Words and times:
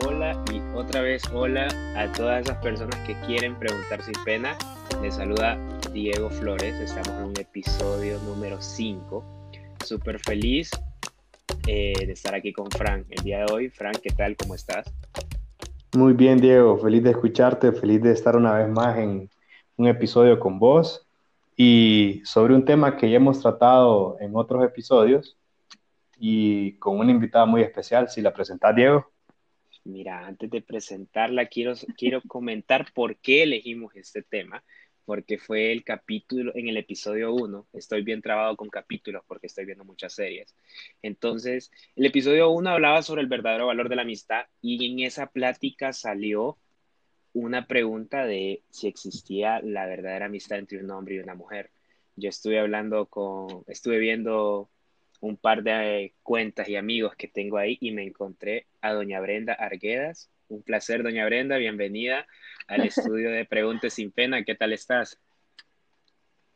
hola 0.00 0.42
y 0.52 0.60
otra 0.74 1.02
vez 1.02 1.22
hola 1.32 1.68
a 1.96 2.10
todas 2.12 2.44
esas 2.44 2.58
personas 2.58 2.96
que 3.06 3.14
quieren 3.26 3.58
preguntar 3.58 4.02
sin 4.02 4.14
pena. 4.24 4.56
Les 5.02 5.14
saluda 5.14 5.58
Diego 5.92 6.30
Flores, 6.30 6.74
estamos 6.80 7.08
en 7.08 7.24
un 7.24 7.38
episodio 7.38 8.18
número 8.20 8.60
5. 8.60 9.24
Súper 9.84 10.18
feliz 10.18 10.70
eh, 11.66 11.92
de 11.98 12.12
estar 12.12 12.34
aquí 12.34 12.52
con 12.52 12.70
Frank 12.70 13.06
el 13.10 13.22
día 13.22 13.44
de 13.44 13.52
hoy. 13.52 13.68
Frank, 13.70 13.98
¿qué 14.02 14.10
tal? 14.10 14.36
¿Cómo 14.36 14.54
estás? 14.54 14.92
Muy 15.94 16.14
bien, 16.14 16.40
Diego, 16.40 16.78
feliz 16.78 17.02
de 17.02 17.10
escucharte, 17.10 17.72
feliz 17.72 18.02
de 18.02 18.12
estar 18.12 18.36
una 18.36 18.54
vez 18.54 18.68
más 18.68 18.98
en 18.98 19.28
un 19.76 19.86
episodio 19.86 20.40
con 20.40 20.58
vos 20.58 21.06
y 21.56 22.22
sobre 22.24 22.54
un 22.54 22.64
tema 22.64 22.96
que 22.96 23.10
ya 23.10 23.16
hemos 23.16 23.40
tratado 23.40 24.16
en 24.20 24.34
otros 24.34 24.64
episodios 24.64 25.36
y 26.18 26.78
con 26.78 26.98
una 26.98 27.10
invitada 27.10 27.44
muy 27.44 27.62
especial. 27.62 28.08
Si 28.08 28.22
la 28.22 28.32
presentás, 28.32 28.74
Diego. 28.74 29.11
Mira, 29.84 30.26
antes 30.26 30.48
de 30.50 30.62
presentarla, 30.62 31.46
quiero, 31.46 31.74
quiero 31.96 32.22
comentar 32.28 32.92
por 32.94 33.16
qué 33.16 33.42
elegimos 33.42 33.94
este 33.96 34.22
tema, 34.22 34.64
porque 35.04 35.38
fue 35.38 35.72
el 35.72 35.82
capítulo, 35.82 36.52
en 36.54 36.68
el 36.68 36.76
episodio 36.76 37.32
1, 37.34 37.66
estoy 37.72 38.02
bien 38.02 38.22
trabado 38.22 38.56
con 38.56 38.68
capítulos 38.68 39.24
porque 39.26 39.48
estoy 39.48 39.64
viendo 39.64 39.84
muchas 39.84 40.14
series. 40.14 40.54
Entonces, 41.02 41.70
el 41.96 42.06
episodio 42.06 42.50
1 42.50 42.70
hablaba 42.70 43.02
sobre 43.02 43.22
el 43.22 43.26
verdadero 43.26 43.66
valor 43.66 43.88
de 43.88 43.96
la 43.96 44.02
amistad 44.02 44.46
y 44.60 44.90
en 44.90 45.00
esa 45.00 45.26
plática 45.26 45.92
salió 45.92 46.58
una 47.32 47.66
pregunta 47.66 48.26
de 48.26 48.62
si 48.70 48.86
existía 48.88 49.60
la 49.62 49.86
verdadera 49.86 50.26
amistad 50.26 50.58
entre 50.58 50.78
un 50.78 50.90
hombre 50.90 51.16
y 51.16 51.18
una 51.18 51.34
mujer. 51.34 51.70
Yo 52.14 52.28
estuve 52.28 52.60
hablando 52.60 53.06
con, 53.06 53.64
estuve 53.66 53.98
viendo 53.98 54.70
un 55.22 55.36
par 55.36 55.62
de 55.62 56.14
cuentas 56.24 56.68
y 56.68 56.74
amigos 56.74 57.14
que 57.16 57.28
tengo 57.28 57.56
ahí 57.56 57.78
y 57.80 57.92
me 57.92 58.02
encontré 58.02 58.66
a 58.80 58.92
doña 58.92 59.20
Brenda 59.20 59.54
Arguedas. 59.54 60.28
Un 60.48 60.62
placer, 60.62 61.04
doña 61.04 61.24
Brenda, 61.24 61.58
bienvenida 61.58 62.26
al 62.66 62.80
estudio 62.86 63.30
de 63.30 63.44
Preguntas 63.44 63.94
sin 63.94 64.10
Pena. 64.10 64.42
¿Qué 64.42 64.56
tal 64.56 64.72
estás? 64.72 65.18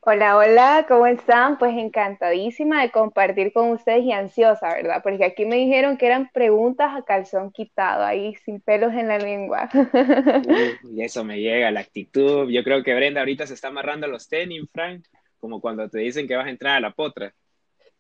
Hola, 0.01 0.37
hola, 0.37 0.85
¿cómo 0.89 1.07
están? 1.07 1.59
Pues 1.59 1.77
encantadísima 1.77 2.83
de 2.83 2.91
compartir 2.91 3.53
con 3.53 3.71
ustedes 3.71 4.05
y 4.05 4.13
ansiosa, 4.13 4.75
¿verdad? 4.75 5.01
Porque 5.03 5.25
aquí 5.25 5.45
me 5.45 5.57
dijeron 5.57 5.97
que 5.97 6.07
eran 6.07 6.29
preguntas 6.33 6.93
a 6.93 7.03
calzón 7.03 7.53
quitado, 7.53 8.05
ahí 8.05 8.35
sin 8.45 8.61
pelos 8.61 8.93
en 8.95 9.07
la 9.07 9.19
lengua. 9.19 9.69
y 10.93 11.03
eso 11.03 11.25
me 11.25 11.41
llega, 11.41 11.71
la 11.71 11.81
actitud. 11.81 12.51
Yo 12.51 12.65
creo 12.65 12.83
que 12.83 12.95
Brenda 12.95 13.21
ahorita 13.21 13.47
se 13.47 13.55
está 13.55 13.69
amarrando 13.69 14.09
los 14.09 14.29
tenis, 14.29 14.69
Frank, 14.73 15.05
como 15.39 15.61
cuando 15.61 15.89
te 15.89 16.01
dicen 16.01 16.27
que 16.27 16.35
vas 16.35 16.47
a 16.47 16.51
entrar 16.51 16.77
a 16.77 16.81
la 16.81 16.91
potra. 16.91 17.33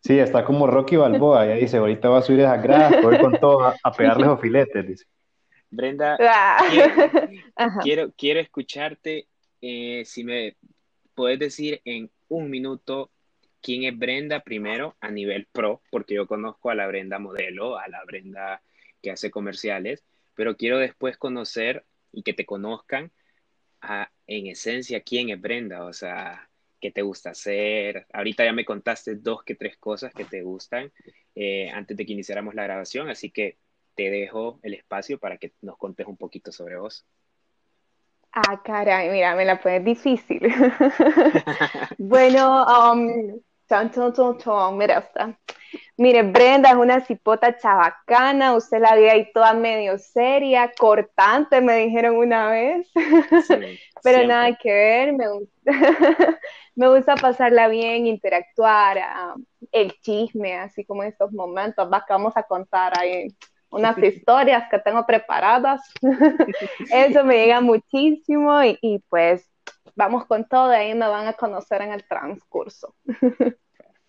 Sí, 0.07 0.21
está 0.21 0.45
como 0.45 0.69
Rocky 0.69 0.95
Balboa, 0.95 1.47
ya 1.47 1.55
dice, 1.55 1.79
ahorita 1.79 2.09
va 2.09 2.19
a 2.19 2.23
subir 2.23 2.39
esas 2.39 2.63
gradas, 2.63 3.03
voy 3.03 3.19
con 3.19 3.41
todo 3.41 3.75
a, 3.83 3.93
pegarle 3.93 4.27
los 4.27 4.41
filetes, 4.41 4.87
dice. 4.87 5.05
Brenda, 5.69 6.17
ah. 6.21 6.59
quiero, 7.83 8.13
quiero, 8.17 8.39
escucharte, 8.39 9.27
eh, 9.61 10.05
si 10.05 10.23
me 10.23 10.57
puedes 11.17 11.41
decir 11.41 11.81
en 11.85 12.09
un 12.29 12.51
minuto 12.51 13.11
quién 13.61 13.83
es 13.83 13.99
Brenda 13.99 14.45
primero 14.45 14.95
a 15.01 15.11
nivel 15.11 15.49
pro, 15.51 15.83
porque 15.91 16.15
yo 16.15 16.29
conozco 16.29 16.71
a 16.71 16.77
la 16.77 16.87
Brenda 16.87 17.19
modelo, 17.19 17.77
a 17.77 17.89
la 17.89 18.05
Brenda 18.05 18.63
que 19.03 19.11
hace 19.11 19.33
comerciales, 19.33 20.05
pero 20.37 20.57
quiero 20.57 20.79
después 20.79 21.17
conocer 21.17 21.85
y 22.13 22.23
que 22.23 22.33
te 22.33 22.47
conozcan 22.47 23.11
a, 23.81 24.13
en 24.29 24.47
esencia 24.47 25.01
quién 25.01 25.31
es 25.31 25.41
Brenda, 25.41 25.85
o 25.85 25.93
sea, 25.93 26.46
qué 26.81 26.91
te 26.91 27.03
gusta 27.03 27.31
hacer. 27.31 28.07
Ahorita 28.13 28.45
ya 28.45 28.53
me 28.53 28.65
contaste 28.65 29.17
dos 29.17 29.43
que 29.43 29.55
tres 29.55 29.77
cosas 29.77 30.13
que 30.13 30.25
te 30.25 30.43
gustan 30.43 30.93
eh, 31.35 31.71
antes 31.71 31.97
de 31.97 32.07
que 32.07 32.13
iniciáramos 32.13 32.55
la 32.55 32.65
grabación, 32.65 33.09
así 33.09 33.31
que 33.31 33.59
te 33.95 34.11
dejo 34.11 34.61
el 34.63 34.75
espacio 34.75 35.19
para 35.19 35.39
que 35.39 35.53
nos 35.63 35.77
contes 35.79 36.07
un 36.07 36.17
poquito 36.17 36.53
sobre 36.53 36.77
vos. 36.77 37.07
Ah, 38.33 38.61
caray, 38.63 39.09
mira, 39.09 39.35
me 39.35 39.47
la 39.47 39.61
pones 39.61 39.83
difícil. 39.83 40.41
bueno, 41.99 42.67
um, 42.67 43.41
mira 44.77 44.99
esta. 44.99 45.39
Mire, 45.97 46.23
Brenda 46.23 46.71
es 46.71 46.77
una 46.77 47.01
cipota 47.01 47.57
chabacana, 47.57 48.55
usted 48.55 48.81
la 48.81 48.95
ve 48.95 49.11
ahí 49.11 49.33
toda 49.33 49.55
medio 49.55 49.97
seria, 49.97 50.71
cortante, 50.79 51.63
me 51.63 51.77
dijeron 51.79 52.17
una 52.17 52.51
vez, 52.51 52.87
pero 54.03 54.27
nada 54.27 54.55
que 54.57 54.73
ver, 54.73 55.13
me 55.13 55.29
gusta, 55.29 55.51
me 56.75 56.89
gusta 56.89 57.15
pasarla 57.17 57.69
bien, 57.69 58.07
interactuar, 58.07 58.99
um, 59.35 59.45
el 59.73 59.93
chisme, 60.01 60.55
así 60.55 60.85
como 60.85 61.03
en 61.03 61.11
estos 61.11 61.33
momentos, 61.33 61.89
vamos 62.09 62.37
a 62.37 62.43
contar 62.43 62.99
ahí 62.99 63.29
unas 63.71 63.97
historias 64.03 64.69
que 64.71 64.79
tengo 64.79 65.05
preparadas. 65.07 65.83
Eso 66.93 67.25
me 67.25 67.37
llega 67.37 67.61
muchísimo 67.61 68.63
y, 68.63 69.03
pues 69.09 69.49
vamos 69.95 70.27
con 70.27 70.47
todo, 70.47 70.71
ahí 70.71 70.95
me 70.95 71.09
van 71.09 71.27
a 71.27 71.33
conocer 71.33 71.83
en 71.83 71.93
el 71.93 72.07
transcurso. 72.07 72.95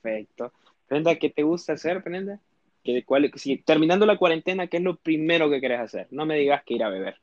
Perfecto. 0.04 0.52
Brenda, 0.90 1.16
¿qué 1.16 1.30
te 1.30 1.44
gusta 1.44 1.74
hacer, 1.74 2.02
Brenda? 2.02 2.40
¿Qué, 2.84 3.04
cuál, 3.04 3.32
si, 3.36 3.58
terminando 3.58 4.06
la 4.06 4.18
cuarentena, 4.18 4.68
¿qué 4.68 4.78
es 4.78 4.84
lo 4.84 4.98
primero 4.98 5.50
que 5.50 5.60
quieres 5.60 5.80
hacer? 5.80 6.08
No 6.12 6.26
me 6.26 6.36
digas 6.36 6.64
que 6.66 6.76
ir 6.76 6.84
a 6.84 6.90
beber. 6.90 7.20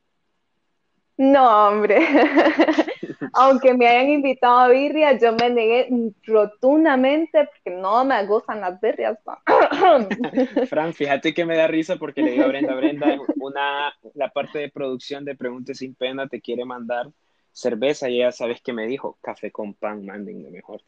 No, 1.17 1.69
hombre. 1.69 1.99
Aunque 3.35 3.75
me 3.75 3.87
hayan 3.87 4.11
invitado 4.11 4.59
a 4.59 4.69
birria, 4.69 5.19
yo 5.19 5.33
me 5.33 5.51
negué 5.51 5.89
rotundamente 6.25 7.47
porque 7.47 7.79
no 7.79 8.05
me 8.05 8.27
gustan 8.27 8.61
las 8.61 8.81
birrias. 8.81 9.19
Fran, 10.69 10.93
fíjate 10.93 11.35
que 11.35 11.45
me 11.45 11.57
da 11.57 11.67
risa 11.67 11.97
porque 11.97 12.23
le 12.23 12.33
digo 12.33 12.45
a 12.45 12.49
Brenda, 12.49 12.75
Brenda, 12.75 13.19
una, 13.37 13.93
la 14.15 14.31
parte 14.31 14.59
de 14.59 14.71
producción 14.71 15.25
de 15.25 15.37
Preguntes 15.37 15.79
sin 15.79 15.95
Pena 15.95 16.29
te 16.29 16.41
quiere 16.41 16.65
mandar 16.65 17.11
cerveza 17.53 18.09
y 18.09 18.19
ya 18.19 18.33
sabes 18.33 18.61
que 18.61 18.73
me 18.73 18.87
dijo, 18.87 19.19
café 19.21 19.51
con 19.51 19.75
pan, 19.75 20.05
mándenme 20.05 20.51
mejor. 20.51 20.81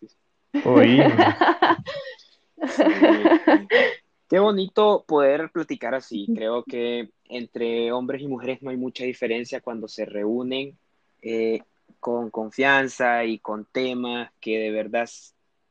Oí. 0.65 1.00
Qué 4.28 4.41
bonito 4.41 5.04
poder 5.06 5.50
platicar 5.53 5.94
así. 5.94 6.26
Creo 6.34 6.65
que 6.65 7.10
entre 7.28 7.92
hombres 7.92 8.22
y 8.22 8.28
mujeres 8.28 8.62
no 8.62 8.70
hay 8.70 8.76
mucha 8.76 9.04
diferencia 9.04 9.60
cuando 9.60 9.88
se 9.88 10.04
reúnen 10.04 10.76
eh, 11.22 11.60
con 12.00 12.31
confianza 12.31 13.25
y 13.25 13.38
con 13.38 13.64
temas 13.64 14.31
que 14.41 14.59
de 14.59 14.70
verdad 14.70 15.09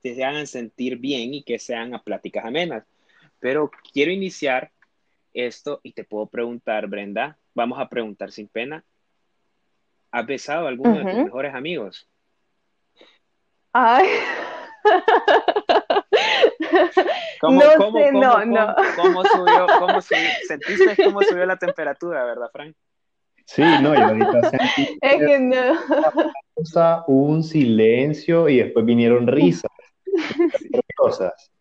te 0.01 0.23
hagan 0.23 0.47
sentir 0.47 0.97
bien 0.97 1.33
y 1.33 1.43
que 1.43 1.59
sean 1.59 1.93
a 1.93 2.03
pláticas 2.03 2.45
amenas. 2.45 2.83
Pero 3.39 3.71
quiero 3.93 4.11
iniciar 4.11 4.71
esto 5.33 5.79
y 5.83 5.93
te 5.93 6.03
puedo 6.03 6.27
preguntar, 6.27 6.87
Brenda, 6.87 7.37
vamos 7.53 7.79
a 7.79 7.89
preguntar 7.89 8.31
sin 8.31 8.47
pena. 8.47 8.83
¿Has 10.11 10.25
besado 10.25 10.65
a 10.65 10.69
alguno 10.69 10.97
de 10.97 11.05
tus 11.05 11.23
mejores 11.23 11.53
amigos? 11.53 12.07
Ay. 13.73 14.07
¿Cómo, 17.41 17.61
no 17.61 17.69
cómo, 17.77 17.97
sé, 17.99 18.11
cómo, 18.11 18.21
no, 18.21 18.45
no. 18.45 18.75
¿Cómo 18.95 19.23
subió, 19.25 19.67
cómo 19.79 20.01
subió, 20.01 20.29
sentiste 20.47 21.03
cómo 21.03 21.21
subió 21.21 21.45
la 21.45 21.57
temperatura, 21.57 22.23
verdad, 22.23 22.49
Frank? 22.51 22.75
Sí, 23.45 23.61
no, 23.81 23.93
yo 23.93 24.05
ahorita 24.05 24.49
sentí 24.49 24.97
es 25.01 25.17
que 25.17 25.39
no. 25.39 27.03
Un 27.07 27.43
silencio 27.43 28.49
y 28.49 28.57
después 28.57 28.85
vinieron 28.85 29.27
risas. 29.27 29.71
Cosas. 30.95 31.51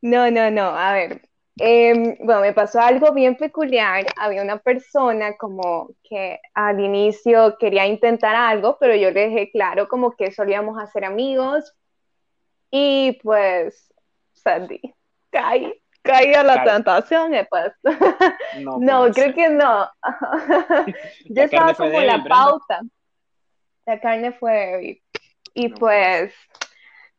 No, 0.00 0.30
no, 0.30 0.50
no, 0.50 0.62
a 0.62 0.92
ver. 0.92 1.28
Eh, 1.60 2.16
bueno, 2.20 2.40
me 2.40 2.52
pasó 2.52 2.80
algo 2.80 3.12
bien 3.12 3.36
peculiar. 3.36 4.06
Había 4.16 4.42
una 4.42 4.58
persona 4.58 5.36
como 5.36 5.90
que 6.04 6.38
al 6.54 6.80
inicio 6.80 7.56
quería 7.58 7.86
intentar 7.86 8.34
algo, 8.36 8.78
pero 8.78 8.94
yo 8.94 9.10
le 9.10 9.28
dejé 9.28 9.50
claro 9.50 9.88
como 9.88 10.12
que 10.12 10.30
solíamos 10.30 10.80
hacer 10.80 11.04
amigos, 11.04 11.74
y 12.70 13.18
pues, 13.22 13.92
Sandy, 14.32 14.94
caí, 15.30 15.72
caí 16.02 16.34
a 16.34 16.42
la 16.42 16.64
tentación 16.64 17.34
y 17.34 17.44
pues, 17.44 17.72
no, 18.80 19.10
creo 19.12 19.34
que 19.34 19.48
no. 19.48 19.90
Yo 21.26 21.42
estaba 21.42 21.74
como 21.74 22.00
la 22.00 22.22
pauta. 22.24 22.80
La 23.86 24.00
carne 24.00 24.32
fue 24.32 25.00
Y 25.54 25.68
pues, 25.70 26.34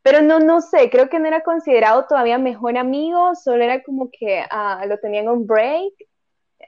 pero 0.02 0.22
no, 0.22 0.38
no 0.38 0.60
sé, 0.60 0.88
creo 0.88 1.08
que 1.08 1.18
no 1.18 1.26
era 1.26 1.42
considerado 1.42 2.06
todavía 2.06 2.38
mejor 2.38 2.78
amigo, 2.78 3.34
solo 3.34 3.64
era 3.64 3.82
como 3.82 4.08
que 4.10 4.44
uh, 4.50 4.86
lo 4.86 4.98
tenían 4.98 5.28
un 5.28 5.46
break. 5.46 5.92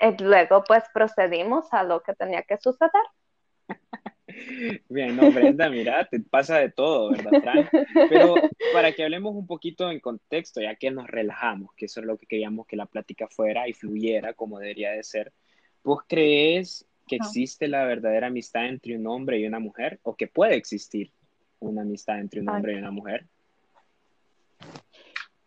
Y 0.01 0.23
luego 0.23 0.65
pues 0.65 0.85
procedimos 0.93 1.73
a 1.73 1.85
lo 1.85 2.03
que 2.03 2.15
tenía 2.15 2.43
que 2.43 2.59
suceder. 2.59 2.91
Bien, 4.89 5.17
no, 5.17 5.31
Brenda, 5.31 5.69
mira, 5.69 6.07
te 6.11 6.21
pasa 6.21 6.59
de 6.59 6.71
todo, 6.71 7.11
¿verdad, 7.11 7.43
Frank? 7.43 7.69
Pero 8.09 8.35
para 8.73 8.93
que 8.93 9.03
hablemos 9.03 9.35
un 9.35 9.47
poquito 9.47 9.91
en 9.91 10.01
contexto, 10.01 10.61
ya 10.61 10.77
que 10.77 10.91
nos 10.91 11.07
relajamos, 11.07 11.73
que 11.75 11.87
eso 11.87 12.01
es 12.01 12.07
lo 12.07 12.17
que 12.17 12.27
queríamos 12.27 12.67
que 12.67 12.77
la 12.77 12.87
plática 12.87 13.29
fuera 13.29 13.69
y 13.69 13.73
fluyera 13.73 14.35
como 14.35 14.59
debería 14.59 14.93
de 14.93 15.03
ser, 15.03 15.33
¿vos 15.83 16.01
crees 16.09 16.87
que 17.07 17.17
existe 17.17 17.69
la 17.69 17.85
verdadera 17.85 18.29
amistad 18.29 18.67
entre 18.67 18.97
un 18.97 19.07
hombre 19.07 19.39
y 19.39 19.47
una 19.47 19.59
mujer? 19.59 19.99
¿O 20.03 20.17
que 20.17 20.29
puede 20.29 20.55
existir 20.55 21.11
una 21.61 21.83
amistad 21.83 22.19
entre 22.21 22.41
un 22.41 22.49
hombre 22.49 22.75
y 22.75 22.77
una 22.77 22.91
mujer? 22.91 23.27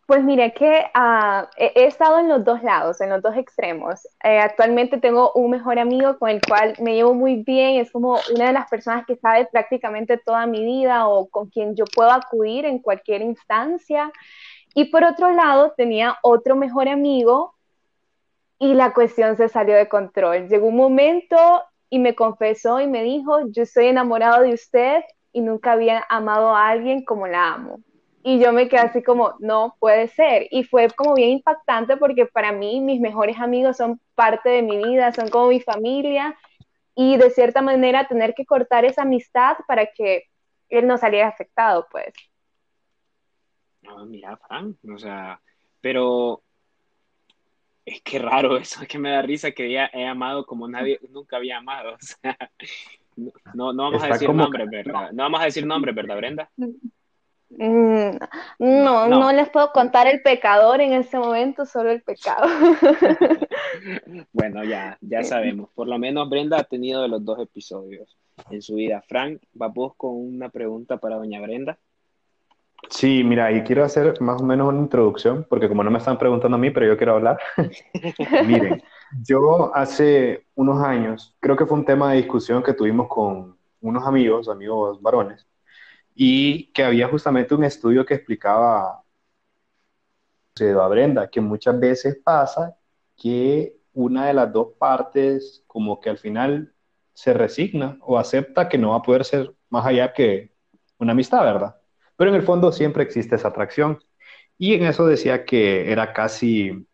Pues 0.06 0.22
mire 0.22 0.54
que 0.54 0.84
uh, 0.94 1.46
he, 1.56 1.86
estado 1.86 2.20
en 2.20 2.28
los 2.28 2.44
dos 2.44 2.62
lados, 2.62 3.00
en 3.00 3.10
los 3.10 3.20
dos 3.22 3.36
extremos. 3.36 4.06
Eh, 4.22 4.38
actualmente 4.38 4.98
tengo 4.98 5.32
un 5.32 5.50
mejor 5.50 5.80
amigo 5.80 6.16
con 6.18 6.30
el 6.30 6.40
cual 6.46 6.74
me 6.80 6.94
llevo 6.94 7.12
muy 7.12 7.42
bien, 7.42 7.80
es 7.80 7.90
como 7.90 8.16
una 8.32 8.46
de 8.46 8.52
las 8.52 8.68
personas 8.70 9.04
que 9.04 9.16
sabe 9.16 9.48
prácticamente 9.50 10.16
toda 10.16 10.46
mi 10.46 10.64
vida 10.64 11.08
o 11.08 11.28
con 11.28 11.50
quien 11.50 11.74
yo 11.74 11.84
puedo 11.92 12.12
acudir 12.12 12.66
en 12.66 12.78
cualquier 12.78 13.20
instancia. 13.22 14.12
Y 14.74 14.86
por 14.86 15.02
otro 15.02 15.32
lado, 15.32 15.74
tenía 15.76 16.18
otro 16.22 16.54
mejor 16.54 16.88
amigo 16.88 17.56
y 18.60 18.74
la 18.74 18.92
cuestión 18.94 19.36
se 19.36 19.48
salió 19.48 19.74
de 19.74 19.88
control. 19.88 20.48
Llegó 20.48 20.68
un 20.68 20.76
momento 20.76 21.64
y 21.90 21.98
me 21.98 22.14
confesó 22.14 22.80
y 22.80 22.86
me 22.86 23.02
dijo, 23.02 23.40
yo 23.50 23.64
estoy 23.64 23.86
enamorado 23.86 24.42
de 24.42 24.54
usted 24.54 25.02
y 25.32 25.40
nunca 25.40 25.72
había 25.72 26.04
amado 26.08 26.54
a 26.54 26.68
alguien 26.68 27.04
como 27.04 27.26
la 27.26 27.54
amo. 27.54 27.80
Y 28.28 28.40
yo 28.40 28.52
me 28.52 28.68
quedé 28.68 28.80
así 28.80 29.04
como, 29.04 29.36
no 29.38 29.76
puede 29.78 30.08
ser. 30.08 30.48
Y 30.50 30.64
fue 30.64 30.90
como 30.90 31.14
bien 31.14 31.30
impactante 31.30 31.96
porque 31.96 32.26
para 32.26 32.50
mí 32.50 32.80
mis 32.80 33.00
mejores 33.00 33.38
amigos 33.38 33.76
son 33.76 34.00
parte 34.16 34.48
de 34.48 34.62
mi 34.62 34.78
vida, 34.78 35.12
son 35.12 35.28
como 35.28 35.46
mi 35.46 35.60
familia. 35.60 36.36
Y 36.96 37.18
de 37.18 37.30
cierta 37.30 37.62
manera 37.62 38.08
tener 38.08 38.34
que 38.34 38.44
cortar 38.44 38.84
esa 38.84 39.02
amistad 39.02 39.58
para 39.68 39.86
que 39.86 40.24
él 40.68 40.88
no 40.88 40.98
saliera 40.98 41.28
afectado, 41.28 41.86
pues. 41.88 42.12
No, 43.82 44.04
mira, 44.06 44.36
Fran, 44.38 44.76
o 44.92 44.98
sea, 44.98 45.40
pero 45.80 46.42
es 47.84 48.02
que 48.02 48.18
raro 48.18 48.56
eso, 48.56 48.82
es 48.82 48.88
que 48.88 48.98
me 48.98 49.10
da 49.10 49.22
risa 49.22 49.52
que 49.52 49.70
ya 49.70 49.88
he 49.92 50.04
amado 50.04 50.44
como 50.46 50.66
nadie 50.66 50.98
nunca 51.10 51.36
había 51.36 51.58
amado. 51.58 51.96
O 53.16 53.30
sea, 53.38 53.54
no, 53.54 53.72
no 53.72 53.84
vamos 53.84 54.02
a 54.02 54.08
decir 54.08 54.28
nombres, 54.28 54.68
¿verdad? 54.68 55.10
No 55.12 55.22
vamos 55.22 55.40
a 55.40 55.44
decir 55.44 55.64
nombres, 55.64 55.94
¿verdad, 55.94 56.16
Brenda? 56.16 56.50
Mm, 57.50 58.16
no, 58.58 59.08
no, 59.08 59.32
les 59.32 59.48
puedo 59.50 59.70
contar 59.72 60.06
el 60.06 60.20
pecador 60.22 60.80
en 60.80 60.92
este 60.92 61.18
momento, 61.18 61.64
solo 61.64 61.90
el 61.90 62.02
pecado. 62.02 62.46
bueno, 64.32 64.64
ya, 64.64 64.98
ya 65.00 65.22
sabemos. 65.22 65.70
Por 65.74 65.86
lo 65.86 65.98
menos 65.98 66.28
Brenda 66.28 66.58
ha 66.58 66.64
tenido 66.64 67.02
de 67.02 67.08
los 67.08 67.24
dos 67.24 67.38
episodios 67.38 68.16
en 68.50 68.62
su 68.62 68.74
vida. 68.74 69.02
Frank, 69.08 69.40
vamos 69.52 69.94
con 69.96 70.16
una 70.16 70.48
pregunta 70.48 70.96
para 70.96 71.16
doña 71.16 71.40
Brenda. 71.40 71.78
Sí, 72.90 73.24
mira, 73.24 73.50
y 73.52 73.62
quiero 73.62 73.84
hacer 73.84 74.20
más 74.20 74.40
o 74.40 74.44
menos 74.44 74.68
una 74.68 74.80
introducción, 74.80 75.46
porque 75.48 75.68
como 75.68 75.82
no 75.82 75.90
me 75.90 75.98
están 75.98 76.18
preguntando 76.18 76.56
a 76.56 76.60
mí, 76.60 76.70
pero 76.70 76.86
yo 76.86 76.96
quiero 76.96 77.14
hablar. 77.14 77.38
Miren, 78.46 78.82
yo 79.22 79.74
hace 79.74 80.46
unos 80.54 80.82
años, 80.84 81.34
creo 81.40 81.56
que 81.56 81.66
fue 81.66 81.78
un 81.78 81.84
tema 81.84 82.10
de 82.10 82.18
discusión 82.18 82.62
que 82.62 82.74
tuvimos 82.74 83.08
con 83.08 83.56
unos 83.80 84.06
amigos, 84.06 84.48
amigos 84.48 85.00
varones, 85.02 85.46
y 86.16 86.72
que 86.72 86.82
había 86.82 87.08
justamente 87.08 87.54
un 87.54 87.62
estudio 87.62 88.04
que 88.06 88.14
explicaba 88.14 89.04
a 90.58 90.88
Brenda, 90.88 91.28
que 91.28 91.42
muchas 91.42 91.78
veces 91.78 92.18
pasa 92.24 92.74
que 93.14 93.76
una 93.92 94.26
de 94.26 94.32
las 94.32 94.50
dos 94.50 94.68
partes 94.78 95.62
como 95.66 96.00
que 96.00 96.08
al 96.08 96.16
final 96.16 96.72
se 97.12 97.34
resigna 97.34 97.98
o 98.00 98.18
acepta 98.18 98.66
que 98.68 98.78
no 98.78 98.90
va 98.90 98.96
a 98.96 99.02
poder 99.02 99.26
ser 99.26 99.54
más 99.68 99.84
allá 99.84 100.14
que 100.14 100.52
una 100.98 101.12
amistad, 101.12 101.42
¿verdad? 101.44 101.76
Pero 102.16 102.30
en 102.30 102.36
el 102.36 102.42
fondo 102.42 102.72
siempre 102.72 103.02
existe 103.02 103.36
esa 103.36 103.48
atracción. 103.48 103.98
Y 104.56 104.72
en 104.72 104.84
eso 104.84 105.06
decía 105.06 105.44
que 105.44 105.92
era 105.92 106.14
casi 106.14 106.86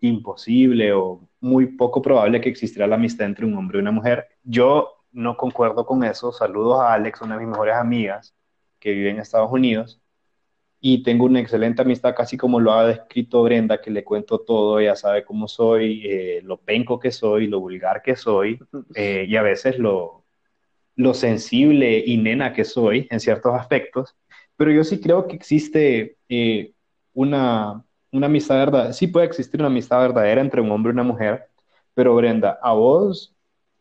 imposible 0.00 0.92
o 0.92 1.28
muy 1.40 1.66
poco 1.76 2.00
probable 2.00 2.40
que 2.40 2.48
existiera 2.48 2.86
la 2.86 2.94
amistad 2.94 3.26
entre 3.26 3.44
un 3.44 3.56
hombre 3.56 3.78
y 3.78 3.80
una 3.80 3.90
mujer. 3.90 4.28
Yo 4.44 4.95
no 5.16 5.36
concuerdo 5.36 5.86
con 5.86 6.04
eso. 6.04 6.32
Saludos 6.32 6.80
a 6.80 6.94
Alex, 6.94 7.20
una 7.22 7.34
de 7.36 7.40
mis 7.40 7.50
mejores 7.50 7.74
amigas 7.76 8.34
que 8.78 8.92
vive 8.92 9.10
en 9.10 9.20
Estados 9.20 9.50
Unidos. 9.50 10.00
Y 10.80 11.02
tengo 11.02 11.24
una 11.24 11.40
excelente 11.40 11.82
amistad, 11.82 12.14
casi 12.14 12.36
como 12.36 12.60
lo 12.60 12.72
ha 12.72 12.86
descrito 12.86 13.42
Brenda, 13.42 13.80
que 13.80 13.90
le 13.90 14.04
cuento 14.04 14.40
todo, 14.40 14.78
ella 14.78 14.94
sabe 14.96 15.24
cómo 15.24 15.48
soy, 15.48 16.02
eh, 16.06 16.40
lo 16.44 16.58
penco 16.58 17.00
que 17.00 17.10
soy, 17.10 17.48
lo 17.48 17.60
vulgar 17.60 18.02
que 18.02 18.14
soy, 18.16 18.60
eh, 18.94 19.26
y 19.28 19.36
a 19.36 19.42
veces 19.42 19.78
lo, 19.78 20.24
lo 20.96 21.14
sensible 21.14 22.02
y 22.06 22.18
nena 22.18 22.52
que 22.52 22.64
soy 22.64 23.08
en 23.10 23.20
ciertos 23.20 23.54
aspectos 23.54 24.16
pero 24.56 24.72
yo 24.72 24.84
sí 24.84 25.00
creo 25.00 25.26
que 25.28 25.36
existe 25.36 26.18
eh, 26.28 26.72
una, 27.12 27.84
una 28.10 28.26
amistad 28.26 28.56
verdadera, 28.56 28.92
sí 28.92 29.06
puede 29.06 29.26
existir 29.26 29.60
una 29.60 29.68
amistad 29.68 30.00
verdadera 30.00 30.40
entre 30.40 30.60
un 30.60 30.70
hombre 30.70 30.90
y 30.90 30.94
una 30.94 31.02
mujer, 31.02 31.48
pero 31.94 32.16
Brenda, 32.16 32.58
a 32.62 32.72
vos, 32.72 33.35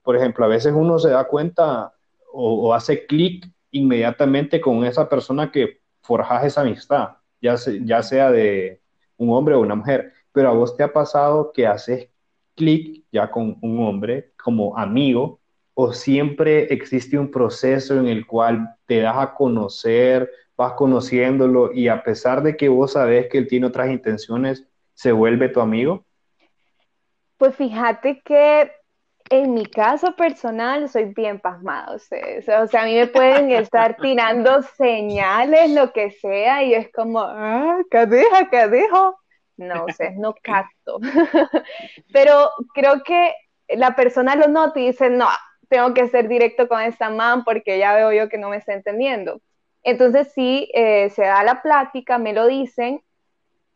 por 0.05 0.15
ejemplo, 0.15 0.45
a 0.45 0.47
veces 0.47 0.73
uno 0.73 0.97
se 0.99 1.09
da 1.09 1.25
cuenta 1.25 1.93
o, 2.31 2.73
hace 2.73 3.05
clic 3.05 3.45
inmediatamente 3.71 4.61
con 4.61 4.85
esa 4.85 5.09
persona 5.09 5.51
que 5.51 5.81
forjas 6.01 6.45
esa 6.45 6.61
amistad, 6.61 7.09
ya, 7.41 7.55
ya 7.83 8.03
sea 8.03 8.31
de 8.31 8.81
un 9.17 9.31
hombre 9.31 9.55
o 9.55 9.59
una 9.59 9.75
mujer, 9.75 10.13
pero 10.31 10.49
a 10.49 10.53
vos 10.53 10.77
te 10.77 10.83
ha 10.83 10.93
pasado 10.93 11.51
que 11.53 11.67
haces 11.67 12.09
clic 12.55 13.03
ya 13.11 13.29
con 13.29 13.57
un 13.61 13.85
hombre 13.85 14.31
como 14.41 14.77
amigo 14.77 15.39
o 15.73 15.91
siempre 15.91 16.73
existe 16.73 17.17
un 17.17 17.31
proceso 17.31 17.97
en 17.97 18.07
el 18.07 18.25
cual 18.25 18.75
te 18.85 19.01
das 19.01 19.17
a 19.17 19.33
conocer 19.33 20.29
vas 20.55 20.73
conociéndolo 20.73 21.73
y 21.73 21.87
a 21.87 22.03
pesar 22.03 22.41
de 22.41 22.55
que 22.55 22.69
vos 22.69 22.93
sabés 22.93 23.27
que 23.29 23.37
él 23.37 23.47
tiene 23.47 23.67
otras 23.67 23.89
intenciones, 23.89 24.67
se 24.93 25.11
vuelve 25.11 25.49
tu 25.49 25.59
amigo? 25.59 26.05
Pues 27.37 27.55
fíjate 27.55 28.21
que 28.23 28.71
en 29.29 29.53
mi 29.53 29.65
caso 29.65 30.15
personal 30.15 30.87
soy 30.87 31.05
bien 31.05 31.39
pasmado, 31.39 31.95
o 31.95 31.99
sea, 31.99 32.81
a 32.81 32.85
mí 32.85 32.95
me 32.95 33.07
pueden 33.07 33.51
estar 33.51 33.97
tirando 33.97 34.61
señales, 34.61 35.71
lo 35.71 35.91
que 35.91 36.11
sea, 36.11 36.63
y 36.63 36.73
es 36.73 36.91
como, 36.91 37.21
ah, 37.21 37.77
¿qué 37.89 38.05
deja? 38.05 38.49
¿Qué 38.49 38.67
dejo? 38.67 39.17
No 39.57 39.85
sé, 39.95 40.11
no 40.11 40.35
capto. 40.41 40.99
Pero 42.13 42.51
creo 42.73 43.03
que 43.03 43.33
la 43.69 43.95
persona 43.95 44.35
lo 44.35 44.47
nota 44.47 44.79
y 44.79 44.87
dice, 44.87 45.09
no, 45.09 45.27
tengo 45.69 45.93
que 45.93 46.07
ser 46.09 46.27
directo 46.27 46.67
con 46.67 46.81
esta 46.81 47.09
man 47.09 47.43
porque 47.43 47.79
ya 47.79 47.95
veo 47.95 48.11
yo 48.11 48.29
que 48.29 48.37
no 48.37 48.49
me 48.49 48.57
está 48.57 48.73
entendiendo. 48.73 49.41
Entonces 49.81 50.31
sí, 50.33 50.69
eh, 50.73 51.09
se 51.11 51.23
da 51.23 51.43
la 51.43 51.61
plática, 51.61 52.17
me 52.17 52.33
lo 52.33 52.47
dicen 52.47 53.01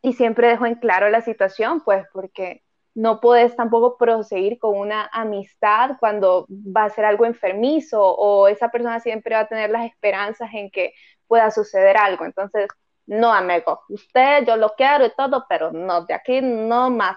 y 0.02 0.12
siempre 0.12 0.48
dejo 0.48 0.66
en 0.66 0.74
claro 0.76 1.08
la 1.08 1.20
situación, 1.22 1.82
pues 1.82 2.06
porque 2.12 2.62
no 2.94 3.20
puedes 3.20 3.54
tampoco 3.56 3.96
proseguir 3.96 4.58
con 4.58 4.76
una 4.76 5.08
amistad 5.12 5.96
cuando 6.00 6.46
va 6.48 6.84
a 6.84 6.90
ser 6.90 7.04
algo 7.04 7.24
enfermizo 7.24 8.02
o 8.02 8.48
esa 8.48 8.70
persona 8.70 9.00
siempre 9.00 9.34
va 9.34 9.42
a 9.42 9.48
tener 9.48 9.70
las 9.70 9.86
esperanzas 9.86 10.50
en 10.54 10.70
que 10.70 10.92
pueda 11.26 11.50
suceder 11.50 11.96
algo. 11.96 12.24
Entonces, 12.24 12.68
no, 13.06 13.32
amigo, 13.32 13.80
usted 13.88 14.44
yo 14.46 14.56
lo 14.56 14.74
quiero 14.76 15.06
y 15.06 15.12
todo, 15.16 15.46
pero 15.48 15.72
no, 15.72 16.04
de 16.04 16.14
aquí 16.14 16.40
no 16.42 16.90
más. 16.90 17.16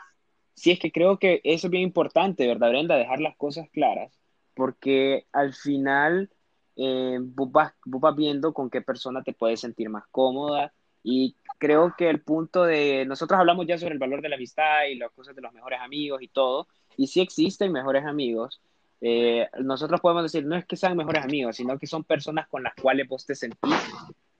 Sí, 0.53 0.71
es 0.71 0.79
que 0.79 0.91
creo 0.91 1.17
que 1.17 1.41
eso 1.43 1.67
es 1.67 1.71
bien 1.71 1.83
importante, 1.83 2.47
¿verdad, 2.47 2.69
Brenda? 2.69 2.95
Dejar 2.95 3.19
las 3.19 3.35
cosas 3.35 3.67
claras, 3.71 4.11
porque 4.53 5.25
al 5.31 5.53
final 5.53 6.29
eh, 6.75 7.17
vos, 7.19 7.51
vas, 7.51 7.73
viendo 8.15 8.53
con 8.53 8.69
qué 8.69 8.81
persona 8.81 9.23
te 9.23 9.33
puedes 9.33 9.59
sentir 9.59 9.89
más 9.89 10.05
cómoda 10.11 10.73
y 11.03 11.35
creo 11.57 11.93
que 11.97 12.09
el 12.09 12.21
punto 12.21 12.63
de, 12.63 13.05
nosotros 13.05 13.39
hablamos 13.39 13.67
ya 13.67 13.77
sobre 13.77 13.93
el 13.93 13.99
valor 13.99 14.21
de 14.21 14.29
la 14.29 14.35
amistad 14.35 14.85
y 14.89 14.95
las 14.95 15.11
cosas 15.11 15.35
de 15.35 15.41
los 15.41 15.53
mejores 15.53 15.79
amigos 15.81 16.21
y 16.21 16.27
todo, 16.27 16.67
y 16.97 17.07
si 17.07 17.21
existen 17.21 17.71
mejores 17.71 18.05
amigos, 18.05 18.61
eh, 19.01 19.49
nosotros 19.59 19.99
podemos 19.99 20.23
decir, 20.23 20.45
no 20.45 20.55
es 20.55 20.65
que 20.65 20.77
sean 20.77 20.95
mejores 20.95 21.23
amigos, 21.23 21.57
sino 21.57 21.77
que 21.77 21.87
son 21.87 22.03
personas 22.03 22.47
con 22.47 22.63
las 22.63 22.73
cuales 22.75 23.07
vos 23.07 23.25
te 23.25 23.35
sentís 23.35 23.75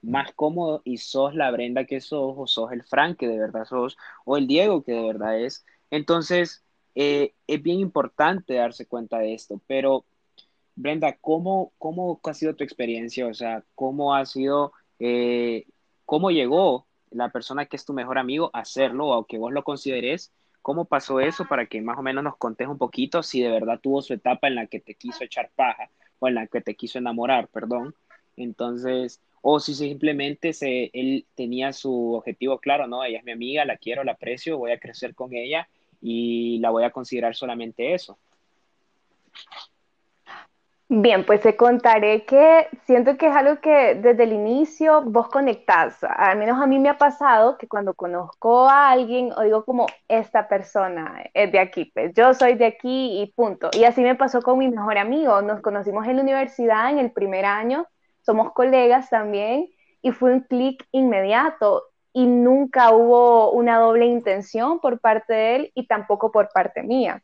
más 0.00 0.32
cómodo 0.32 0.82
y 0.84 0.98
sos 0.98 1.34
la 1.34 1.50
Brenda 1.50 1.84
que 1.84 2.00
sos, 2.00 2.34
o 2.36 2.46
sos 2.46 2.72
el 2.72 2.82
Frank 2.82 3.18
que 3.18 3.28
de 3.28 3.38
verdad 3.38 3.66
sos, 3.66 3.96
o 4.24 4.36
el 4.36 4.46
Diego 4.46 4.82
que 4.82 4.92
de 4.92 5.02
verdad 5.02 5.38
es. 5.38 5.64
Entonces, 5.90 6.64
eh, 6.94 7.34
es 7.46 7.62
bien 7.62 7.80
importante 7.80 8.54
darse 8.54 8.86
cuenta 8.86 9.18
de 9.18 9.34
esto, 9.34 9.60
pero 9.66 10.04
Brenda, 10.76 11.16
¿cómo, 11.20 11.72
¿cómo 11.78 12.20
ha 12.24 12.34
sido 12.34 12.54
tu 12.54 12.64
experiencia? 12.64 13.26
O 13.26 13.34
sea, 13.34 13.64
¿cómo 13.74 14.14
ha 14.14 14.26
sido, 14.26 14.72
eh, 14.98 15.66
cómo 16.04 16.30
llegó 16.30 16.86
la 17.10 17.30
persona 17.30 17.66
que 17.66 17.76
es 17.76 17.84
tu 17.84 17.92
mejor 17.92 18.18
amigo 18.18 18.50
a 18.52 18.60
hacerlo 18.60 19.08
o 19.08 19.26
que 19.26 19.38
vos 19.38 19.52
lo 19.52 19.64
consideres? 19.64 20.32
¿Cómo 20.62 20.86
pasó 20.86 21.20
eso 21.20 21.46
para 21.46 21.66
que 21.66 21.80
más 21.82 21.98
o 21.98 22.02
menos 22.02 22.24
nos 22.24 22.36
contes 22.36 22.68
un 22.68 22.78
poquito 22.78 23.22
si 23.22 23.40
de 23.40 23.50
verdad 23.50 23.80
tuvo 23.80 24.00
su 24.02 24.14
etapa 24.14 24.48
en 24.48 24.54
la 24.54 24.66
que 24.66 24.80
te 24.80 24.94
quiso 24.94 25.24
echar 25.24 25.50
paja 25.54 25.90
o 26.18 26.28
en 26.28 26.34
la 26.34 26.46
que 26.46 26.60
te 26.60 26.74
quiso 26.74 26.98
enamorar, 26.98 27.48
perdón? 27.48 27.94
Entonces, 28.36 29.20
o 29.42 29.60
si 29.60 29.74
simplemente 29.74 30.54
se, 30.54 30.90
él 30.94 31.26
tenía 31.34 31.72
su 31.72 32.14
objetivo 32.14 32.58
claro, 32.58 32.86
¿no? 32.86 33.04
Ella 33.04 33.18
es 33.18 33.24
mi 33.24 33.32
amiga, 33.32 33.64
la 33.66 33.76
quiero, 33.76 34.02
la 34.04 34.12
aprecio, 34.12 34.56
voy 34.56 34.72
a 34.72 34.80
crecer 34.80 35.14
con 35.14 35.34
ella 35.34 35.68
y 36.00 36.58
la 36.60 36.70
voy 36.70 36.84
a 36.84 36.90
considerar 36.90 37.34
solamente 37.34 37.92
eso. 37.92 38.18
Bien, 40.96 41.26
pues 41.26 41.40
te 41.40 41.56
contaré 41.56 42.24
que 42.24 42.68
siento 42.86 43.16
que 43.16 43.26
es 43.26 43.34
algo 43.34 43.60
que 43.60 43.96
desde 43.96 44.22
el 44.22 44.32
inicio 44.32 45.02
vos 45.02 45.28
conectás. 45.28 45.98
Al 46.04 46.38
menos 46.38 46.62
a 46.62 46.66
mí 46.68 46.78
me 46.78 46.88
ha 46.88 46.98
pasado 46.98 47.58
que 47.58 47.66
cuando 47.66 47.94
conozco 47.94 48.68
a 48.68 48.90
alguien, 48.90 49.32
o 49.36 49.42
digo 49.42 49.64
como, 49.64 49.86
esta 50.06 50.46
persona 50.46 51.24
es 51.34 51.50
de 51.50 51.58
aquí, 51.58 51.86
pues 51.86 52.12
yo 52.14 52.32
soy 52.32 52.54
de 52.54 52.66
aquí 52.66 53.20
y 53.20 53.32
punto. 53.32 53.70
Y 53.72 53.84
así 53.84 54.02
me 54.02 54.14
pasó 54.14 54.40
con 54.40 54.58
mi 54.58 54.68
mejor 54.68 54.96
amigo. 54.98 55.42
Nos 55.42 55.60
conocimos 55.62 56.06
en 56.06 56.16
la 56.16 56.22
universidad 56.22 56.90
en 56.90 57.00
el 57.00 57.10
primer 57.12 57.44
año, 57.44 57.86
somos 58.22 58.52
colegas 58.52 59.10
también, 59.10 59.68
y 60.00 60.12
fue 60.12 60.32
un 60.32 60.40
clic 60.42 60.86
inmediato. 60.92 61.84
y 62.12 62.26
nunca 62.26 62.92
hubo 62.92 63.50
una 63.52 63.78
doble 63.78 64.06
intención 64.06 64.78
por 64.80 65.00
parte 65.00 65.32
de 65.34 65.56
él 65.56 65.72
y 65.74 65.86
tampoco 65.88 66.30
por 66.30 66.48
parte 66.50 66.82
mía. 66.84 67.22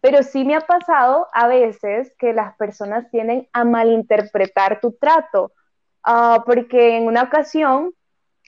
Pero 0.00 0.22
sí 0.22 0.44
me 0.44 0.54
ha 0.54 0.60
pasado 0.60 1.26
a 1.32 1.48
veces 1.48 2.14
que 2.18 2.32
las 2.32 2.56
personas 2.56 3.10
tienen 3.10 3.48
a 3.52 3.64
malinterpretar 3.64 4.80
tu 4.80 4.92
trato, 4.92 5.52
ah, 6.04 6.42
porque 6.46 6.96
en 6.96 7.06
una 7.06 7.24
ocasión, 7.24 7.92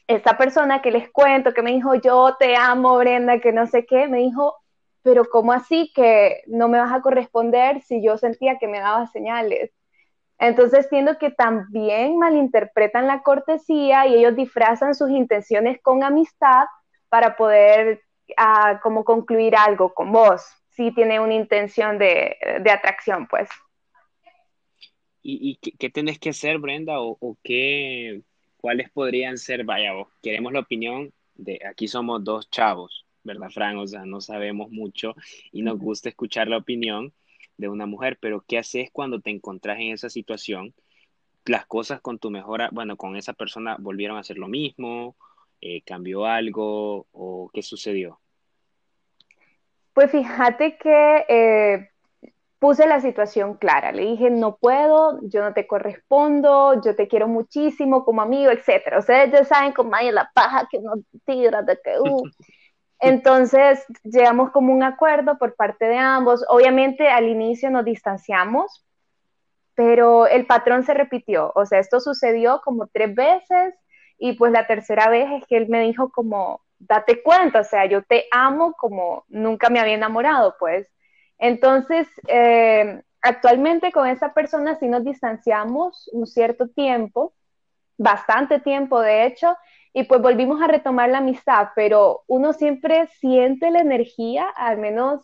esta 0.07 0.39
persona 0.39 0.83
que 0.83 0.91
les 0.91 1.11
cuento, 1.11 1.53
que 1.53 1.63
me 1.63 1.73
dijo, 1.73 1.95
yo 1.95 2.37
te 2.39 2.57
amo, 2.57 2.97
Brenda, 2.99 3.41
que 3.41 3.53
no 3.53 3.67
sé 3.67 3.87
qué, 3.87 4.09
me 4.09 4.19
dijo, 4.19 4.57
pero 5.03 5.25
¿cómo 5.31 5.53
así 5.53 5.93
que 5.95 6.43
no 6.47 6.69
me 6.69 6.79
vas 6.79 6.93
a 6.93 7.01
corresponder 7.03 7.83
si 7.83 8.03
yo 8.03 8.19
sentía 8.19 8.59
que 8.59 8.69
me 8.69 8.81
daba 8.81 9.07
señales? 9.07 9.73
Entonces 10.39 10.89
siento 10.89 11.19
que 11.19 11.31
también 11.31 12.19
malinterpretan 12.19 13.07
la 13.07 13.23
cortesía 13.23 14.07
y 14.07 14.15
ellos 14.15 14.37
disfrazan 14.37 14.95
sus 14.95 15.11
intenciones 15.11 15.81
con 15.83 16.03
amistad 16.03 16.65
para 17.11 17.37
poder 17.37 18.03
ah, 18.37 18.81
como 18.83 19.05
concluir 19.05 19.55
algo 19.57 19.93
con 19.93 20.13
vos, 20.13 20.43
si 20.81 20.93
tiene 20.93 21.21
una 21.21 21.35
intención 21.35 21.99
de, 21.99 22.39
atracción, 22.73 23.27
pues. 23.27 23.51
¿Y, 25.23 25.57
qué, 25.57 25.91
tenés 25.91 26.19
que 26.19 26.31
hacer, 26.31 26.57
Brenda? 26.57 27.01
¿O, 27.01 27.37
qué, 27.43 28.23
cuáles 28.57 28.91
podrían 28.91 29.37
ser? 29.37 29.65
Vaya, 29.65 29.93
vos, 29.93 30.09
queremos 30.23 30.55
la 30.55 30.61
opinión 30.61 31.13
de, 31.35 31.61
aquí 31.69 31.87
somos 31.87 32.25
dos 32.25 32.49
chavos, 32.49 33.05
¿verdad, 33.25 33.51
Fran? 33.51 33.77
O 33.77 33.87
sea, 33.87 34.07
no 34.07 34.23
sabemos 34.23 34.71
mucho 34.71 35.15
y 35.53 35.61
nos 35.61 35.79
gusta 35.79 36.09
escuchar 36.09 36.49
la 36.49 36.57
opinión 36.57 37.13
de 37.59 37.69
una 37.69 37.85
mujer, 37.85 38.17
pero 38.19 38.43
¿qué 38.49 38.57
haces 38.57 38.89
cuando 38.91 39.21
te 39.21 39.29
encontrás 39.29 39.79
en 39.81 39.93
esa 39.93 40.09
situación? 40.09 40.75
Las 41.45 41.67
cosas 41.67 42.01
con 42.01 42.19
tu 42.19 42.31
mejor, 42.31 42.67
bueno, 42.73 42.97
con 42.97 43.17
esa 43.17 43.35
persona 43.35 43.77
volvieron 43.79 44.17
a 44.17 44.21
hacer 44.21 44.39
lo 44.39 44.49
mismo, 44.49 45.15
eh, 45.61 45.83
cambió 45.83 46.25
algo 46.25 47.07
o 47.13 47.51
qué 47.53 47.63
sucedió? 47.63 48.19
Pues 49.93 50.11
fíjate 50.11 50.77
que 50.77 51.25
eh, 51.29 51.91
puse 52.59 52.87
la 52.87 53.01
situación 53.01 53.55
clara, 53.55 53.93
le 53.93 54.03
dije, 54.03 54.31
no 54.31 54.57
puedo, 54.57 55.19
yo 55.23 55.43
no 55.43 55.55
te 55.55 55.67
correspondo, 55.67 56.81
yo 56.83 56.95
te 56.95 57.09
quiero 57.09 57.27
muchísimo 57.27 58.05
como 58.05 58.23
amigo, 58.23 58.51
etc. 58.51 58.99
Ustedes 58.99 59.33
ya 59.33 59.45
saben 59.45 59.73
cómo 59.73 59.95
hay 59.95 60.13
la 60.13 60.31
paja 60.35 60.69
que 60.71 60.79
no 60.81 60.95
tira 61.25 61.63
de 61.63 61.79
que... 61.83 61.95
Uh, 63.03 63.09
Entonces, 63.09 63.83
llegamos 64.05 64.51
como 64.51 64.75
un 64.75 64.83
acuerdo 64.83 65.39
por 65.39 65.55
parte 65.57 65.87
de 65.87 65.97
ambos. 65.97 66.45
Obviamente, 66.49 67.09
al 67.09 67.29
inicio 67.29 67.71
nos 67.71 67.87
distanciamos, 67.87 68.85
pero 69.75 70.27
el 70.27 70.47
patrón 70.47 70.85
se 70.85 70.93
repitió. 70.93 71.51
O 71.55 71.65
sea, 71.65 71.79
esto 71.79 72.01
sucedió 72.01 72.61
como 72.63 72.89
tres 72.89 73.15
veces 73.15 73.75
y 74.19 74.35
pues 74.35 74.53
la 74.53 74.67
tercera 74.67 75.09
vez 75.09 75.31
es 75.33 75.47
que 75.47 75.57
él 75.57 75.69
me 75.71 75.81
dijo 75.81 76.11
como, 76.11 76.61
date 76.81 77.23
cuenta, 77.23 77.61
o 77.61 77.65
sea, 77.65 77.87
yo 77.87 78.03
te 78.03 78.25
amo 78.33 78.73
como 78.75 79.25
nunca 79.29 79.71
me 79.71 79.81
había 79.81 79.95
enamorado, 79.95 80.57
pues. 80.59 80.89
Entonces, 81.39 82.09
eh, 82.29 83.03
actualmente 83.23 83.93
con 83.93 84.09
esa 84.09 84.35
persona 84.35 84.79
sí 84.79 84.89
nos 84.89 85.05
distanciamos 85.05 86.11
un 86.13 86.27
cierto 86.27 86.69
tiempo, 86.69 87.35
bastante 87.99 88.61
tiempo 88.61 89.01
de 89.01 89.27
hecho, 89.27 89.57
y 89.93 90.05
pues 90.05 90.23
volvimos 90.23 90.63
a 90.63 90.69
retomar 90.69 91.11
la 91.11 91.19
amistad, 91.19 91.69
pero 91.75 92.23
uno 92.27 92.53
siempre 92.53 93.07
siente 93.19 93.71
la 93.71 93.81
energía, 93.81 94.47
al 94.57 94.79
menos 94.79 95.23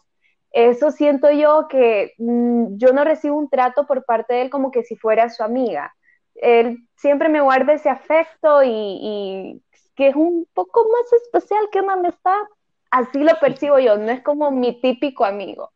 eso 0.50 0.90
siento 0.90 1.30
yo 1.30 1.68
que 1.68 2.14
mm, 2.18 2.76
yo 2.78 2.92
no 2.92 3.04
recibo 3.04 3.36
un 3.36 3.48
trato 3.50 3.86
por 3.86 4.04
parte 4.04 4.34
de 4.34 4.42
él 4.42 4.50
como 4.50 4.70
que 4.70 4.82
si 4.84 4.96
fuera 4.96 5.28
su 5.28 5.42
amiga. 5.42 5.94
Él 6.34 6.78
siempre 6.96 7.28
me 7.28 7.40
guarda 7.40 7.74
ese 7.74 7.88
afecto 7.90 8.62
y, 8.64 9.62
que 9.96 10.08
es 10.08 10.14
un 10.14 10.46
poco 10.52 10.86
más 10.92 11.12
especial 11.24 11.68
que 11.72 11.80
una 11.80 11.94
amistad. 11.94 12.42
Así 12.90 13.18
lo 13.18 13.32
percibo 13.40 13.78
yo, 13.78 13.96
no 13.96 14.10
es 14.10 14.22
como 14.22 14.50
mi 14.50 14.80
típico 14.80 15.24
amigo. 15.24 15.72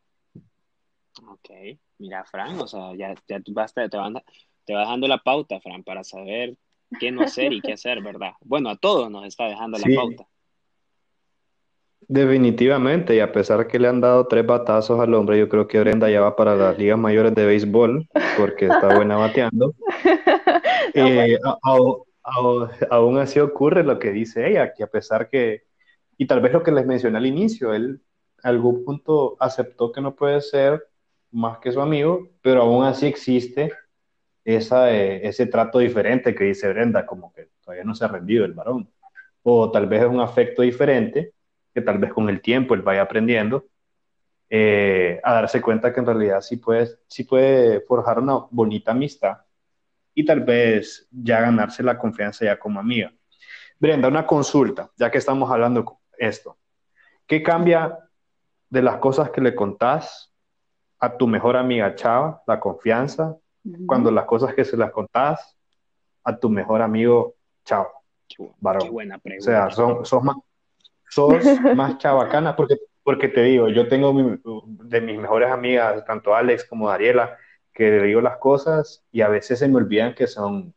Ok, 1.28 1.50
mira, 1.98 2.24
Fran, 2.24 2.60
o 2.60 2.66
sea, 2.68 2.94
ya, 2.94 3.14
ya 3.26 3.40
vas, 3.48 3.74
te, 3.74 3.88
te, 3.88 3.98
te 4.64 4.74
vas 4.74 4.88
dando 4.88 5.08
la 5.08 5.18
pauta, 5.18 5.60
Fran, 5.60 5.82
para 5.82 6.04
saber 6.04 6.56
qué 6.98 7.10
no 7.10 7.22
hacer 7.22 7.52
y 7.52 7.60
qué 7.60 7.72
hacer, 7.72 8.02
¿verdad? 8.02 8.32
Bueno, 8.40 8.70
a 8.70 8.76
todos 8.76 9.10
nos 9.10 9.24
está 9.26 9.46
dejando 9.46 9.78
la 9.78 9.94
pauta. 9.94 10.26
Definitivamente, 12.08 13.14
y 13.14 13.20
a 13.20 13.30
pesar 13.30 13.68
que 13.68 13.78
le 13.78 13.86
han 13.86 14.00
dado 14.00 14.26
tres 14.26 14.44
batazos 14.44 14.98
al 14.98 15.14
hombre, 15.14 15.38
yo 15.38 15.48
creo 15.48 15.68
que 15.68 15.78
Brenda 15.78 16.10
ya 16.10 16.20
va 16.20 16.34
para 16.34 16.56
las 16.56 16.76
ligas 16.76 16.98
mayores 16.98 17.34
de 17.34 17.46
béisbol, 17.46 18.08
porque 18.36 18.66
está 18.66 18.94
buena 18.94 19.16
bateando. 19.16 19.74
Eh, 20.92 21.38
aún 22.90 23.18
así 23.18 23.40
ocurre 23.40 23.84
lo 23.84 23.98
que 23.98 24.10
dice 24.12 24.48
ella, 24.48 24.72
que 24.74 24.82
a 24.84 24.86
pesar 24.88 25.28
que, 25.28 25.64
y 26.16 26.26
tal 26.26 26.40
vez 26.40 26.52
lo 26.52 26.62
que 26.62 26.72
les 26.72 26.86
mencioné 26.86 27.18
al 27.18 27.26
inicio, 27.26 27.74
él 27.74 28.02
a 28.42 28.48
algún 28.48 28.84
punto 28.84 29.36
aceptó 29.40 29.92
que 29.92 30.00
no 30.00 30.14
puede 30.14 30.40
ser 30.40 30.88
más 31.30 31.58
que 31.58 31.72
su 31.72 31.80
amigo, 31.80 32.28
pero 32.42 32.62
aún 32.62 32.84
así 32.84 33.06
existe 33.06 33.72
esa, 34.44 34.92
eh, 34.94 35.26
ese 35.26 35.46
trato 35.46 35.78
diferente 35.78 36.34
que 36.34 36.44
dice 36.44 36.68
Brenda, 36.68 37.06
como 37.06 37.32
que 37.32 37.50
todavía 37.62 37.84
no 37.84 37.94
se 37.94 38.04
ha 38.04 38.08
rendido 38.08 38.44
el 38.44 38.54
varón. 38.54 38.90
O 39.42 39.70
tal 39.70 39.86
vez 39.86 40.02
es 40.02 40.08
un 40.08 40.20
afecto 40.20 40.62
diferente, 40.62 41.34
que 41.74 41.82
tal 41.82 41.98
vez 41.98 42.12
con 42.12 42.28
el 42.28 42.40
tiempo 42.40 42.74
él 42.74 42.82
vaya 42.82 43.02
aprendiendo 43.02 43.66
eh, 44.50 45.20
a 45.22 45.34
darse 45.34 45.62
cuenta 45.62 45.92
que 45.92 46.00
en 46.00 46.06
realidad 46.06 46.40
sí, 46.40 46.56
puede, 46.56 46.88
sí 47.06 47.24
puede 47.24 47.80
forjar 47.82 48.18
una 48.18 48.38
bonita 48.50 48.92
amistad 48.92 49.38
y 50.14 50.24
tal 50.24 50.40
vez 50.40 51.08
ya 51.10 51.40
ganarse 51.40 51.82
la 51.82 51.98
confianza 51.98 52.44
ya 52.44 52.58
como 52.58 52.80
amiga. 52.80 53.12
Brenda, 53.78 54.08
una 54.08 54.26
consulta, 54.26 54.90
ya 54.96 55.10
que 55.10 55.18
estamos 55.18 55.50
hablando 55.50 56.00
esto. 56.18 56.58
¿Qué 57.26 57.42
cambia 57.42 57.98
de 58.68 58.82
las 58.82 58.96
cosas 58.96 59.30
que 59.30 59.40
le 59.40 59.54
contás 59.54 60.32
a 60.98 61.16
tu 61.16 61.26
mejor 61.26 61.56
amiga 61.56 61.94
Chava, 61.94 62.42
la 62.46 62.60
confianza, 62.60 63.36
cuando 63.86 64.10
las 64.10 64.26
cosas 64.26 64.54
que 64.54 64.64
se 64.64 64.76
las 64.76 64.90
contás 64.90 65.56
a 66.24 66.38
tu 66.38 66.50
mejor 66.50 66.82
amigo, 66.82 67.34
chao. 67.64 67.88
Qué, 68.28 68.52
buena 68.90 69.18
pregunta. 69.18 69.42
O 69.42 69.44
sea, 69.44 69.70
son, 69.70 70.04
sos 70.04 70.22
más, 70.22 70.36
sos 71.08 71.34
más 71.76 71.98
chabacana, 71.98 72.54
porque, 72.54 72.76
porque 73.02 73.28
te 73.28 73.42
digo, 73.42 73.68
yo 73.68 73.88
tengo 73.88 74.12
de 74.64 75.00
mis 75.00 75.18
mejores 75.18 75.50
amigas, 75.50 76.04
tanto 76.04 76.34
Alex 76.34 76.64
como 76.64 76.88
Dariela, 76.88 77.36
que 77.80 77.90
le 77.90 78.02
digo 78.08 78.20
las 78.20 78.36
cosas 78.36 79.02
y 79.10 79.22
a 79.22 79.28
veces 79.28 79.58
se 79.58 79.66
me 79.66 79.78
olvidan 79.78 80.14
que 80.14 80.26
son, 80.26 80.74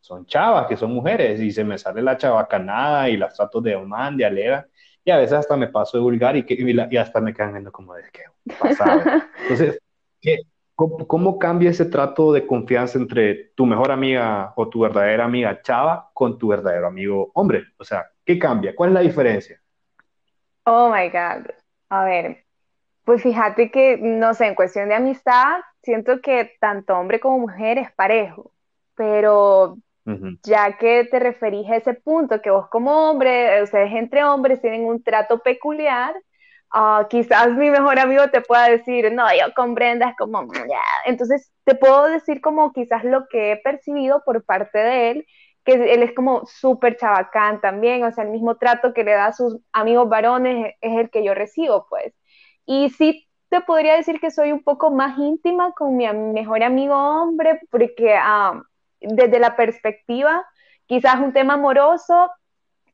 son 0.00 0.26
chavas, 0.26 0.66
que 0.66 0.76
son 0.76 0.92
mujeres, 0.92 1.40
y 1.40 1.50
se 1.50 1.64
me 1.64 1.78
sale 1.78 2.02
la 2.02 2.18
chabacanada 2.18 3.08
y 3.08 3.16
las 3.16 3.34
trato 3.34 3.62
de 3.62 3.74
man, 3.78 4.18
de 4.18 4.26
alera, 4.26 4.68
y 5.02 5.10
a 5.10 5.16
veces 5.16 5.32
hasta 5.32 5.56
me 5.56 5.68
paso 5.68 5.96
de 5.96 6.02
vulgar 6.02 6.36
y, 6.36 6.44
que, 6.44 6.52
y, 6.52 6.96
hasta 6.98 7.22
me 7.22 7.32
quedan 7.32 7.52
viendo 7.52 7.72
como 7.72 7.94
de 7.94 8.02
que 8.12 8.24
pasaba. 8.60 9.02
Entonces, 9.40 9.78
¿qué, 10.20 10.40
¿Cómo, 10.74 11.38
cambia 11.38 11.70
ese 11.70 11.86
trato 11.86 12.34
de 12.34 12.46
confianza 12.46 12.98
entre 12.98 13.52
tu 13.54 13.64
mejor 13.64 13.90
amiga 13.90 14.52
o 14.56 14.68
tu 14.68 14.80
verdadera 14.80 15.24
amiga 15.24 15.62
chava 15.62 16.10
con 16.12 16.36
tu 16.36 16.48
verdadero 16.48 16.86
amigo 16.86 17.30
hombre? 17.32 17.64
O 17.78 17.84
sea, 17.84 18.10
¿qué 18.26 18.38
cambia? 18.38 18.74
¿Cuál 18.74 18.90
es 18.90 18.94
la 18.94 19.00
diferencia? 19.00 19.58
Oh 20.64 20.92
my 20.92 21.08
God. 21.08 21.50
A 21.88 22.04
ver, 22.04 22.44
pues 23.04 23.22
fíjate 23.22 23.70
que, 23.70 23.98
no 23.98 24.34
sé, 24.34 24.46
en 24.46 24.54
cuestión 24.54 24.88
de 24.88 24.94
amistad, 24.96 25.60
siento 25.82 26.20
que 26.20 26.52
tanto 26.60 26.96
hombre 26.98 27.20
como 27.20 27.38
mujer 27.40 27.78
es 27.78 27.92
parejo, 27.92 28.52
pero 28.94 29.78
ya 30.44 30.76
que 30.78 31.04
te 31.04 31.18
referís 31.18 31.68
a 31.70 31.76
ese 31.76 31.94
punto, 31.94 32.40
que 32.42 32.50
vos 32.50 32.68
como 32.70 33.10
hombre, 33.10 33.62
ustedes 33.62 33.92
entre 33.92 34.24
hombres 34.24 34.60
tienen 34.60 34.84
un 34.84 35.02
trato 35.02 35.40
peculiar, 35.40 36.14
Ah, 36.74 37.06
quizás 37.10 37.52
mi 37.52 37.68
mejor 37.70 37.98
amigo 37.98 38.28
te 38.30 38.40
pueda 38.40 38.68
decir, 38.68 39.12
no, 39.12 39.26
yo 39.34 39.52
con 39.54 39.74
Brenda 39.74 40.08
es 40.08 40.16
como, 40.16 40.48
entonces 41.04 41.52
te 41.64 41.74
puedo 41.74 42.06
decir 42.08 42.40
como 42.40 42.72
quizás 42.72 43.04
lo 43.04 43.26
que 43.28 43.52
he 43.52 43.56
percibido 43.58 44.22
por 44.24 44.42
parte 44.44 44.78
de 44.78 45.10
él, 45.10 45.26
que 45.64 45.74
él 45.74 46.02
es 46.02 46.14
como 46.14 46.46
súper 46.46 46.96
chabacán 46.96 47.60
también, 47.60 48.04
o 48.04 48.10
sea, 48.12 48.24
el 48.24 48.30
mismo 48.30 48.56
trato 48.56 48.94
que 48.94 49.04
le 49.04 49.12
da 49.12 49.26
a 49.26 49.32
sus 49.34 49.58
amigos 49.72 50.08
varones 50.08 50.74
es 50.80 50.98
el 50.98 51.10
que 51.10 51.22
yo 51.22 51.34
recibo, 51.34 51.86
pues. 51.90 52.14
Y 52.66 52.90
sí 52.90 53.28
te 53.48 53.60
podría 53.60 53.96
decir 53.96 54.20
que 54.20 54.30
soy 54.30 54.52
un 54.52 54.62
poco 54.62 54.90
más 54.90 55.18
íntima 55.18 55.72
con 55.72 55.96
mi 55.96 56.06
mejor 56.12 56.62
amigo 56.62 56.94
hombre, 56.94 57.60
porque 57.70 58.18
desde 59.00 59.38
la 59.38 59.56
perspectiva, 59.56 60.46
quizás 60.86 61.16
un 61.20 61.32
tema 61.32 61.54
amoroso, 61.54 62.30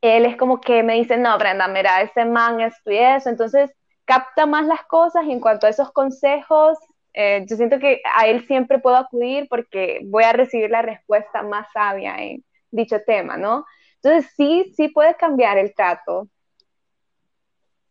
él 0.01 0.25
es 0.27 0.37
como 0.37 0.61
que 0.61 0.83
me 0.83 0.95
dice, 0.95 1.17
no, 1.17 1.37
Brenda, 1.39 1.69
mira, 1.69 2.03
ese 2.03 2.25
man 2.25 2.61
esto 2.61 2.91
y 2.91 2.99
eso, 2.99 3.29
entonces 3.29 3.71
capta 4.05 4.47
más 4.47 4.67
las 4.67 4.85
cosas 4.85 5.25
y 5.27 5.33
en 5.33 5.41
cuanto 5.41 5.67
a 5.67 5.71
esos 5.71 5.93
consejos, 5.93 6.79
eh, 7.15 7.45
yo 7.49 7.57
siento 7.57 7.79
que 7.79 8.01
a 8.17 8.27
él 8.27 8.47
siempre 8.47 8.79
puedo 8.79 8.97
acudir 8.97 9.47
porque 9.49 10.01
voy 10.05 10.25
a 10.25 10.33
recibir 10.33 10.71
la 10.71 10.83
respuesta 10.83 11.43
más 11.43 11.67
sabia 11.73 12.17
en 12.19 12.45
dicho 12.71 13.01
tema, 13.07 13.37
¿no? 13.37 13.65
Entonces 14.03 14.33
sí, 14.37 14.73
sí 14.77 14.89
puede 14.89 15.15
cambiar 15.17 15.59
el 15.59 15.75
trato. 15.75 16.29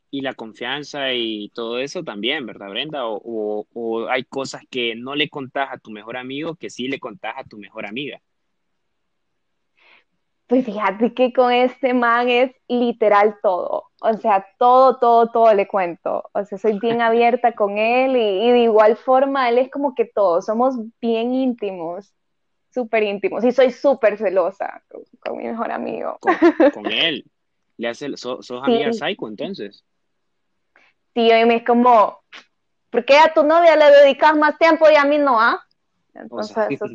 Y 0.10 0.22
la 0.22 0.34
confianza 0.34 1.14
y 1.14 1.50
todo 1.50 1.80
eso 1.80 2.04
también, 2.04 2.46
¿verdad, 2.46 2.70
Brenda? 2.70 3.08
O, 3.08 3.68
o 3.74 4.08
hay 4.08 4.24
cosas 4.24 4.64
que 4.70 4.96
no 4.96 5.16
le 5.16 5.30
contás 5.30 5.70
a 5.72 5.78
tu 5.78 5.92
mejor 5.92 6.18
amigo 6.18 6.56
que 6.56 6.70
sí 6.70 6.88
le 6.88 7.00
contás 7.00 7.36
a 7.38 7.44
tu 7.44 7.58
mejor 7.58 7.86
amiga. 7.86 8.22
Pues 10.48 10.64
fíjate 10.64 11.14
que 11.14 11.34
con 11.34 11.52
este 11.52 11.94
man 11.94 12.30
es 12.30 12.52
literal 12.70 13.36
todo. 13.44 13.92
O 14.00 14.14
sea, 14.14 14.48
todo, 14.58 14.98
todo, 14.98 15.30
todo 15.30 15.54
le 15.54 15.68
cuento. 15.68 16.24
O 16.34 16.46
sea, 16.46 16.58
soy 16.58 16.80
bien 16.80 17.02
abierta 17.02 17.54
con 17.54 17.78
él 17.78 18.16
y, 18.16 18.52
de 18.52 18.60
igual 18.60 18.96
forma 18.96 19.50
él 19.50 19.58
es 19.58 19.70
como 19.70 19.94
que 19.94 20.06
todos 20.06 20.46
somos 20.46 20.76
bien 21.02 21.34
íntimos, 21.34 22.14
súper 22.74 23.04
íntimos. 23.04 23.44
Y 23.44 23.52
soy 23.52 23.72
súper 23.72 24.18
celosa 24.18 24.84
con, 25.20 25.38
mi 25.38 25.44
mejor 25.44 25.70
amigo. 25.70 26.18
Con, 26.22 26.86
él. 26.92 27.26
Le 27.76 27.90
hace, 27.90 28.16
sos 28.16 28.50
amiga 28.64 28.94
psycho 28.94 29.28
entonces. 29.28 29.84
Sí, 31.18 31.32
y 31.32 31.46
me 31.46 31.56
es 31.56 31.64
como, 31.64 32.20
¿por 32.92 33.04
qué 33.04 33.18
a 33.18 33.34
tu 33.34 33.42
novia 33.42 33.76
le 33.76 33.86
dedicas 34.04 34.38
más 34.38 34.56
tiempo 34.60 34.86
y 34.88 34.96
a 34.96 35.04
mí 35.04 35.18
no, 35.18 35.42
ah? 35.42 35.60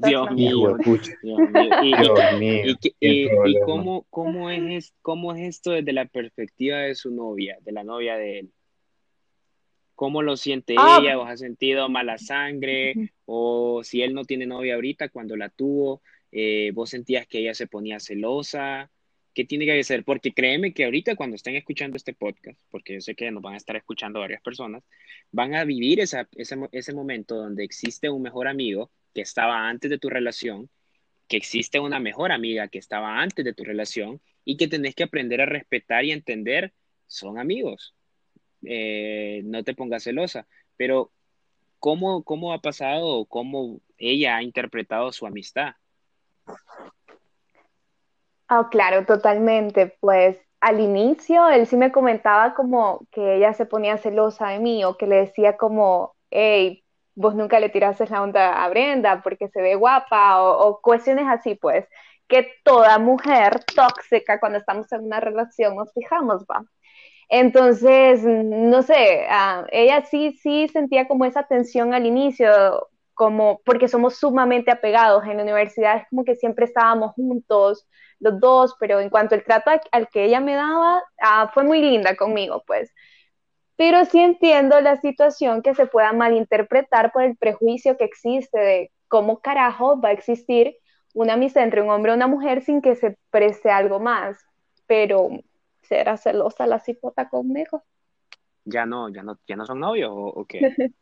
Dios, 0.00 0.30
mío, 0.30 0.76
Dios 0.80 2.38
mío. 2.38 2.76
¿Y, 3.00 3.60
cómo, 3.62 4.06
cómo, 4.10 4.48
es, 4.48 4.94
cómo 5.02 5.34
es 5.34 5.56
esto 5.56 5.72
desde 5.72 5.92
la 5.92 6.04
perspectiva 6.04 6.78
de 6.78 6.94
su 6.94 7.10
novia, 7.10 7.58
de 7.62 7.72
la 7.72 7.82
novia 7.82 8.16
de 8.16 8.38
él? 8.38 8.52
¿Cómo 9.96 10.22
lo 10.22 10.36
siente 10.36 10.76
ah, 10.78 11.00
ella? 11.00 11.18
¿O 11.18 11.24
ha 11.24 11.36
sentido 11.36 11.88
mala 11.88 12.16
sangre? 12.16 12.94
¿O 13.24 13.82
si 13.82 14.02
él 14.02 14.14
no 14.14 14.24
tiene 14.24 14.46
novia 14.46 14.76
ahorita, 14.76 15.08
cuando 15.08 15.36
la 15.36 15.48
tuvo, 15.48 16.00
eh, 16.30 16.70
vos 16.74 16.90
sentías 16.90 17.26
que 17.26 17.40
ella 17.40 17.54
se 17.54 17.66
ponía 17.66 17.98
celosa? 17.98 18.88
¿Qué 19.34 19.44
tiene 19.44 19.64
que 19.64 19.78
hacer? 19.78 20.04
Porque 20.04 20.32
créeme 20.32 20.74
que 20.74 20.84
ahorita 20.84 21.16
cuando 21.16 21.36
estén 21.36 21.56
escuchando 21.56 21.96
este 21.96 22.12
podcast, 22.12 22.58
porque 22.70 22.94
yo 22.94 23.00
sé 23.00 23.14
que 23.14 23.30
nos 23.30 23.42
van 23.42 23.54
a 23.54 23.56
estar 23.56 23.76
escuchando 23.76 24.20
varias 24.20 24.42
personas, 24.42 24.82
van 25.30 25.54
a 25.54 25.64
vivir 25.64 26.00
esa, 26.00 26.28
ese, 26.32 26.56
ese 26.72 26.92
momento 26.92 27.36
donde 27.36 27.64
existe 27.64 28.10
un 28.10 28.22
mejor 28.22 28.46
amigo 28.46 28.90
que 29.14 29.22
estaba 29.22 29.68
antes 29.68 29.90
de 29.90 29.98
tu 29.98 30.10
relación, 30.10 30.68
que 31.28 31.38
existe 31.38 31.80
una 31.80 31.98
mejor 31.98 32.30
amiga 32.30 32.68
que 32.68 32.78
estaba 32.78 33.20
antes 33.22 33.44
de 33.44 33.54
tu 33.54 33.64
relación 33.64 34.20
y 34.44 34.56
que 34.56 34.68
tenés 34.68 34.94
que 34.94 35.04
aprender 35.04 35.40
a 35.40 35.46
respetar 35.46 36.04
y 36.04 36.12
entender, 36.12 36.74
son 37.06 37.38
amigos. 37.38 37.94
Eh, 38.64 39.42
no 39.44 39.64
te 39.64 39.74
pongas 39.74 40.04
celosa, 40.04 40.46
pero 40.76 41.10
¿cómo, 41.78 42.22
cómo 42.22 42.52
ha 42.52 42.60
pasado 42.60 43.24
cómo 43.24 43.80
ella 43.96 44.36
ha 44.36 44.42
interpretado 44.42 45.10
su 45.12 45.26
amistad? 45.26 45.74
Oh, 48.54 48.68
claro, 48.70 49.06
totalmente. 49.06 49.96
Pues 50.00 50.38
al 50.60 50.80
inicio 50.80 51.48
él 51.48 51.66
sí 51.66 51.76
me 51.76 51.90
comentaba 51.90 52.54
como 52.54 53.06
que 53.10 53.36
ella 53.36 53.54
se 53.54 53.64
ponía 53.66 53.96
celosa 53.96 54.48
de 54.48 54.58
mí 54.60 54.84
o 54.84 54.96
que 54.98 55.06
le 55.06 55.16
decía 55.16 55.56
como, 55.56 56.14
hey, 56.30 56.84
vos 57.14 57.34
nunca 57.34 57.60
le 57.60 57.70
tiraste 57.70 58.06
la 58.08 58.22
onda 58.22 58.62
a 58.62 58.68
Brenda 58.68 59.22
porque 59.22 59.48
se 59.48 59.62
ve 59.62 59.74
guapa 59.74 60.42
o, 60.42 60.80
cuestiones 60.82 61.26
así, 61.28 61.54
pues, 61.54 61.86
que 62.28 62.46
toda 62.64 62.98
mujer 62.98 63.64
tóxica 63.74 64.38
cuando 64.38 64.58
estamos 64.58 64.90
en 64.92 65.04
una 65.04 65.20
relación 65.20 65.74
nos 65.76 65.92
fijamos, 65.94 66.44
va. 66.44 66.62
Entonces, 67.28 68.22
no 68.24 68.82
sé, 68.82 69.26
ah, 69.30 69.66
ella 69.72 70.04
sí, 70.06 70.32
sí 70.42 70.68
sentía 70.68 71.08
como 71.08 71.24
esa 71.24 71.44
tensión 71.44 71.94
al 71.94 72.06
inicio, 72.06 72.90
como 73.14 73.60
porque 73.64 73.88
somos 73.88 74.16
sumamente 74.16 74.70
apegados. 74.70 75.24
En 75.24 75.36
la 75.36 75.42
universidad 75.42 75.96
es 75.98 76.08
como 76.10 76.24
que 76.24 76.36
siempre 76.36 76.66
estábamos 76.66 77.12
juntos, 77.12 77.86
los 78.20 78.38
dos, 78.40 78.76
pero 78.78 79.00
en 79.00 79.10
cuanto 79.10 79.34
al 79.34 79.44
trato 79.44 79.70
al 79.90 80.08
que 80.08 80.24
ella 80.24 80.40
me 80.40 80.54
daba, 80.54 81.02
ah, 81.20 81.50
fue 81.52 81.64
muy 81.64 81.80
linda 81.80 82.16
conmigo, 82.16 82.62
pues 82.66 82.92
pero 83.76 84.04
sí 84.04 84.20
entiendo 84.20 84.80
la 84.80 85.00
situación 85.00 85.60
que 85.60 85.74
se 85.74 85.86
pueda 85.86 86.12
malinterpretar 86.12 87.10
por 87.10 87.24
el 87.24 87.36
prejuicio 87.36 87.96
que 87.96 88.04
existe 88.04 88.56
de 88.56 88.92
cómo 89.08 89.40
carajo 89.40 90.00
va 90.00 90.10
a 90.10 90.12
existir 90.12 90.76
una 91.14 91.34
amistad 91.34 91.64
entre 91.64 91.82
un 91.82 91.90
hombre 91.90 92.12
y 92.12 92.14
una 92.14 92.28
mujer 92.28 92.62
sin 92.62 92.80
que 92.80 92.94
se 92.94 93.18
preste 93.30 93.70
algo 93.70 93.98
más. 93.98 94.38
Pero, 94.86 95.30
¿será 95.82 96.16
celosa 96.16 96.66
la 96.66 96.78
cipota 96.78 97.28
conmigo? 97.28 97.82
Ya 98.64 98.86
no, 98.86 99.08
ya 99.08 99.24
no, 99.24 99.38
ya 99.48 99.56
no 99.56 99.66
son 99.66 99.80
novios 99.80 100.12
o, 100.14 100.44
qué? 100.46 100.60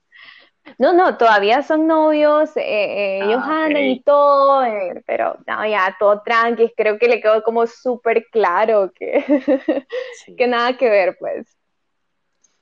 No, 0.78 0.92
no, 0.92 1.16
todavía 1.16 1.62
son 1.62 1.86
novios, 1.86 2.56
eh, 2.56 2.62
eh, 2.62 3.24
ellos 3.24 3.42
ah, 3.42 3.64
andan 3.64 3.84
y 3.84 4.02
todo, 4.02 4.64
eh, 4.64 5.02
pero 5.06 5.36
no, 5.46 5.66
ya 5.66 5.96
todo 5.98 6.22
tranqui, 6.22 6.72
creo 6.76 6.98
que 6.98 7.08
le 7.08 7.20
quedó 7.20 7.42
como 7.42 7.66
súper 7.66 8.26
claro 8.30 8.92
que, 8.94 9.24
que 10.36 10.46
nada 10.46 10.76
que 10.76 10.88
ver, 10.88 11.16
pues. 11.18 11.56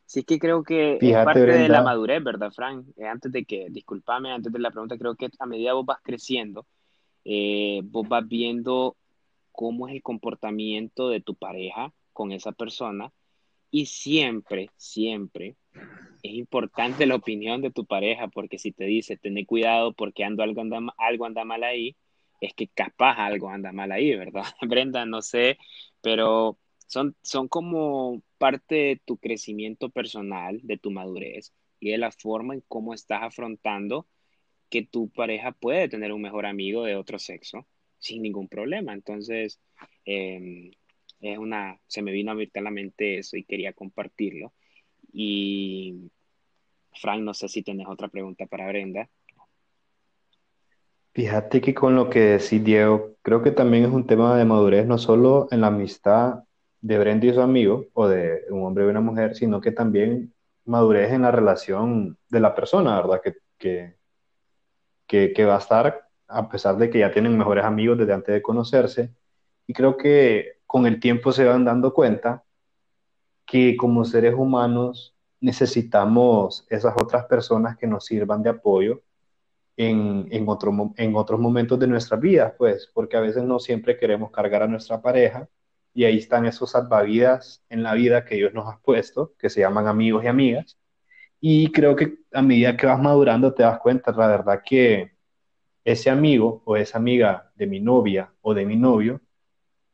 Sí, 0.08 0.24
que 0.24 0.38
creo 0.38 0.62
que 0.62 0.96
es 1.00 1.24
parte 1.24 1.40
de 1.40 1.68
la 1.68 1.82
madurez, 1.82 2.24
¿verdad, 2.24 2.50
Frank? 2.50 2.86
Eh, 2.96 3.06
antes 3.06 3.30
de 3.30 3.44
que, 3.44 3.66
discúlpame, 3.68 4.32
antes 4.32 4.50
de 4.50 4.58
la 4.58 4.70
pregunta, 4.70 4.96
creo 4.96 5.14
que 5.14 5.28
a 5.38 5.44
medida 5.44 5.74
vos 5.74 5.84
vas 5.84 5.98
creciendo, 6.02 6.66
eh, 7.26 7.82
vos 7.84 8.08
vas 8.08 8.26
viendo 8.26 8.96
cómo 9.52 9.86
es 9.86 9.94
el 9.94 10.02
comportamiento 10.02 11.10
de 11.10 11.20
tu 11.20 11.34
pareja 11.34 11.92
con 12.14 12.32
esa 12.32 12.52
persona 12.52 13.12
y 13.70 13.86
siempre, 13.86 14.70
siempre 14.76 15.56
es 16.22 16.34
importante 16.34 17.06
la 17.06 17.14
opinión 17.14 17.62
de 17.62 17.70
tu 17.70 17.86
pareja 17.86 18.28
porque 18.28 18.58
si 18.58 18.72
te 18.72 18.84
dice, 18.84 19.16
ten 19.16 19.44
cuidado 19.44 19.92
porque 19.92 20.24
ando 20.24 20.42
algo 20.42 20.60
anda, 20.60 20.80
algo 20.98 21.26
anda 21.26 21.44
mal 21.44 21.62
ahí, 21.62 21.96
es 22.40 22.54
que 22.54 22.68
capaz 22.68 23.14
algo 23.18 23.48
anda 23.48 23.72
mal 23.72 23.92
ahí, 23.92 24.14
¿verdad? 24.16 24.44
Brenda, 24.68 25.06
no 25.06 25.22
sé, 25.22 25.58
pero 26.00 26.58
son, 26.86 27.16
son 27.22 27.48
como 27.48 28.22
parte 28.38 28.74
de 28.74 29.00
tu 29.04 29.18
crecimiento 29.18 29.90
personal, 29.90 30.60
de 30.62 30.78
tu 30.78 30.90
madurez 30.90 31.52
y 31.80 31.90
de 31.90 31.98
la 31.98 32.10
forma 32.10 32.54
en 32.54 32.62
cómo 32.68 32.94
estás 32.94 33.22
afrontando 33.22 34.06
que 34.70 34.82
tu 34.82 35.08
pareja 35.10 35.52
puede 35.52 35.88
tener 35.88 36.12
un 36.12 36.22
mejor 36.22 36.46
amigo 36.46 36.84
de 36.84 36.96
otro 36.96 37.18
sexo 37.18 37.66
sin 37.98 38.22
ningún 38.22 38.48
problema. 38.48 38.92
Entonces, 38.92 39.60
em, 40.04 40.70
es 41.20 41.38
una, 41.38 41.78
se 41.86 42.02
me 42.02 42.12
vino 42.12 42.32
a 42.32 42.60
la 42.60 42.70
mente 42.70 43.18
eso 43.18 43.36
y 43.36 43.44
quería 43.44 43.72
compartirlo. 43.72 44.52
Y, 45.12 46.10
Frank, 46.92 47.22
no 47.22 47.34
sé 47.34 47.48
si 47.48 47.62
tienes 47.62 47.86
otra 47.88 48.08
pregunta 48.08 48.46
para 48.46 48.68
Brenda. 48.68 49.08
Fíjate 51.14 51.60
que 51.60 51.74
con 51.74 51.96
lo 51.96 52.08
que 52.08 52.20
decís, 52.20 52.62
Diego, 52.62 53.16
creo 53.22 53.42
que 53.42 53.50
también 53.50 53.84
es 53.84 53.90
un 53.90 54.06
tema 54.06 54.36
de 54.36 54.44
madurez, 54.44 54.86
no 54.86 54.98
solo 54.98 55.48
en 55.50 55.62
la 55.62 55.68
amistad 55.68 56.44
de 56.80 56.98
Brenda 56.98 57.26
y 57.26 57.34
su 57.34 57.40
amigo, 57.40 57.86
o 57.94 58.06
de 58.06 58.44
un 58.50 58.64
hombre 58.64 58.84
y 58.84 58.88
una 58.88 59.00
mujer, 59.00 59.34
sino 59.34 59.60
que 59.60 59.72
también 59.72 60.32
madurez 60.64 61.10
en 61.12 61.22
la 61.22 61.32
relación 61.32 62.16
de 62.28 62.40
la 62.40 62.54
persona, 62.54 63.00
¿verdad? 63.00 63.20
Que, 63.22 63.34
que, 65.08 65.32
que, 65.32 65.44
va 65.44 65.56
a 65.56 65.58
estar, 65.58 66.08
a 66.28 66.48
pesar 66.48 66.76
de 66.76 66.88
que 66.90 67.00
ya 67.00 67.10
tienen 67.10 67.36
mejores 67.36 67.64
amigos 67.64 67.98
desde 67.98 68.12
antes 68.12 68.34
de 68.34 68.42
conocerse. 68.42 69.10
Y 69.66 69.72
creo 69.72 69.96
que 69.96 70.57
con 70.68 70.86
el 70.86 71.00
tiempo 71.00 71.32
se 71.32 71.46
van 71.46 71.64
dando 71.64 71.94
cuenta 71.94 72.44
que 73.46 73.76
como 73.76 74.04
seres 74.04 74.34
humanos 74.34 75.16
necesitamos 75.40 76.66
esas 76.68 76.94
otras 77.00 77.24
personas 77.24 77.78
que 77.78 77.86
nos 77.86 78.04
sirvan 78.04 78.42
de 78.42 78.50
apoyo 78.50 79.02
en, 79.78 80.28
en, 80.30 80.46
otro, 80.46 80.92
en 80.96 81.16
otros 81.16 81.40
momentos 81.40 81.78
de 81.78 81.86
nuestra 81.86 82.18
vida, 82.18 82.54
pues, 82.58 82.90
porque 82.92 83.16
a 83.16 83.20
veces 83.20 83.44
no 83.44 83.58
siempre 83.58 83.96
queremos 83.96 84.30
cargar 84.30 84.62
a 84.62 84.68
nuestra 84.68 85.00
pareja 85.00 85.48
y 85.94 86.04
ahí 86.04 86.18
están 86.18 86.44
esos 86.44 86.72
salvavidas 86.72 87.64
en 87.70 87.82
la 87.82 87.94
vida 87.94 88.26
que 88.26 88.34
Dios 88.34 88.52
nos 88.52 88.66
ha 88.68 88.78
puesto, 88.80 89.34
que 89.38 89.48
se 89.48 89.60
llaman 89.60 89.86
amigos 89.86 90.22
y 90.24 90.26
amigas. 90.26 90.78
Y 91.40 91.72
creo 91.72 91.96
que 91.96 92.18
a 92.30 92.42
medida 92.42 92.76
que 92.76 92.86
vas 92.86 93.00
madurando 93.00 93.54
te 93.54 93.62
das 93.62 93.78
cuenta, 93.78 94.12
la 94.12 94.26
verdad, 94.26 94.62
que 94.62 95.12
ese 95.82 96.10
amigo 96.10 96.60
o 96.66 96.76
esa 96.76 96.98
amiga 96.98 97.50
de 97.54 97.66
mi 97.66 97.80
novia 97.80 98.30
o 98.42 98.52
de 98.52 98.66
mi 98.66 98.76
novio, 98.76 99.22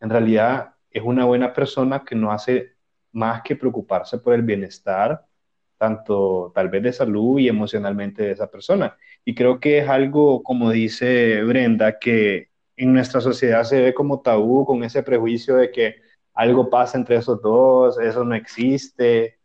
en 0.04 0.10
realidad 0.10 0.74
es 0.90 1.02
una 1.02 1.24
buena 1.24 1.52
persona 1.54 2.04
que 2.04 2.14
no 2.14 2.30
hace 2.30 2.74
más 3.12 3.42
que 3.42 3.56
preocuparse 3.56 4.18
por 4.18 4.34
el 4.34 4.42
bienestar, 4.42 5.24
tanto 5.78 6.52
tal 6.54 6.68
vez 6.68 6.82
de 6.82 6.92
salud 6.92 7.38
y 7.38 7.48
emocionalmente 7.48 8.22
de 8.22 8.32
esa 8.32 8.50
persona. 8.50 8.96
Y 9.24 9.34
creo 9.34 9.58
que 9.60 9.78
es 9.78 9.88
algo, 9.88 10.42
como 10.42 10.70
dice 10.70 11.42
Brenda, 11.44 11.98
que 11.98 12.50
en 12.76 12.92
nuestra 12.92 13.20
sociedad 13.22 13.64
se 13.64 13.80
ve 13.80 13.94
como 13.94 14.20
tabú 14.20 14.66
con 14.66 14.84
ese 14.84 15.02
prejuicio 15.02 15.56
de 15.56 15.70
que 15.70 15.96
algo 16.34 16.68
pasa 16.68 16.98
entre 16.98 17.16
esos 17.16 17.40
dos, 17.40 17.98
eso 17.98 18.24
no 18.24 18.34
existe. 18.34 19.38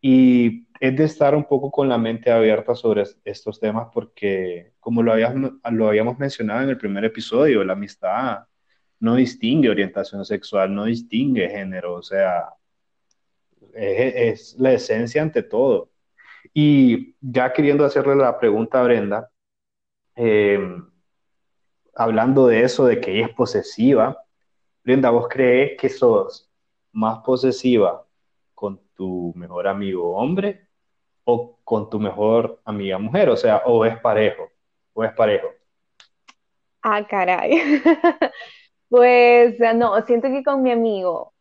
Y 0.00 0.66
es 0.80 0.96
de 0.96 1.04
estar 1.04 1.34
un 1.34 1.44
poco 1.44 1.70
con 1.70 1.88
la 1.88 1.96
mente 1.98 2.30
abierta 2.30 2.74
sobre 2.74 3.04
estos 3.24 3.60
temas 3.60 3.88
porque, 3.94 4.74
como 4.80 5.02
lo 5.02 5.12
habíamos, 5.12 5.52
lo 5.70 5.88
habíamos 5.88 6.18
mencionado 6.18 6.62
en 6.62 6.70
el 6.70 6.78
primer 6.78 7.04
episodio, 7.06 7.64
la 7.64 7.72
amistad 7.74 8.44
no 9.02 9.16
distingue 9.16 9.68
orientación 9.68 10.24
sexual, 10.24 10.72
no 10.72 10.84
distingue 10.84 11.48
género, 11.48 11.94
o 11.94 12.02
sea, 12.02 12.54
es, 13.74 14.54
la 14.60 14.72
esencia 14.74 15.20
ante 15.20 15.42
todo. 15.42 15.90
Y 16.54 17.16
ya 17.20 17.52
queriendo 17.52 17.84
hacerle 17.84 18.14
la 18.14 18.38
pregunta 18.38 18.80
a 18.80 18.84
Brenda, 18.84 19.28
eh, 20.14 20.60
hablando 21.96 22.46
de 22.46 22.62
eso, 22.62 22.86
de 22.86 23.00
que 23.00 23.16
ella 23.16 23.26
es 23.26 23.34
posesiva, 23.34 24.24
Brenda, 24.84 25.10
¿vos 25.10 25.26
crees 25.28 25.76
que 25.80 25.88
sos 25.88 26.48
más 26.92 27.24
posesiva 27.24 28.06
con 28.54 28.80
tu 28.94 29.32
mejor 29.34 29.66
amigo 29.66 30.16
hombre 30.16 30.68
o 31.24 31.58
con 31.64 31.90
tu 31.90 31.98
mejor 31.98 32.60
amiga 32.64 32.98
mujer? 32.98 33.30
O 33.30 33.36
sea, 33.36 33.62
o 33.66 33.84
es 33.84 33.98
parejo, 33.98 34.48
o 34.92 35.02
es 35.02 35.12
parejo. 35.12 35.48
Ah, 36.82 37.04
caray. 37.04 37.82
Pues 38.92 39.58
no, 39.74 39.98
siento 40.02 40.28
que 40.28 40.44
con 40.44 40.62
mi 40.62 40.70
amigo, 40.70 41.32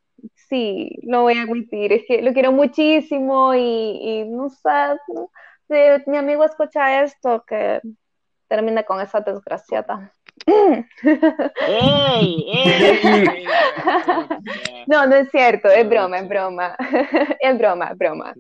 sí, 0.48 0.98
lo 1.04 1.24
voy 1.24 1.38
a 1.38 1.42
admitir, 1.42 1.92
es 1.92 2.04
que 2.08 2.22
lo 2.22 2.32
quiero 2.32 2.54
muchísimo 2.54 3.54
y, 3.54 4.24
no 4.30 4.48
sé, 4.50 4.98
si 5.68 6.10
mi 6.10 6.16
amigo 6.16 6.46
escucha 6.46 7.04
esto, 7.04 7.44
que 7.46 7.82
termina 8.48 8.84
con 8.84 9.02
esa 9.02 9.20
desgraciada. 9.20 10.14
no, 14.88 15.08
no 15.08 15.16
es 15.18 15.30
cierto, 15.30 15.68
es 15.68 15.90
broma, 15.90 16.20
es 16.20 16.30
broma. 16.30 16.78
es 17.42 17.58
broma, 17.58 17.90
es 17.92 17.98
broma. 17.98 18.34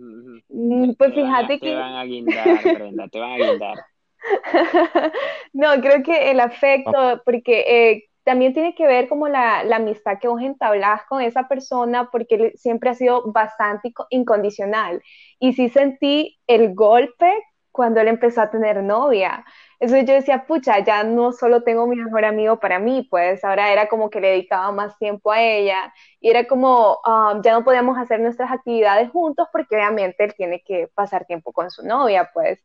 Pues 0.97 1.13
fíjate 1.13 1.59
que. 1.59 1.67
Te 1.67 1.75
van 1.75 1.95
a 1.95 2.05
guindar, 2.05 2.63
Brenda, 2.63 3.09
te 3.09 3.19
van 3.19 3.31
a 3.33 3.37
guindar. 3.37 3.77
no, 5.51 5.81
creo 5.81 6.01
que 6.01 6.31
el 6.31 6.39
afecto, 6.39 7.21
porque 7.25 7.65
eh, 7.67 8.07
también 8.23 8.53
tiene 8.53 8.75
que 8.75 8.87
ver 8.87 9.09
como 9.09 9.27
la, 9.27 9.61
amistad 9.61 10.19
que 10.19 10.27
vos 10.27 10.41
entablás 10.41 11.03
con 11.07 11.21
esa 11.21 11.47
persona, 11.47 12.09
porque 12.11 12.53
siempre 12.55 12.89
ha 12.89 12.93
sido 12.93 13.31
bastante 13.31 13.93
incondicional. 14.09 15.01
Y 15.39 15.53
sí 15.53 15.69
sentí 15.69 16.39
el 16.47 16.73
golpe 16.75 17.31
cuando 17.71 18.01
él 18.01 18.07
empezó 18.09 18.41
a 18.41 18.51
tener 18.51 18.83
novia. 18.83 19.45
Eso 19.79 19.97
yo 19.97 20.13
decía, 20.13 20.45
pucha, 20.45 20.79
ya 20.79 21.03
no 21.03 21.31
solo 21.31 21.63
tengo 21.63 21.87
mi 21.87 21.95
mejor 21.95 22.25
amigo 22.25 22.59
para 22.59 22.79
mí, 22.79 23.07
pues 23.09 23.43
ahora 23.43 23.71
era 23.71 23.87
como 23.87 24.09
que 24.09 24.21
le 24.21 24.29
dedicaba 24.29 24.71
más 24.71 24.97
tiempo 24.97 25.31
a 25.31 25.41
ella 25.41 25.93
y 26.19 26.29
era 26.29 26.45
como, 26.47 26.99
um, 27.05 27.41
ya 27.41 27.53
no 27.53 27.63
podíamos 27.63 27.97
hacer 27.97 28.19
nuestras 28.19 28.51
actividades 28.51 29.09
juntos 29.11 29.47
porque 29.51 29.75
obviamente 29.75 30.23
él 30.23 30.33
tiene 30.35 30.61
que 30.63 30.87
pasar 30.93 31.25
tiempo 31.25 31.53
con 31.53 31.71
su 31.71 31.85
novia, 31.85 32.29
pues. 32.33 32.63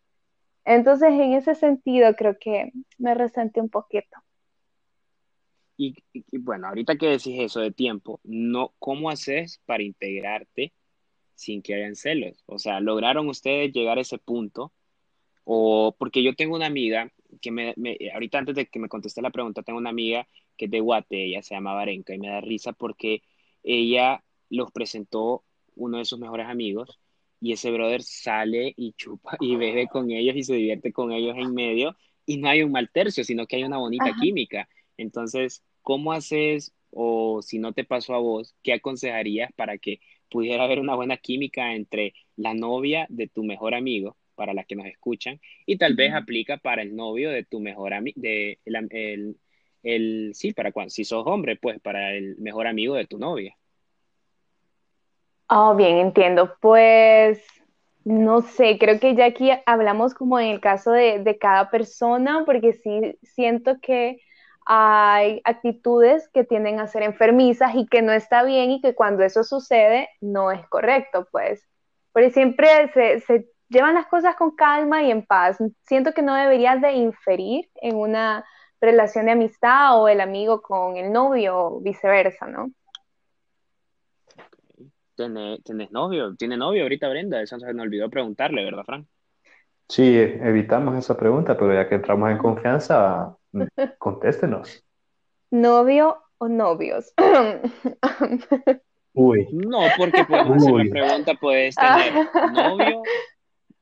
Entonces, 0.65 1.11
en 1.11 1.35
ese 1.35 1.55
sentido, 1.55 2.15
creo 2.17 2.37
que 2.41 2.73
me 2.99 3.15
resentí 3.15 3.61
un 3.61 3.71
poquito. 3.71 4.26
Y, 5.77 5.95
bueno, 6.39 6.69
ahorita 6.69 6.97
que 6.97 7.07
decís 7.07 7.39
eso 7.39 7.61
de 7.61 7.71
tiempo, 7.71 8.21
no, 8.25 8.75
¿cómo 8.79 9.11
haces 9.11 9.61
para 9.67 9.83
integrarte 9.83 10.73
sin 11.35 11.63
que 11.63 11.75
hayan 11.75 11.97
celos? 11.97 12.43
O 12.47 12.59
sea, 12.59 12.81
¿lograron 12.81 13.29
ustedes 13.29 13.73
llegar 13.73 13.99
a 13.99 14.01
ese 14.01 14.19
punto? 14.19 14.73
O 15.45 15.95
porque 15.99 16.23
yo 16.23 16.35
tengo 16.35 16.57
una 16.57 16.67
amiga 16.67 17.13
que 17.41 17.51
me, 17.51 17.75
ahorita 18.13 18.39
antes 18.39 18.55
de 18.55 18.67
que 18.67 18.79
me 18.79 18.89
conteste 18.89 19.23
la 19.23 19.31
pregunta, 19.31 19.63
tengo 19.63 19.79
una 19.79 19.91
amiga 19.91 20.27
que 20.57 20.65
es 20.65 20.71
de 20.71 20.81
Guate, 20.81 21.27
ella 21.27 21.43
se 21.43 21.55
llama 21.55 21.75
Varenca 21.75 22.15
y 22.15 22.19
me 22.19 22.29
da 22.29 22.41
risa 22.41 22.73
porque 22.73 23.23
ella 23.63 24.25
los 24.49 24.73
presentó 24.73 25.45
uno 25.75 25.99
de 25.99 26.05
sus 26.05 26.19
mejores 26.19 26.47
amigos 26.47 26.99
y 27.41 27.53
ese 27.53 27.71
brother 27.71 28.03
sale 28.03 28.73
y 28.77 28.93
chupa 28.95 29.37
y 29.41 29.57
bebe 29.57 29.89
con 29.89 30.11
ellos 30.11 30.37
y 30.37 30.43
se 30.43 30.55
divierte 30.55 30.93
con 30.93 31.13
ellos 31.13 31.37
en 31.37 31.53
medio 31.53 31.97
y 32.25 32.39
no 32.39 32.49
hay 32.49 32.63
un 32.63 32.73
mal 32.73 32.91
tercio, 32.91 33.23
sino 33.25 33.47
que 33.47 33.57
hay 33.57 33.65
una 33.65 33.79
bonita 33.79 34.13
química. 34.21 34.69
Entonces, 34.97 35.63
¿cómo 35.83 36.13
haces 36.13 36.75
o 36.91 37.43
si 37.43 37.59
no 37.59 37.73
te 37.73 37.85
pasó 37.85 38.15
a 38.15 38.19
vos, 38.19 38.55
qué 38.63 38.73
aconsejarías 38.73 39.53
para 39.55 39.79
que 39.79 40.01
pudiera 40.31 40.65
haber 40.65 40.81
una 40.81 40.95
buena 40.95 41.17
química 41.17 41.75
entre 41.75 42.15
la 42.37 42.55
novia 42.55 43.07
de 43.11 43.29
tu 43.29 43.45
mejor 43.45 43.75
amigo 43.75 44.17
para 44.35 44.55
las 44.55 44.67
que 44.67 44.77
nos 44.77 44.87
escuchan 44.87 45.41
y 45.65 45.79
tal 45.79 45.95
vez 45.95 46.13
aplica 46.15 46.59
para 46.59 46.83
el 46.83 46.95
novio 46.95 47.31
de 47.31 47.45
tu 47.45 47.61
mejor 47.61 47.95
amigo, 47.95 48.21
de 48.21 48.59
el, 48.65 49.37
el, 49.83 50.31
sí, 50.35 50.53
para 50.53 50.73
cuando, 50.73 50.91
si 50.91 51.05
sos 51.05 51.25
hombre, 51.27 51.57
pues 51.57 51.81
para 51.81 52.15
el 52.15 52.37
mejor 52.39 52.67
amigo 52.67 52.95
de 52.95 53.07
tu 53.07 53.19
novia. 53.19 53.57
Oh, 55.49 55.75
bien, 55.77 55.99
entiendo. 55.99 56.57
Pues 56.61 57.43
no 58.05 58.41
sé, 58.43 58.79
creo 58.79 59.01
que 59.01 59.15
ya 59.15 59.27
aquí 59.27 59.51
hablamos 59.65 60.13
como 60.15 60.39
en 60.39 60.49
el 60.49 60.61
caso 60.61 60.93
de, 60.93 61.21
de 61.21 61.39
cada 61.39 61.71
persona, 61.71 62.43
porque 62.45 62.73
sí 62.73 63.17
siento 63.23 63.81
que 63.81 64.21
hay 64.67 65.41
actitudes 65.45 66.29
que 66.35 66.45
tienden 66.45 66.81
a 66.81 66.89
ser 66.89 67.03
enfermizas 67.03 67.75
y 67.75 67.87
que 67.87 68.03
no 68.03 68.13
está 68.13 68.43
bien 68.43 68.73
y 68.73 68.81
que 68.81 68.95
cuando 68.95 69.23
eso 69.23 69.45
sucede 69.45 70.09
no 70.21 70.51
es 70.51 70.67
correcto, 70.69 71.27
pues. 71.31 71.67
Porque 72.13 72.31
siempre 72.31 72.91
se, 72.93 73.21
se 73.21 73.49
llevan 73.69 73.95
las 73.95 74.07
cosas 74.07 74.37
con 74.37 74.55
calma 74.57 75.03
y 75.03 75.11
en 75.11 75.25
paz. 75.25 75.59
Siento 75.85 76.13
que 76.13 76.23
no 76.23 76.35
deberías 76.35 76.81
de 76.81 76.93
inferir 76.93 77.69
en 77.77 77.97
una 77.97 78.45
relación 78.81 79.27
de 79.27 79.33
amistad 79.33 80.01
o 80.01 80.09
el 80.09 80.21
amigo 80.21 80.61
con 80.63 80.97
el 80.97 81.13
novio 81.13 81.59
o 81.59 81.81
viceversa, 81.81 82.47
¿no? 82.47 82.71
¿Tienes, 85.17 85.91
novio? 85.93 86.37
¿Tiene 86.37 86.57
novio 86.57 86.83
ahorita 86.83 87.09
Brenda? 87.09 87.41
Eso 87.41 87.59
se 87.59 87.73
me 87.73 87.83
olvidó 87.83 88.11
preguntarle, 88.11 88.65
¿verdad, 88.65 88.85
Fran? 88.85 89.07
Sí, 89.89 90.19
evitamos 90.19 90.97
esa 90.97 91.17
pregunta, 91.17 91.57
pero 91.57 91.73
ya 91.73 91.89
que 91.89 91.95
entramos 91.95 92.31
en 92.31 92.39
confianza, 92.39 93.36
contéstenos. 93.99 94.85
¿Novio 95.51 96.19
o 96.39 96.49
novios? 96.49 97.13
Uy. 99.15 99.49
No, 99.53 99.81
porque 99.97 100.25
por 100.25 100.43
una 100.43 100.91
pregunta 100.91 101.35
puedes 101.41 101.75
tener 101.75 102.29
novio 102.53 103.03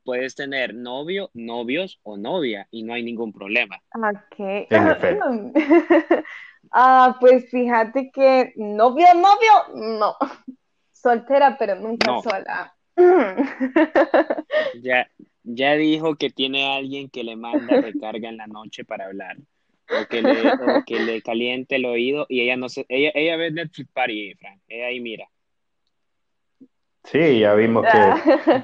puedes 0.05 0.35
tener 0.35 0.73
novio, 0.73 1.31
novios 1.33 1.99
o 2.03 2.15
novia 2.15 2.67
y 2.71 2.83
no 2.83 2.93
hay 2.93 3.03
ningún 3.03 3.33
problema. 3.33 3.81
Ok. 3.95 4.69
ah, 6.71 7.17
pues 7.19 7.49
fíjate 7.49 8.11
que 8.13 8.53
novio, 8.55 9.07
novio, 9.15 9.97
no. 9.99 10.15
Soltera, 10.93 11.57
pero 11.59 11.75
nunca 11.75 12.21
sola. 12.21 12.73
ya, 14.81 15.09
ya 15.43 15.73
dijo 15.73 16.15
que 16.15 16.29
tiene 16.29 16.73
alguien 16.77 17.09
que 17.09 17.23
le 17.23 17.35
manda 17.35 17.81
recarga 17.81 18.29
en 18.29 18.37
la 18.37 18.47
noche 18.47 18.85
para 18.85 19.05
hablar. 19.05 19.35
O 19.89 20.07
que, 20.07 20.21
le, 20.21 20.47
o 20.49 20.83
que 20.85 20.99
le 20.99 21.21
caliente 21.21 21.75
el 21.75 21.85
oído 21.85 22.25
y 22.27 22.41
ella 22.41 22.57
no 22.57 22.69
se, 22.69 22.85
ella, 22.89 23.11
ella 23.13 23.37
ve 23.37 23.51
Netflix 23.51 23.89
Party, 23.91 24.33
Frank. 24.35 24.61
Ella 24.67 24.87
ahí 24.87 24.99
mira. 24.99 25.27
Sí, 27.03 27.39
ya 27.39 27.53
vimos 27.53 27.85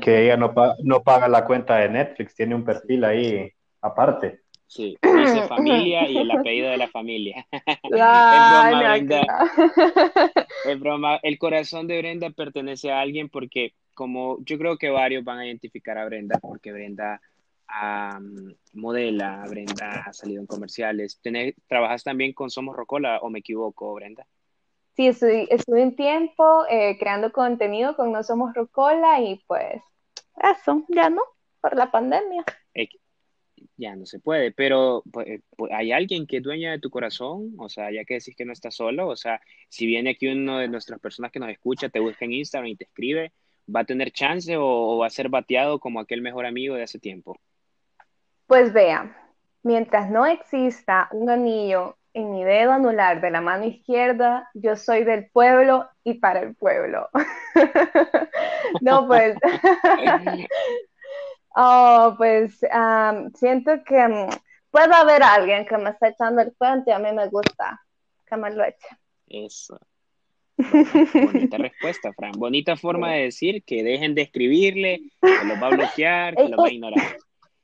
que, 0.01 0.23
ella 0.23 0.35
no, 0.35 0.53
no 0.83 1.03
paga 1.03 1.27
la 1.27 1.45
cuenta 1.45 1.77
de 1.77 1.89
Netflix, 1.89 2.35
tiene 2.35 2.55
un 2.55 2.65
perfil 2.65 3.03
ahí 3.03 3.51
aparte. 3.81 4.41
Sí, 4.65 4.97
dice 5.01 5.47
familia 5.49 6.09
y 6.09 6.17
el 6.17 6.31
apellido 6.31 6.71
de 6.71 6.77
la 6.77 6.87
familia. 6.87 7.45
es 7.51 7.89
broma, 7.89 8.79
Brenda. 8.79 9.21
Es 10.65 10.79
broma. 10.79 11.19
El 11.23 11.37
corazón 11.37 11.87
de 11.87 11.97
Brenda 11.97 12.29
pertenece 12.29 12.89
a 12.89 13.01
alguien 13.01 13.27
porque, 13.27 13.73
como 13.93 14.37
yo 14.45 14.57
creo 14.57 14.77
que 14.77 14.89
varios 14.89 15.25
van 15.25 15.39
a 15.39 15.45
identificar 15.45 15.97
a 15.97 16.05
Brenda, 16.05 16.39
porque 16.39 16.71
Brenda 16.71 17.21
modela, 18.73 19.45
Brenda 19.49 20.03
ha 20.07 20.13
salido 20.13 20.41
en 20.41 20.47
comerciales. 20.47 21.19
¿Trabajas 21.67 22.03
también 22.03 22.33
con 22.33 22.49
Somos 22.49 22.75
Rocola 22.75 23.19
o 23.21 23.29
me 23.29 23.39
equivoco, 23.39 23.93
Brenda? 23.93 24.25
Sí, 24.95 25.07
estuve, 25.07 25.47
un 25.83 25.95
tiempo 25.95 26.65
eh, 26.69 26.97
creando 26.99 27.31
contenido 27.31 27.95
con 27.95 28.11
No 28.11 28.23
Somos 28.23 28.53
Rocola 28.53 29.21
y 29.21 29.41
pues 29.47 29.81
eso, 30.43 30.85
ya 30.89 31.09
no, 31.09 31.21
por 31.61 31.75
la 31.77 31.89
pandemia. 31.91 32.43
ya 33.77 33.95
no 33.95 34.05
se 34.05 34.19
puede, 34.19 34.51
pero 34.51 35.03
pues, 35.11 35.27
eh, 35.27 35.41
pues, 35.55 35.71
¿hay 35.71 35.91
alguien 35.91 36.27
que 36.27 36.37
es 36.37 36.43
dueña 36.43 36.71
de 36.71 36.79
tu 36.79 36.89
corazón? 36.89 37.53
O 37.57 37.69
sea, 37.69 37.91
ya 37.91 38.03
que 38.03 38.15
decís 38.15 38.35
que 38.35 38.45
no 38.45 38.53
estás 38.53 38.75
solo, 38.75 39.07
o 39.07 39.15
sea, 39.15 39.41
si 39.69 39.85
viene 39.85 40.11
aquí 40.11 40.27
uno 40.27 40.57
de 40.59 40.67
nuestras 40.67 40.99
personas 40.99 41.31
que 41.31 41.39
nos 41.39 41.49
escucha, 41.49 41.89
te 41.89 41.99
busca 41.99 42.25
en 42.25 42.33
Instagram 42.33 42.71
y 42.71 42.75
te 42.75 42.83
escribe, 42.85 43.31
¿va 43.73 43.81
a 43.81 43.85
tener 43.85 44.11
chance 44.11 44.55
o 44.57 44.97
va 44.97 45.07
a 45.07 45.09
ser 45.09 45.29
bateado 45.29 45.79
como 45.79 45.99
aquel 45.99 46.21
mejor 46.21 46.45
amigo 46.45 46.75
de 46.75 46.83
hace 46.83 46.99
tiempo? 46.99 47.39
Pues 48.51 48.73
vea, 48.73 49.15
mientras 49.63 50.09
no 50.09 50.25
exista 50.25 51.07
un 51.13 51.29
anillo 51.29 51.95
en 52.13 52.33
mi 52.33 52.43
dedo 52.43 52.73
anular 52.73 53.21
de 53.21 53.31
la 53.31 53.39
mano 53.39 53.63
izquierda, 53.63 54.49
yo 54.53 54.75
soy 54.75 55.05
del 55.05 55.29
pueblo 55.29 55.87
y 56.03 56.15
para 56.15 56.41
el 56.41 56.53
pueblo. 56.55 57.07
no, 58.81 59.07
pues. 59.07 59.37
oh, 61.55 62.13
pues 62.17 62.59
siento 63.35 63.71
que 63.85 63.95
um, 63.95 64.29
puede 64.69 64.95
haber 64.95 65.23
alguien 65.23 65.65
que 65.65 65.77
me 65.77 65.91
está 65.91 66.09
echando 66.09 66.41
el 66.41 66.53
cuento 66.57 66.89
y 66.89 66.93
a 66.93 66.99
mí 66.99 67.13
me 67.13 67.29
gusta 67.29 67.81
que 68.27 68.35
me 68.35 68.53
lo 68.53 68.65
eche. 68.65 68.87
Eso. 69.27 69.79
bonita 70.57 71.57
respuesta, 71.57 72.11
Fran. 72.11 72.33
Bonita 72.33 72.75
forma 72.75 73.13
de 73.13 73.21
decir 73.21 73.63
que 73.63 73.81
dejen 73.81 74.13
de 74.13 74.23
escribirle, 74.23 75.03
que 75.21 75.45
los 75.45 75.63
va 75.63 75.67
a 75.67 75.69
bloquear, 75.69 76.35
que 76.35 76.49
los 76.49 76.59
va 76.59 76.67
a 76.67 76.73
ignorar. 76.73 77.17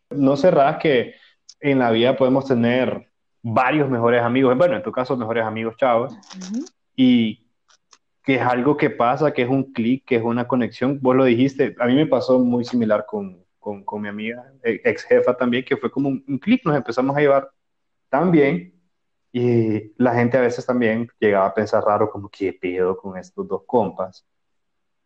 No 0.10 0.38
cerrás 0.38 0.78
que 0.78 1.16
en 1.60 1.80
la 1.80 1.92
vida 1.92 2.16
podemos 2.16 2.46
tener 2.46 3.10
varios 3.42 3.90
mejores 3.90 4.22
amigos, 4.22 4.58
bueno, 4.58 4.76
en 4.76 4.84
tu 4.84 4.92
caso, 4.92 5.16
mejores 5.16 5.46
amigos 5.46 5.76
chavos, 5.78 6.18
y 6.96 7.48
que 8.24 8.36
es 8.36 8.42
algo 8.42 8.76
que 8.76 8.90
pasa, 8.90 9.32
que 9.32 9.44
es 9.44 9.50
un 9.50 9.72
clic, 9.72 10.04
que 10.06 10.18
es 10.18 10.24
una 10.24 10.48
conexión. 10.48 11.00
Vos 11.02 11.16
lo 11.16 11.24
dijiste, 11.24 11.76
a 11.80 11.86
mí 11.86 11.96
me 11.96 12.06
pasó 12.06 12.40
muy 12.40 12.66
similar 12.66 13.06
con, 13.08 13.42
con, 13.58 13.86
con 13.86 14.02
mi 14.02 14.10
amiga, 14.10 14.52
e, 14.64 14.82
ex 14.84 15.04
jefa 15.04 15.36
también, 15.36 15.64
que 15.64 15.78
fue 15.78 15.90
como 15.90 16.10
un, 16.10 16.40
clic, 16.40 16.66
nos 16.66 16.76
empezamos 16.76 17.16
a 17.16 17.22
llevar 17.22 17.50
tan 18.10 18.32
bien 18.32 18.74
y 19.32 19.94
la 19.98 20.14
gente 20.14 20.38
a 20.38 20.42
veces 20.42 20.66
también 20.66 21.10
llegaba 21.20 21.48
a 21.48 21.54
pensar 21.54 21.84
raro, 21.84 22.10
como, 22.10 22.30
¿qué 22.30 22.52
pedo 22.52 22.98
con 22.98 23.18
estos 23.18 23.48
dos 23.48 23.62
compas? 23.66 24.26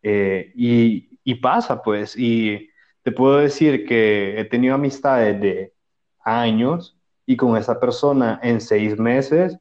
Eh, 0.02 0.52
y, 0.56 1.20
y 1.22 1.34
pasa, 1.36 1.80
pues, 1.80 2.16
y 2.16 2.71
te 3.02 3.12
puedo 3.12 3.38
decir 3.38 3.86
que 3.86 4.38
he 4.40 4.44
tenido 4.44 4.74
amistades 4.74 5.40
de 5.40 5.74
años 6.24 6.98
y 7.26 7.36
con 7.36 7.56
esa 7.56 7.80
persona 7.80 8.38
en 8.42 8.60
seis 8.60 8.98
meses 8.98 9.58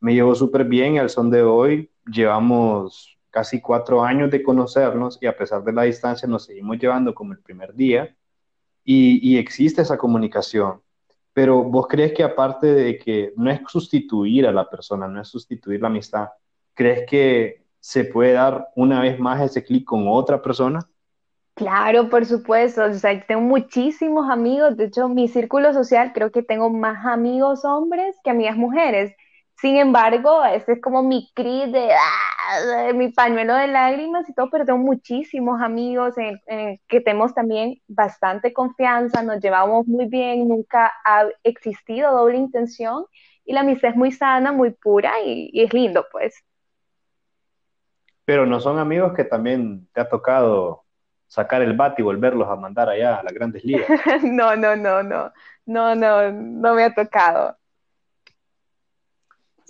me 0.00 0.14
llevo 0.14 0.34
súper 0.34 0.64
bien 0.64 0.94
y 0.94 0.98
al 0.98 1.10
son 1.10 1.30
de 1.30 1.42
hoy 1.42 1.90
llevamos 2.06 3.18
casi 3.30 3.60
cuatro 3.60 4.04
años 4.04 4.30
de 4.30 4.42
conocernos 4.42 5.18
y 5.22 5.26
a 5.26 5.36
pesar 5.36 5.64
de 5.64 5.72
la 5.72 5.84
distancia 5.84 6.28
nos 6.28 6.44
seguimos 6.44 6.78
llevando 6.78 7.14
como 7.14 7.32
el 7.32 7.38
primer 7.38 7.74
día 7.74 8.14
y, 8.84 9.20
y 9.26 9.38
existe 9.38 9.82
esa 9.82 9.96
comunicación. 9.96 10.82
Pero 11.32 11.62
vos 11.62 11.86
crees 11.88 12.12
que 12.12 12.22
aparte 12.22 12.66
de 12.66 12.98
que 12.98 13.32
no 13.36 13.50
es 13.50 13.60
sustituir 13.68 14.46
a 14.46 14.52
la 14.52 14.68
persona, 14.68 15.08
no 15.08 15.20
es 15.20 15.28
sustituir 15.28 15.80
la 15.80 15.86
amistad, 15.86 16.28
¿crees 16.74 17.08
que 17.08 17.64
se 17.80 18.04
puede 18.04 18.32
dar 18.32 18.68
una 18.76 19.00
vez 19.00 19.18
más 19.18 19.40
ese 19.40 19.64
clic 19.64 19.84
con 19.84 20.06
otra 20.08 20.42
persona? 20.42 20.86
Claro, 21.54 22.08
por 22.08 22.24
supuesto. 22.24 22.84
O 22.84 22.94
sea, 22.94 23.24
tengo 23.26 23.42
muchísimos 23.42 24.30
amigos. 24.30 24.76
De 24.76 24.86
hecho, 24.86 25.08
mi 25.08 25.28
círculo 25.28 25.72
social 25.72 26.12
creo 26.14 26.30
que 26.30 26.42
tengo 26.42 26.70
más 26.70 27.04
amigos 27.06 27.64
hombres 27.64 28.16
que 28.24 28.30
amigas 28.30 28.56
mujeres. 28.56 29.14
Sin 29.56 29.76
embargo, 29.76 30.44
ese 30.44 30.72
es 30.72 30.80
como 30.80 31.02
mi 31.04 31.30
cris 31.34 31.72
ah, 31.72 32.84
de, 32.86 32.94
mi 32.94 33.12
pañuelo 33.12 33.54
de 33.54 33.68
lágrimas 33.68 34.28
y 34.28 34.34
todo, 34.34 34.48
pero 34.50 34.64
tengo 34.64 34.78
muchísimos 34.80 35.60
amigos 35.62 36.14
en, 36.18 36.40
que 36.88 37.00
tenemos 37.00 37.32
también 37.32 37.80
bastante 37.86 38.52
confianza, 38.52 39.22
nos 39.22 39.40
llevamos 39.40 39.86
muy 39.86 40.06
bien, 40.06 40.48
nunca 40.48 40.92
ha 41.04 41.26
existido 41.44 42.10
doble 42.10 42.38
intención 42.38 43.04
y 43.44 43.52
la 43.52 43.60
amistad 43.60 43.90
es 43.90 43.96
muy 43.96 44.10
sana, 44.10 44.50
muy 44.50 44.72
pura 44.72 45.12
y, 45.24 45.50
y 45.52 45.62
es 45.62 45.72
lindo, 45.72 46.06
pues. 46.10 46.34
Pero 48.24 48.46
no 48.46 48.58
son 48.58 48.80
amigos 48.80 49.12
que 49.14 49.24
también 49.24 49.86
te 49.92 50.00
ha 50.00 50.08
tocado 50.08 50.81
sacar 51.32 51.62
el 51.62 51.72
bat 51.72 51.98
y 51.98 52.02
volverlos 52.02 52.46
a 52.46 52.56
mandar 52.56 52.90
allá 52.90 53.16
a 53.16 53.22
las 53.22 53.32
grandes 53.32 53.64
ligas. 53.64 53.88
no, 54.22 54.54
no, 54.54 54.76
no, 54.76 55.02
no, 55.02 55.32
no, 55.64 55.94
no, 55.94 56.30
no 56.30 56.74
me 56.74 56.82
ha 56.82 56.92
tocado. 56.92 57.56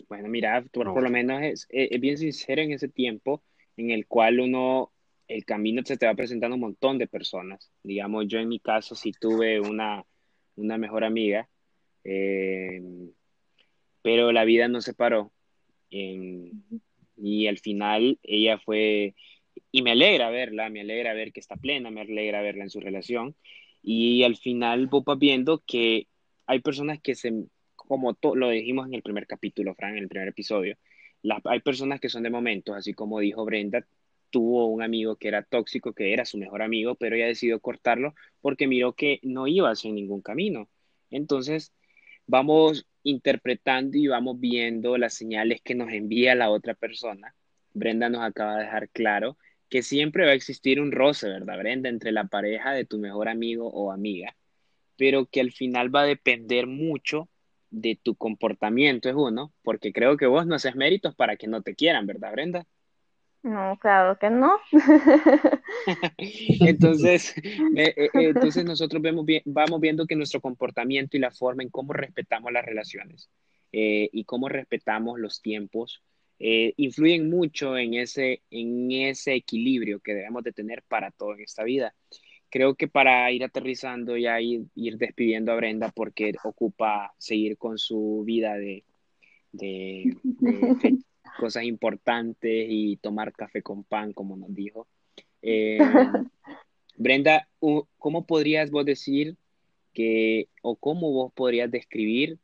Bueno, 0.09 0.29
mira, 0.29 0.65
por, 0.73 1.01
lo 1.01 1.09
menos 1.09 1.41
es, 1.41 1.69
es, 1.71 2.01
bien 2.01 2.19
sincero 2.19 2.63
en 2.63 2.73
ese 2.73 2.89
tiempo 2.89 3.45
en 3.77 3.91
el 3.91 4.09
cual 4.09 4.41
uno, 4.41 4.91
el 5.29 5.45
camino 5.45 5.83
se 5.85 5.97
te 5.97 6.05
va 6.05 6.15
presentando 6.15 6.57
un 6.57 6.63
montón 6.63 6.99
de 6.99 7.07
personas. 7.07 7.71
Digamos, 7.85 8.27
yo 8.27 8.41
en 8.41 8.49
mi 8.49 8.59
caso 8.59 8.97
sí 8.97 9.13
tuve 9.13 9.61
una, 9.61 10.05
una 10.57 10.79
mejor 10.79 11.05
amiga, 11.05 11.49
eh, 12.03 12.83
pero 14.03 14.33
la 14.33 14.43
vida 14.43 14.67
nos 14.67 14.85
separó. 14.85 15.31
y 15.89 17.47
al 17.47 17.59
final 17.59 18.19
ella 18.25 18.59
fue 18.59 19.15
y 19.71 19.83
me 19.83 19.93
alegra 19.93 20.31
verla, 20.31 20.71
me 20.71 20.81
alegra 20.83 21.15
ver 21.15 21.33
que 21.33 21.41
está 21.41 21.57
plena, 21.57 21.91
me 21.91 22.03
alegra 22.03 22.43
verla 22.43 22.65
en 22.65 22.71
su 22.71 22.81
relación. 22.81 23.37
Y 23.83 24.23
al 24.25 24.37
final 24.37 24.87
vos 24.87 25.05
vas 25.05 25.19
viendo 25.19 25.63
que 25.67 26.09
hay 26.47 26.61
personas 26.61 27.01
que 27.01 27.15
se, 27.15 27.33
como 27.77 28.17
lo 28.35 28.51
dijimos 28.51 28.87
en 28.87 28.95
el 28.95 29.03
primer 29.03 29.27
capítulo, 29.27 29.75
Fran, 29.75 29.97
en 29.97 30.05
el 30.05 30.09
primer 30.09 30.29
episodio, 30.29 30.77
hay 31.45 31.61
personas 31.61 32.01
que 32.01 32.09
son 32.09 32.23
de 32.23 32.31
momentos, 32.31 32.77
así 32.77 32.95
como 32.95 33.21
dijo 33.21 33.45
Brenda, 33.45 33.87
tuvo 34.31 34.67
un 34.67 34.83
amigo 34.83 35.17
que 35.17 35.29
era 35.29 35.43
tóxico, 35.43 35.93
que 35.93 36.13
era 36.13 36.25
su 36.25 36.39
mejor 36.39 36.63
amigo, 36.63 36.95
pero 36.97 37.17
ella 37.17 37.27
decidió 37.27 37.61
cortarlo 37.61 38.15
porque 38.41 38.67
miró 38.67 38.95
que 38.95 39.21
no 39.23 39.47
iba 39.47 39.71
hacia 39.71 39.93
ningún 39.93 40.23
camino. 40.23 40.69
Entonces, 41.11 41.73
vamos 42.27 42.87
interpretando 43.05 43.99
y 43.99 44.07
vamos 44.09 44.41
viendo 44.41 44.97
las 44.97 45.15
señales 45.15 45.61
que 45.63 45.75
nos 45.75 45.93
envía 45.93 46.35
la 46.35 46.51
otra 46.51 46.75
persona. 46.75 47.35
Brenda 47.75 48.09
nos 48.09 48.23
acaba 48.23 48.57
de 48.57 48.65
dejar 48.65 48.89
claro 48.91 49.37
que 49.69 49.83
siempre 49.83 50.27
va 50.27 50.33
a 50.33 50.35
existir 50.35 50.81
un 50.81 50.93
roce, 50.93 51.29
¿verdad, 51.29 51.59
Brenda? 51.59 51.89
Entre 51.89 52.13
la 52.13 52.25
pareja 52.25 52.73
de 52.73 52.85
tu 52.85 52.99
mejor 52.99 53.29
amigo 53.29 53.69
o 53.69 53.91
amiga, 53.91 54.37
pero 54.97 55.27
que 55.27 55.41
al 55.41 55.51
final 55.51 55.95
va 55.95 56.03
a 56.03 56.07
depender 56.07 56.67
mucho 56.67 57.29
de 57.71 57.99
tu 58.01 58.15
comportamiento, 58.15 59.09
es 59.09 59.15
uno, 59.15 59.53
porque 59.63 59.93
creo 59.93 60.19
que 60.19 60.27
vos 60.27 60.47
no 60.47 60.55
haces 60.55 60.77
méritos 60.77 61.15
para 61.15 61.37
que 61.37 61.47
no 61.47 61.63
te 61.63 61.75
quieran, 61.75 62.07
¿verdad, 62.07 62.33
Brenda? 62.33 62.67
No, 63.43 63.77
claro 63.81 64.19
que 64.19 64.31
no. 64.31 64.57
entonces, 66.61 67.35
eh, 67.75 67.95
eh, 67.97 68.11
entonces 68.13 68.65
nosotros 68.65 69.03
vemos 69.03 69.27
vamos 69.47 69.81
viendo 69.81 70.07
que 70.07 70.15
nuestro 70.15 70.41
comportamiento 70.41 71.17
y 71.17 71.21
la 71.21 71.33
forma 71.33 71.65
en 71.65 71.71
cómo 71.71 71.93
respetamos 71.93 72.53
las 72.53 72.65
relaciones 72.65 73.31
eh, 73.73 74.09
y 74.13 74.25
cómo 74.25 74.49
respetamos 74.49 75.19
los 75.19 75.43
tiempos 75.43 76.03
eh, 76.45 76.75
influyen 76.77 77.31
mucho 77.31 77.79
en 77.79 77.95
ese, 77.95 78.43
en 78.51 78.91
ese 78.91 79.33
equilibrio 79.33 80.01
que 80.01 80.13
debemos 80.13 80.43
de 80.43 80.53
tener 80.53 80.83
para 80.83 81.13
todo 81.13 81.35
en 81.35 81.43
esta 81.43 81.63
vida. 81.63 81.95
Creo 82.51 82.75
que 82.75 82.89
para 82.89 83.31
ir 83.31 83.45
aterrizando 83.45 84.17
y 84.17 84.27
ir, 84.27 84.65
ir 84.75 84.99
despidiendo 84.99 85.53
a 85.53 85.55
Brenda 85.55 85.93
porque 85.95 86.33
ocupa 86.43 87.15
seguir 87.17 87.57
con 87.59 87.79
su 87.79 88.25
vida 88.27 88.55
de, 88.57 88.83
de, 89.53 90.17
cosas 91.39 91.63
importantes 91.63 92.67
y 92.69 92.97
tomar 92.97 93.33
café 93.33 93.63
con 93.63 93.85
pan, 93.85 94.13
como 94.13 94.37
nos 94.37 94.53
dijo. 94.53 94.89
Eh, 95.43 95.79
Brenda, 96.97 97.49
¿cómo 97.99 98.27
podrías 98.27 98.73
vos 98.73 98.85
decir 98.85 99.37
que, 99.95 100.49
o 100.61 100.75
cómo 100.75 101.13
vos 101.13 101.33
podrías 101.33 101.71
describir 101.71 102.41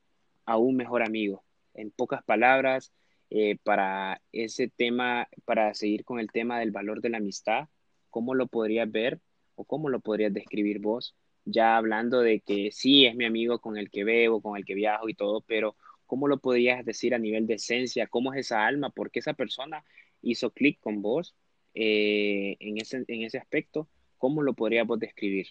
a 0.46 0.56
un 0.56 0.76
mejor 0.76 1.02
amigo? 1.02 1.42
En 1.74 1.90
pocas 1.90 2.22
palabras, 2.22 2.92
eh, 3.30 3.58
para 3.62 4.22
ese 4.32 4.68
tema, 4.68 5.28
para 5.44 5.74
seguir 5.74 6.04
con 6.04 6.18
el 6.18 6.30
tema 6.30 6.58
del 6.58 6.70
valor 6.70 7.00
de 7.00 7.10
la 7.10 7.18
amistad, 7.18 7.68
¿cómo 8.10 8.34
lo 8.34 8.46
podrías 8.48 8.90
ver 8.90 9.20
o 9.54 9.64
cómo 9.64 9.88
lo 9.88 10.00
podrías 10.00 10.32
describir 10.32 10.80
vos? 10.80 11.16
Ya 11.44 11.76
hablando 11.76 12.20
de 12.20 12.40
que 12.40 12.70
sí, 12.72 13.06
es 13.06 13.14
mi 13.16 13.24
amigo 13.24 13.60
con 13.60 13.76
el 13.78 13.90
que 13.90 14.04
bebo, 14.04 14.40
con 14.42 14.56
el 14.56 14.64
que 14.64 14.74
viajo 14.74 15.08
y 15.08 15.14
todo, 15.14 15.42
pero 15.42 15.76
¿cómo 16.06 16.28
lo 16.28 16.38
podrías 16.38 16.84
decir 16.84 17.14
a 17.14 17.18
nivel 17.18 17.46
de 17.46 17.54
esencia? 17.54 18.06
¿Cómo 18.06 18.32
es 18.32 18.40
esa 18.40 18.66
alma? 18.66 18.90
¿Por 18.90 19.10
qué 19.10 19.20
esa 19.20 19.34
persona 19.34 19.84
hizo 20.22 20.50
clic 20.52 20.80
con 20.80 21.02
vos 21.02 21.34
eh, 21.74 22.56
en, 22.60 22.78
ese, 22.78 23.04
en 23.08 23.22
ese 23.22 23.38
aspecto? 23.38 23.88
¿Cómo 24.18 24.42
lo 24.42 24.54
podrías 24.54 24.86
vos 24.86 24.98
describir? 24.98 25.48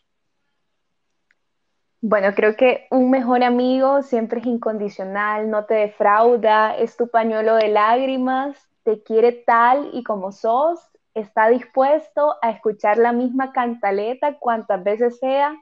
Bueno, 2.01 2.33
creo 2.35 2.55
que 2.55 2.87
un 2.91 3.09
mejor 3.09 3.43
amigo 3.43 4.03
siempre 4.03 4.39
es 4.39 4.45
incondicional, 4.45 5.49
no 5.49 5.65
te 5.65 5.73
defrauda, 5.75 6.77
es 6.77 6.95
tu 6.95 7.09
pañuelo 7.09 7.55
de 7.55 7.69
lágrimas, 7.69 8.57
te 8.83 9.01
quiere 9.03 9.31
tal 9.31 9.89
y 9.93 10.03
como 10.03 10.31
sos, 10.31 10.79
está 11.15 11.49
dispuesto 11.49 12.35
a 12.41 12.51
escuchar 12.51 12.97
la 12.99 13.11
misma 13.13 13.51
cantaleta 13.51 14.37
cuantas 14.39 14.83
veces 14.83 15.17
sea, 15.19 15.55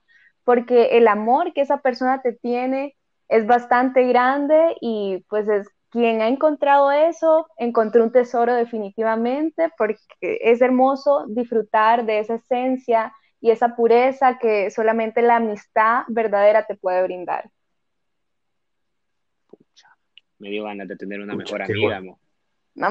porque 0.43 0.98
el 0.98 1.08
amor 1.08 1.54
que 1.54 1.62
esa 1.62 1.78
persona 1.82 2.21
te 2.21 2.34
tiene 2.34 2.95
es 3.30 3.48
bastante 3.48 4.04
grande 4.08 4.76
y 4.82 5.24
pues 5.30 5.48
es 5.48 5.67
quien 5.89 6.21
ha 6.21 6.28
encontrado 6.28 6.91
eso, 6.91 7.48
encontró 7.58 8.04
un 8.04 8.12
tesoro 8.12 8.54
definitivamente, 8.54 9.71
porque 9.78 9.98
es 10.21 10.62
hermoso 10.62 11.26
disfrutar 11.30 12.06
de 12.06 12.19
esa 12.19 12.36
esencia 12.36 13.13
y 13.45 13.51
esa 13.51 13.75
pureza 13.75 14.39
que 14.39 14.71
solamente 14.71 15.21
la 15.21 15.36
amistad 15.36 16.01
verdadera 16.08 16.65
te 16.65 16.75
puede 16.75 17.03
brindar. 17.03 17.47
Pucha, 19.45 19.88
me 20.39 20.49
dio 20.49 20.63
ganas 20.63 20.88
de 20.88 20.95
tener 20.95 21.21
una 21.21 21.36
mejor 21.36 21.62
amiga, 21.62 21.97
amor. 21.97 22.17
No, 22.73 22.89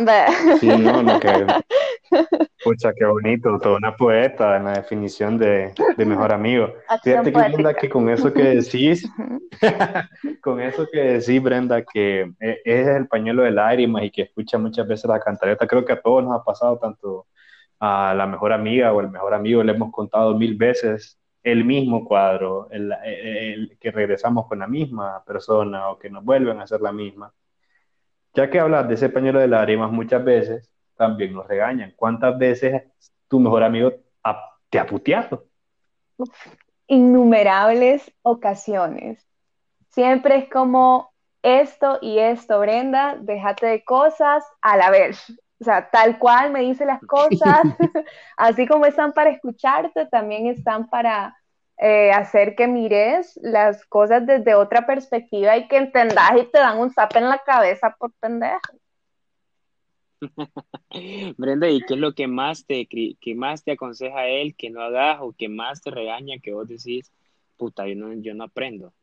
sí, 0.61 0.69
no, 0.69 1.03
no, 1.03 1.19
que... 1.19 1.29
Pucha, 2.65 2.93
qué 2.97 3.05
bonito, 3.05 3.59
toda 3.59 3.79
una 3.79 3.97
poeta 3.97 4.57
en 4.57 4.67
la 4.67 4.75
definición 4.75 5.39
de, 5.39 5.75
de 5.97 6.05
mejor 6.05 6.33
amigo. 6.33 6.73
Fíjate 7.03 7.33
que 7.33 7.49
linda 7.49 7.75
que 7.75 7.89
con 7.89 8.09
eso 8.09 8.33
que 8.33 8.43
decís, 8.45 9.11
con 10.41 10.61
eso 10.61 10.87
que 10.93 11.01
decís, 11.19 11.43
Brenda, 11.43 11.83
que 11.83 12.33
e, 12.39 12.61
es 12.65 12.87
el 12.87 13.09
pañuelo 13.09 13.43
de 13.43 13.51
lágrimas 13.51 14.05
y 14.05 14.13
que 14.13 14.23
escucha 14.23 14.57
muchas 14.57 14.87
veces 14.87 15.07
la 15.07 15.19
cantareta, 15.19 15.67
creo 15.67 15.85
que 15.85 15.95
a 15.95 16.01
todos 16.01 16.23
nos 16.23 16.41
ha 16.41 16.45
pasado, 16.45 16.79
tanto 16.79 17.27
a 17.87 18.15
la 18.15 18.27
mejor 18.27 18.55
amiga 18.55 18.95
o 18.95 19.01
el 19.01 19.11
mejor 19.11 19.35
amigo 19.35 19.63
le 19.63 19.73
hemos 19.73 19.93
contado 19.93 20.35
mil 20.39 20.57
veces 20.57 21.21
el 21.43 21.67
mismo 21.67 22.07
cuadro, 22.07 22.69
el, 22.71 23.77
que 23.79 23.91
regresamos 23.91 24.47
con 24.47 24.61
la 24.61 24.67
misma 24.67 25.23
persona 25.25 25.91
o 25.91 25.99
que 25.99 26.09
nos 26.09 26.25
vuelven 26.25 26.59
a 26.59 26.63
hacer 26.63 26.81
la 26.81 26.93
misma. 26.93 27.35
Ya 28.33 28.49
que 28.49 28.59
hablas 28.59 28.89
de 28.89 28.95
ese 28.95 29.11
pañuelo 29.11 29.39
de 29.39 29.49
lágrimas, 29.49 29.93
muchas 29.93 30.25
veces 30.25 30.71
también 30.97 31.35
nos 31.35 31.47
regañan. 31.47 31.93
¿Cuántas 31.95 32.39
veces 32.39 32.85
tu 33.29 33.39
mejor 33.39 33.63
amigo 33.63 33.93
te 34.71 34.79
ha 34.79 34.87
puteado? 34.87 35.45
Innumerables 36.87 38.11
ocasiones. 38.23 39.29
Siempre 39.91 40.37
es 40.39 40.49
como 40.49 41.13
esto 41.43 41.99
y 42.01 42.19
esto, 42.19 42.59
Brenda, 42.61 43.19
déjate 43.21 43.67
de 43.67 43.85
cosas 43.85 44.43
a 44.63 44.79
la 44.79 44.91
vez. 44.91 45.23
O 45.61 45.65
sea, 45.65 45.89
tal 45.91 46.19
cual 46.19 46.51
me 46.51 46.61
dice 46.61 46.85
las 46.85 47.01
cosas, 47.03 47.63
así 48.37 48.67
como 48.67 48.87
están 48.87 49.13
para 49.13 49.31
escucharte, 49.31 50.07
también 50.07 50.47
están 50.47 50.89
para 50.89 51.37
eh, 51.79 52.13
hacer 52.13 52.55
que 52.55 52.69
mires 52.69 53.39
las 53.43 53.85
cosas 53.87 54.27
desde 54.27 54.55
otra 54.55 54.87
perspectiva 54.87 55.57
y 55.57 55.67
que 55.69 55.77
entendas 55.77 56.33
y 56.41 56.45
te 56.45 56.59
dan 56.59 56.79
un 56.79 56.91
zap 56.91 57.17
en 57.17 57.29
la 57.29 57.39
cabeza 57.39 57.95
por 57.99 58.13
pendejo. 58.21 58.61
Brenda, 61.37 61.69
¿y 61.69 61.81
qué 61.81 61.95
es 61.95 62.01
lo 62.01 62.15
que 62.15 62.27
más 62.27 62.65
te 62.65 62.87
que 62.87 63.35
más 63.35 63.65
te 63.65 63.73
aconseja 63.73 64.27
él 64.27 64.55
que 64.57 64.71
no 64.71 64.81
hagas 64.81 65.19
o 65.21 65.33
que 65.33 65.49
más 65.49 65.83
te 65.83 65.91
regaña 65.91 66.39
que 66.43 66.53
vos 66.53 66.69
decís, 66.69 67.13
puta, 67.57 67.87
yo 67.87 67.97
no, 67.97 68.13
yo 68.15 68.35
no 68.35 68.45
aprendo? 68.45 68.95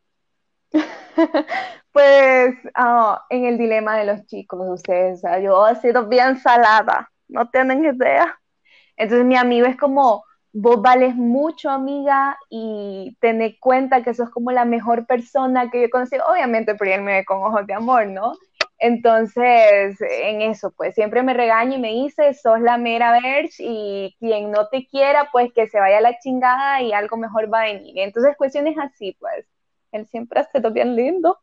Pues 1.91 2.55
ah, 2.73 3.25
en 3.29 3.45
el 3.45 3.57
dilema 3.57 3.97
de 3.97 4.05
los 4.05 4.25
chicos, 4.25 4.61
ustedes, 4.69 5.21
yo 5.43 5.67
he 5.67 5.75
sido 5.75 6.07
bien 6.07 6.39
salada, 6.39 7.11
no 7.27 7.49
tienen 7.49 7.83
idea. 7.83 8.39
Entonces 8.97 9.25
mi 9.25 9.37
amigo 9.37 9.67
es 9.67 9.77
como, 9.77 10.23
vos 10.53 10.81
vales 10.81 11.15
mucho, 11.15 11.69
amiga, 11.71 12.37
y 12.49 13.17
ten 13.21 13.41
cuenta 13.59 14.03
que 14.03 14.13
sos 14.13 14.29
como 14.31 14.51
la 14.51 14.65
mejor 14.65 15.07
persona 15.07 15.71
que 15.71 15.81
yo 15.81 15.85
he 15.87 15.89
conocido, 15.91 16.25
obviamente, 16.27 16.75
pero 16.75 16.93
él 16.95 17.01
me 17.03 17.13
ve 17.15 17.25
con 17.25 17.43
ojos 17.43 17.67
de 17.67 17.73
amor, 17.75 18.07
¿no? 18.07 18.33
Entonces, 18.79 19.97
en 20.01 20.41
eso, 20.43 20.71
pues 20.71 20.95
siempre 20.95 21.23
me 21.23 21.33
regaña 21.35 21.77
y 21.77 21.79
me 21.81 21.89
dice, 21.89 22.33
sos 22.33 22.61
la 22.61 22.77
mera 22.77 23.13
verge 23.13 23.55
y 23.59 24.15
quien 24.19 24.51
no 24.51 24.67
te 24.69 24.87
quiera, 24.87 25.29
pues 25.31 25.53
que 25.53 25.67
se 25.67 25.79
vaya 25.79 25.99
a 25.99 26.01
la 26.01 26.19
chingada 26.19 26.81
y 26.81 26.93
algo 26.93 27.17
mejor 27.17 27.53
va 27.53 27.61
a 27.61 27.65
venir. 27.65 27.95
Entonces, 27.99 28.35
cuestiones 28.37 28.77
así, 28.79 29.17
pues, 29.19 29.45
él 29.91 30.07
siempre 30.07 30.39
ha 30.39 30.43
sido 30.45 30.71
bien 30.71 30.95
lindo. 30.95 31.39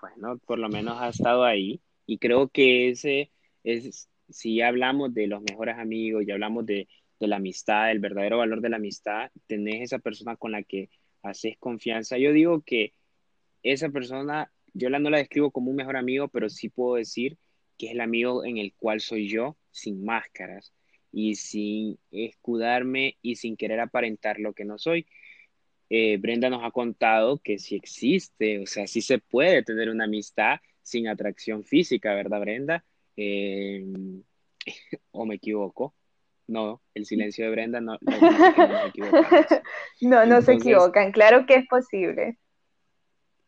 Bueno, 0.00 0.38
por 0.46 0.58
lo 0.58 0.68
menos 0.68 1.00
ha 1.00 1.08
estado 1.08 1.44
ahí 1.44 1.80
y 2.06 2.18
creo 2.18 2.48
que 2.48 2.90
ese 2.90 3.30
es, 3.62 4.08
si 4.28 4.60
hablamos 4.60 5.14
de 5.14 5.28
los 5.28 5.42
mejores 5.42 5.78
amigos 5.78 6.24
y 6.26 6.32
hablamos 6.32 6.66
de, 6.66 6.88
de 7.20 7.26
la 7.28 7.36
amistad, 7.36 7.90
el 7.90 8.00
verdadero 8.00 8.38
valor 8.38 8.60
de 8.60 8.68
la 8.68 8.76
amistad, 8.76 9.30
tenés 9.46 9.82
esa 9.82 9.98
persona 10.00 10.36
con 10.36 10.52
la 10.52 10.62
que 10.62 10.90
haces 11.22 11.56
confianza. 11.58 12.18
Yo 12.18 12.32
digo 12.32 12.62
que 12.62 12.94
esa 13.62 13.90
persona 13.90 14.50
yo 14.74 14.90
la 14.90 14.98
no 14.98 15.10
la 15.10 15.18
describo 15.18 15.50
como 15.50 15.70
un 15.70 15.76
mejor 15.76 15.96
amigo, 15.96 16.28
pero 16.28 16.48
sí 16.48 16.68
puedo 16.68 16.96
decir 16.96 17.38
que 17.78 17.86
es 17.86 17.92
el 17.92 18.00
amigo 18.00 18.44
en 18.44 18.58
el 18.58 18.74
cual 18.74 19.00
soy 19.00 19.28
yo, 19.28 19.56
sin 19.70 20.04
máscaras 20.04 20.72
y 21.10 21.34
sin 21.34 21.98
escudarme 22.10 23.18
y 23.22 23.36
sin 23.36 23.56
querer 23.56 23.80
aparentar 23.80 24.38
lo 24.38 24.54
que 24.54 24.64
no 24.64 24.78
soy. 24.78 25.06
Eh, 25.94 26.16
Brenda 26.16 26.48
nos 26.48 26.64
ha 26.64 26.70
contado 26.70 27.38
que 27.38 27.58
sí 27.58 27.76
existe, 27.76 28.60
o 28.60 28.66
sea, 28.66 28.86
sí 28.86 29.02
se 29.02 29.18
puede 29.18 29.62
tener 29.62 29.90
una 29.90 30.04
amistad 30.04 30.60
sin 30.82 31.06
atracción 31.06 31.64
física, 31.64 32.14
¿verdad, 32.14 32.40
Brenda? 32.40 32.84
Eh, 33.16 33.84
¿O 35.10 35.26
me 35.26 35.34
equivoco? 35.34 35.94
No, 36.46 36.80
el 36.94 37.04
silencio 37.04 37.44
de 37.44 37.50
Brenda 37.50 37.80
no, 37.80 37.98
no, 38.00 38.20
no, 40.00 40.26
no 40.26 40.42
se 40.42 40.52
equivocan, 40.54 41.12
claro 41.12 41.44
que 41.46 41.56
es 41.56 41.66
posible 41.66 42.38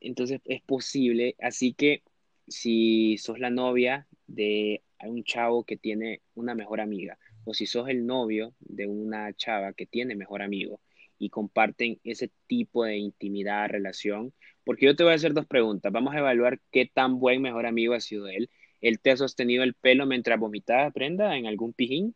entonces 0.04 0.40
es 0.44 0.62
posible. 0.62 1.36
Así 1.40 1.74
que 1.74 2.02
si 2.46 3.18
sos 3.18 3.38
la 3.38 3.50
novia 3.50 4.06
de 4.26 4.82
un 5.02 5.24
chavo 5.24 5.64
que 5.64 5.76
tiene 5.76 6.20
una 6.34 6.54
mejor 6.54 6.80
amiga, 6.80 7.18
o 7.44 7.52
si 7.54 7.66
sos 7.66 7.88
el 7.88 8.06
novio 8.06 8.54
de 8.60 8.86
una 8.86 9.32
chava 9.34 9.72
que 9.72 9.86
tiene 9.86 10.14
mejor 10.14 10.42
amigo 10.42 10.80
y 11.18 11.30
comparten 11.30 11.98
ese 12.04 12.30
tipo 12.46 12.84
de 12.84 12.96
intimidad, 12.96 13.68
relación, 13.68 14.32
porque 14.64 14.86
yo 14.86 14.96
te 14.96 15.04
voy 15.04 15.12
a 15.12 15.16
hacer 15.16 15.34
dos 15.34 15.46
preguntas. 15.46 15.92
Vamos 15.92 16.14
a 16.14 16.18
evaluar 16.18 16.58
qué 16.70 16.90
tan 16.92 17.18
buen 17.18 17.42
mejor 17.42 17.66
amigo 17.66 17.94
ha 17.94 18.00
sido 18.00 18.28
él. 18.28 18.50
¿Él 18.80 19.00
te 19.00 19.10
ha 19.10 19.16
sostenido 19.16 19.62
el 19.62 19.74
pelo 19.74 20.06
mientras 20.06 20.38
vomitabas, 20.38 20.92
Brenda, 20.92 21.36
en 21.36 21.46
algún 21.46 21.72
pijín? 21.72 22.14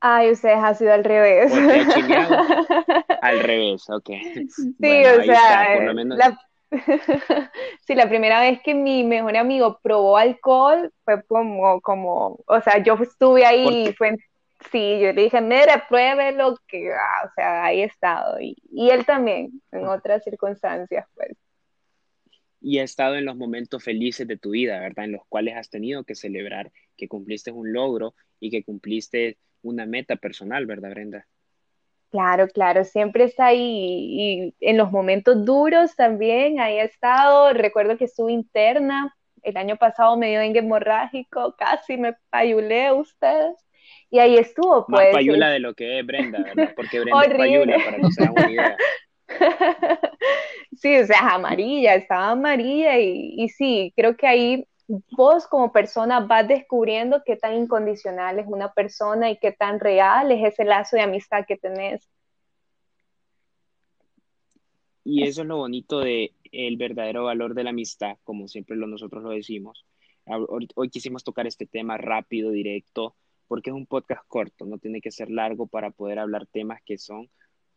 Ay, 0.00 0.30
ustedes 0.32 0.58
ha 0.58 0.74
sido 0.74 0.92
al 0.92 1.04
revés. 1.04 1.52
al 3.22 3.40
revés, 3.40 3.88
ok. 3.88 4.10
Sí, 4.48 4.74
o 4.80 5.22
sea, 5.22 5.92
la... 5.92 6.38
sí, 7.86 7.94
la 7.94 8.08
primera 8.08 8.40
vez 8.40 8.60
que 8.62 8.74
mi 8.74 9.04
mejor 9.04 9.36
amigo 9.36 9.78
probó 9.82 10.16
alcohol 10.16 10.92
fue 11.04 11.22
como, 11.24 11.80
como, 11.82 12.40
o 12.46 12.60
sea, 12.62 12.82
yo 12.82 12.94
estuve 12.94 13.44
ahí 13.44 13.88
y 13.88 13.92
fue, 13.92 14.16
sí, 14.70 15.00
yo 15.00 15.12
le 15.12 15.22
dije, 15.22 15.40
mira, 15.40 15.86
pruebe 15.88 16.32
lo 16.32 16.56
que, 16.68 16.92
ah, 16.92 17.26
o 17.26 17.30
sea, 17.34 17.64
ahí 17.64 17.80
he 17.80 17.84
estado. 17.84 18.40
Y, 18.40 18.56
y 18.70 18.90
él 18.90 19.04
también, 19.04 19.62
en 19.70 19.86
otras 19.86 20.22
circunstancias, 20.24 21.06
pues. 21.14 21.36
Y 22.60 22.78
ha 22.78 22.84
estado 22.84 23.16
en 23.16 23.24
los 23.24 23.36
momentos 23.36 23.82
felices 23.82 24.26
de 24.28 24.38
tu 24.38 24.50
vida, 24.50 24.78
¿verdad? 24.78 25.06
En 25.06 25.12
los 25.12 25.26
cuales 25.28 25.56
has 25.56 25.68
tenido 25.68 26.04
que 26.04 26.14
celebrar 26.14 26.70
que 26.96 27.08
cumpliste 27.08 27.50
un 27.50 27.72
logro 27.72 28.14
y 28.38 28.50
que 28.50 28.62
cumpliste 28.62 29.38
una 29.62 29.86
meta 29.86 30.16
personal, 30.16 30.66
¿verdad, 30.66 30.90
Brenda? 30.90 31.26
Claro, 32.10 32.46
claro, 32.48 32.84
siempre 32.84 33.24
está 33.24 33.46
ahí 33.46 33.58
y, 33.60 34.54
en 34.60 34.76
los 34.76 34.92
momentos 34.92 35.44
duros 35.46 35.96
también, 35.96 36.60
ahí 36.60 36.78
ha 36.78 36.84
estado. 36.84 37.52
Recuerdo 37.54 37.96
que 37.96 38.04
estuve 38.04 38.32
interna, 38.32 39.16
el 39.42 39.56
año 39.56 39.76
pasado 39.76 40.16
me 40.16 40.28
dio 40.28 40.40
dengue 40.40 40.60
hemorrágico, 40.60 41.56
casi 41.56 41.96
me 41.96 42.14
payulé 42.30 42.92
ustedes. 42.92 43.56
Y 44.12 44.18
ahí 44.18 44.36
estuvo, 44.36 44.86
pues. 44.86 45.06
Más 45.06 45.14
payula 45.14 45.48
de 45.48 45.58
lo 45.58 45.72
que 45.72 45.98
es 45.98 46.06
Brenda, 46.06 46.42
¿verdad? 46.42 46.72
Porque 46.76 47.00
Brenda 47.00 47.24
es 47.24 47.34
payula, 47.34 47.76
para 47.82 47.96
que 47.96 48.10
se 48.12 48.22
hagan 48.22 48.34
una 48.36 48.50
idea. 48.52 48.76
sí, 50.76 50.98
o 50.98 51.06
sea, 51.06 51.34
amarilla, 51.34 51.94
estaba 51.94 52.30
amarilla 52.32 52.98
y, 52.98 53.34
y 53.38 53.48
sí, 53.48 53.90
creo 53.96 54.14
que 54.14 54.26
ahí 54.26 54.66
vos 55.16 55.46
como 55.46 55.72
persona 55.72 56.20
vas 56.20 56.46
descubriendo 56.46 57.22
qué 57.24 57.36
tan 57.36 57.56
incondicional 57.56 58.38
es 58.38 58.46
una 58.46 58.74
persona 58.74 59.30
y 59.30 59.38
qué 59.38 59.52
tan 59.52 59.80
real 59.80 60.30
es 60.30 60.44
ese 60.44 60.64
lazo 60.64 60.96
de 60.96 61.02
amistad 61.02 61.46
que 61.48 61.56
tenés. 61.56 62.06
Y 65.04 65.24
eso 65.24 65.40
es 65.40 65.48
lo 65.48 65.56
bonito 65.56 66.00
de 66.00 66.32
el 66.52 66.76
verdadero 66.76 67.24
valor 67.24 67.54
de 67.54 67.64
la 67.64 67.70
amistad, 67.70 68.18
como 68.24 68.46
siempre 68.46 68.76
lo, 68.76 68.86
nosotros 68.86 69.22
lo 69.22 69.30
decimos. 69.30 69.86
Hoy 70.26 70.90
quisimos 70.90 71.24
tocar 71.24 71.46
este 71.46 71.66
tema 71.66 71.96
rápido, 71.96 72.50
directo, 72.50 73.16
porque 73.52 73.68
es 73.68 73.76
un 73.76 73.84
podcast 73.84 74.26
corto, 74.28 74.64
no 74.64 74.78
tiene 74.78 75.02
que 75.02 75.10
ser 75.10 75.30
largo 75.30 75.66
para 75.66 75.90
poder 75.90 76.18
hablar 76.18 76.46
temas 76.46 76.80
que 76.86 76.96
son 76.96 77.28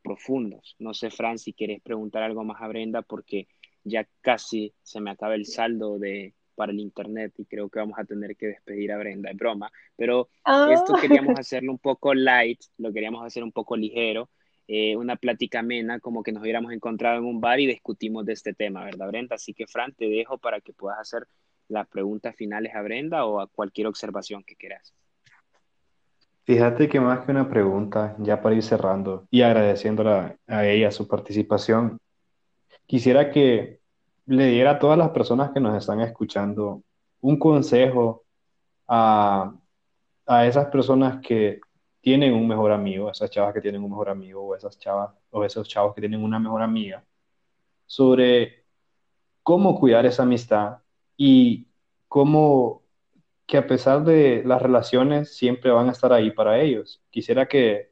profundos. 0.02 0.78
No 0.80 0.94
sé, 0.94 1.12
Fran, 1.12 1.38
si 1.38 1.52
quieres 1.52 1.82
preguntar 1.82 2.24
algo 2.24 2.46
más 2.46 2.62
a 2.62 2.70
Brenda, 2.70 3.02
porque 3.02 3.50
ya 3.84 4.08
casi 4.22 4.74
se 4.84 5.02
me 5.02 5.12
acaba 5.12 5.36
el 5.36 5.46
saldo 5.46 6.00
de, 6.00 6.34
para 6.56 6.72
el 6.72 6.80
internet 6.80 7.34
y 7.40 7.44
creo 7.44 7.68
que 7.68 7.80
vamos 7.80 8.00
a 8.00 8.06
tener 8.06 8.38
que 8.38 8.48
despedir 8.48 8.94
a 8.94 8.98
Brenda, 8.98 9.30
es 9.30 9.36
broma, 9.36 9.70
pero 9.98 10.30
esto 10.72 10.94
ah. 10.96 11.02
queríamos 11.02 11.38
hacerlo 11.40 11.74
un 11.74 11.80
poco 11.80 12.14
light, 12.14 12.62
lo 12.78 12.94
queríamos 12.94 13.26
hacer 13.26 13.44
un 13.44 13.52
poco 13.52 13.76
ligero, 13.76 14.30
eh, 14.70 14.96
una 14.96 15.18
plática 15.18 15.60
amena, 15.60 16.00
como 16.00 16.24
que 16.24 16.32
nos 16.32 16.42
hubiéramos 16.42 16.72
encontrado 16.72 17.18
en 17.18 17.26
un 17.26 17.42
bar 17.42 17.60
y 17.60 17.68
discutimos 17.68 18.26
de 18.26 18.32
este 18.32 18.54
tema, 18.54 18.86
¿verdad, 18.86 19.10
Brenda? 19.10 19.36
Así 19.36 19.54
que, 19.54 19.68
Fran, 19.68 19.94
te 19.94 20.08
dejo 20.08 20.38
para 20.38 20.62
que 20.62 20.72
puedas 20.72 21.00
hacer 21.00 21.28
las 21.68 21.86
preguntas 21.90 22.34
finales 22.34 22.74
a 22.74 22.82
Brenda 22.82 23.26
o 23.26 23.42
a 23.42 23.48
cualquier 23.48 23.88
observación 23.88 24.42
que 24.46 24.56
quieras. 24.56 24.94
Fíjate 26.46 26.88
que 26.88 27.00
más 27.00 27.26
que 27.26 27.32
una 27.32 27.50
pregunta, 27.50 28.16
ya 28.20 28.40
para 28.42 28.56
ir 28.56 28.62
cerrando 28.62 29.28
y 29.32 29.42
agradeciéndola 29.42 30.38
a 30.48 30.66
ella 30.66 30.92
su 30.92 31.08
participación, 31.08 32.00
quisiera 32.86 33.32
que 33.32 33.82
le 34.28 34.48
diera 34.48 34.72
a 34.72 34.80
todas 34.80 34.98
las 34.98 35.10
personas 35.10 35.52
que 35.52 35.60
nos 35.60 35.76
están 35.76 36.02
escuchando 36.02 36.84
un 37.22 37.40
consejo 37.40 38.26
a, 38.88 39.56
esas 40.46 40.68
personas 40.68 41.20
que 41.22 41.62
tienen 42.02 42.34
un 42.34 42.48
mejor 42.48 42.72
amigo, 42.72 43.10
esas 43.10 43.32
chavas 43.32 43.54
que 43.54 43.62
tienen 43.62 43.84
un 43.84 43.90
mejor 43.90 44.10
amigo 44.10 44.44
o 44.44 44.56
esas 44.56 44.78
chavas 44.78 45.12
o 45.32 45.44
esos 45.44 45.68
chavos 45.68 45.96
que 45.96 46.02
tienen 46.02 46.24
una 46.24 46.40
mejor 46.40 46.62
amiga, 46.62 47.04
sobre 47.88 48.66
cómo 49.42 49.80
cuidar 49.80 50.06
esa 50.06 50.24
amistad 50.24 50.78
y 51.18 51.68
cómo 52.08 52.85
que 53.46 53.58
a 53.58 53.68
pesar 53.68 54.04
de 54.04 54.44
las 54.46 54.62
relaciones 54.62 55.36
siempre 55.36 55.72
van 55.72 55.90
a 55.90 55.92
estar 55.92 56.12
ahí 56.12 56.32
para 56.32 56.60
ellos. 56.60 57.02
Quisiera 57.10 57.48
que 57.48 57.92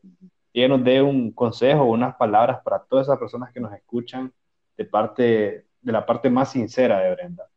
ella 0.53 0.67
nos 0.67 0.83
dé 0.83 1.01
un 1.01 1.31
consejo 1.31 1.83
unas 1.85 2.15
palabras 2.15 2.61
para 2.63 2.83
todas 2.83 3.07
esas 3.07 3.19
personas 3.19 3.51
que 3.51 3.59
nos 3.59 3.73
escuchan 3.73 4.33
de 4.77 4.85
parte 4.85 5.65
de 5.83 5.91
la 5.91 6.05
parte 6.05 6.29
más 6.29 6.51
sincera 6.51 6.99
de 6.99 7.13
Brenda? 7.13 7.47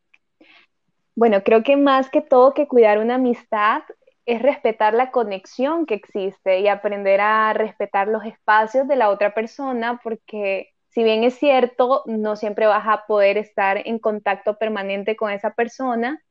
Bueno, 1.15 1.41
creo 1.43 1.63
que 1.63 1.75
más 1.75 2.09
que 2.09 2.21
todo 2.21 2.53
que 2.53 2.67
cuidar 2.67 2.99
una 2.99 3.15
amistad 3.15 3.81
es 4.25 4.41
respetar 4.41 4.93
la 4.93 5.09
conexión 5.09 5.85
que 5.85 5.95
existe 5.95 6.59
y 6.59 6.67
aprender 6.67 7.21
a 7.21 7.53
respetar 7.53 8.09
los 8.09 8.25
espacios 8.25 8.87
de 8.87 8.97
la 8.97 9.09
otra 9.09 9.33
persona, 9.33 9.99
porque 10.03 10.73
si 10.89 11.03
bien 11.03 11.23
es 11.23 11.35
cierto, 11.35 12.03
no 12.05 12.35
siempre 12.35 12.67
vas 12.67 12.85
a 12.87 13.05
poder 13.07 13.37
estar 13.37 13.81
en 13.87 13.99
contacto 13.99 14.57
permanente 14.57 15.15
con 15.15 15.31
esa 15.31 15.51
persona, 15.51 16.21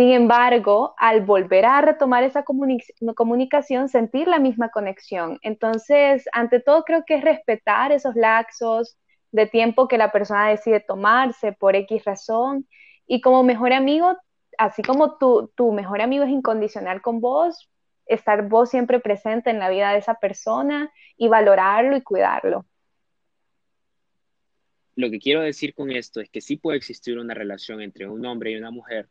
sin 0.00 0.12
embargo, 0.12 0.94
al 0.96 1.20
volver 1.26 1.66
a 1.66 1.82
retomar 1.82 2.24
esa 2.24 2.42
comunicación, 2.42 3.90
sentir 3.90 4.28
la 4.28 4.38
misma 4.38 4.70
conexión. 4.70 5.38
Entonces, 5.42 6.24
ante 6.32 6.58
todo, 6.58 6.84
creo 6.84 7.04
que 7.06 7.16
es 7.16 7.20
respetar 7.22 7.92
esos 7.92 8.16
laxos, 8.16 8.96
de 9.30 9.46
tiempo 9.46 9.88
que 9.88 9.98
la 9.98 10.10
persona 10.10 10.48
decide 10.48 10.80
tomarse 10.80 11.52
por 11.52 11.76
X 11.76 12.02
razón. 12.06 12.66
Y 13.06 13.20
como 13.20 13.42
mejor 13.42 13.74
amigo, 13.74 14.16
así 14.56 14.80
como 14.80 15.18
tu, 15.18 15.52
tu 15.54 15.70
mejor 15.70 16.00
amigo 16.00 16.24
es 16.24 16.30
incondicional 16.30 17.02
con 17.02 17.20
vos, 17.20 17.70
estar 18.06 18.48
vos 18.48 18.70
siempre 18.70 19.00
presente 19.00 19.50
en 19.50 19.58
la 19.58 19.68
vida 19.68 19.92
de 19.92 19.98
esa 19.98 20.14
persona 20.14 20.90
y 21.18 21.28
valorarlo 21.28 21.94
y 21.98 22.00
cuidarlo. 22.00 22.64
Lo 24.96 25.10
que 25.10 25.18
quiero 25.18 25.42
decir 25.42 25.74
con 25.74 25.90
esto 25.90 26.22
es 26.22 26.30
que 26.30 26.40
sí 26.40 26.56
puede 26.56 26.78
existir 26.78 27.18
una 27.18 27.34
relación 27.34 27.82
entre 27.82 28.08
un 28.08 28.24
hombre 28.24 28.52
y 28.52 28.56
una 28.56 28.70
mujer, 28.70 29.06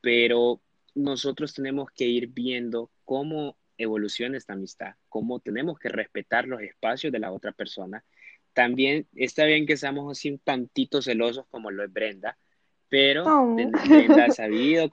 pero 0.00 0.60
nosotros 0.94 1.54
tenemos 1.54 1.90
que 1.90 2.06
ir 2.06 2.28
viendo 2.28 2.90
cómo 3.04 3.56
evoluciona 3.78 4.36
esta 4.36 4.52
amistad, 4.52 4.94
cómo 5.08 5.40
tenemos 5.40 5.78
que 5.78 5.88
respetar 5.88 6.46
los 6.46 6.60
espacios 6.60 7.12
de 7.12 7.18
la 7.18 7.32
otra 7.32 7.52
persona 7.52 8.04
también 8.52 9.06
está 9.14 9.44
bien 9.44 9.66
que 9.66 9.76
seamos 9.76 10.10
así 10.10 10.30
un 10.30 10.38
tantito 10.38 11.02
celosos 11.02 11.46
como 11.48 11.70
lo 11.70 11.84
es 11.84 11.92
Brenda, 11.92 12.36
pero 12.88 13.24
oh. 13.24 13.54
Brenda 13.54 14.24
ha 14.26 14.30
sabido, 14.30 14.90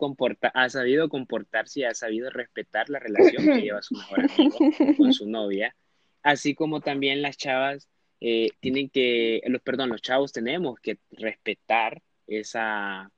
ha 0.53 0.69
sabido 0.69 1.09
comportarse 1.09 1.81
y 1.81 1.83
ha 1.83 1.93
sabido 1.93 2.29
respetar 2.29 2.89
la 2.89 2.99
relación 2.99 3.45
que 3.45 3.61
lleva 3.61 3.81
su 3.81 3.95
mejor 3.95 4.31
amigo 4.31 4.57
con 4.97 5.13
su 5.13 5.29
novia, 5.29 5.75
así 6.21 6.53
como 6.53 6.81
también 6.81 7.21
las 7.21 7.37
chavas 7.37 7.87
eh, 8.19 8.49
tienen 8.59 8.89
que, 8.89 9.41
los, 9.47 9.61
perdón, 9.61 9.89
los 9.89 10.01
chavos 10.01 10.31
tenemos 10.31 10.79
que 10.79 10.99
respetar 11.11 12.01
esa, 12.27 13.11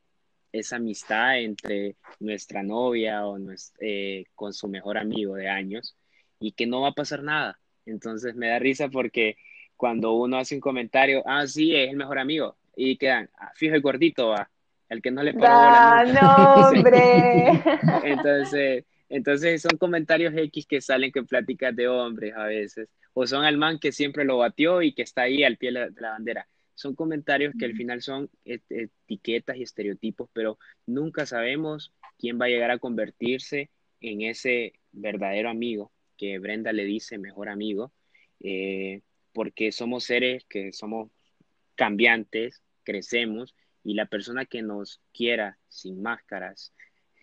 esa 0.52 0.78
amistad 0.78 1.40
entre 1.40 1.96
nuestra 2.20 2.64
novia 2.64 3.26
o 3.26 3.38
eh, 3.80 4.26
con 4.36 4.54
su 4.54 4.68
mejor 4.68 4.98
amigo 4.98 5.36
de 5.36 5.50
años 5.50 5.96
y 6.40 6.54
que 6.54 6.66
no 6.66 6.82
va 6.82 6.90
a 6.90 6.94
pasar 6.94 7.24
nada. 7.24 7.60
Entonces 7.86 8.36
me 8.36 8.50
da 8.50 8.60
risa 8.60 8.90
porque 8.90 9.38
cuando 9.76 10.14
uno 10.14 10.38
hace 10.38 10.56
un 10.56 10.62
comentario, 10.62 11.24
ah, 11.26 11.48
sí, 11.48 11.76
es 11.76 11.90
el 11.90 11.96
mejor 11.96 12.20
amigo, 12.20 12.58
y 12.76 12.98
quedan, 12.98 13.30
ah, 13.40 13.52
fijo 13.56 13.76
y 13.76 13.82
gordito, 13.82 14.30
va, 14.30 14.50
el 14.90 15.02
que 15.02 15.12
no 15.12 15.24
le 15.24 15.34
paró 15.34 15.54
ah, 15.54 16.04
no, 16.06 16.68
hombre. 16.68 17.64
entonces, 18.04 18.86
entonces 19.08 19.62
son 19.62 19.78
comentarios 19.78 20.34
X 20.36 20.66
que 20.68 20.82
salen 20.82 21.12
con 21.12 21.26
pláticas 21.26 21.76
de 21.76 21.88
hombres 21.88 22.34
a 22.36 22.44
veces, 22.44 22.90
o 23.14 23.26
son 23.26 23.46
al 23.46 23.58
man 23.58 23.80
que 23.80 23.92
siempre 23.92 24.26
lo 24.26 24.38
batió 24.38 24.82
y 24.82 24.94
que 24.94 25.04
está 25.04 25.24
ahí 25.24 25.44
al 25.44 25.58
pie 25.58 25.72
de 25.72 25.92
la 25.98 26.12
bandera. 26.12 26.48
Son 26.80 26.96
comentarios 26.96 27.54
que 27.60 27.66
al 27.66 27.76
final 27.76 28.02
son 28.02 28.30
etiquetas 28.46 29.58
y 29.58 29.64
estereotipos, 29.64 30.30
pero 30.32 30.58
nunca 30.86 31.26
sabemos 31.26 31.94
quién 32.18 32.40
va 32.40 32.46
a 32.46 32.48
llegar 32.48 32.72
a 32.72 32.78
convertirse 32.78 33.70
en 34.00 34.22
ese 34.22 34.72
verdadero 34.94 35.50
amigo 35.50 35.92
que 36.16 36.40
Brenda 36.40 36.72
le 36.72 36.86
dice 36.86 37.18
mejor 37.18 37.50
amigo, 37.50 37.92
eh, 38.40 39.02
porque 39.34 39.74
somos 39.74 40.06
seres 40.06 40.46
que 40.46 40.72
somos 40.72 41.12
cambiantes, 41.76 42.64
crecemos 42.84 43.56
y 43.84 43.96
la 43.96 44.06
persona 44.06 44.46
que 44.46 44.62
nos 44.62 45.02
quiera 45.14 45.58
sin 45.68 46.02
máscaras, 46.02 46.74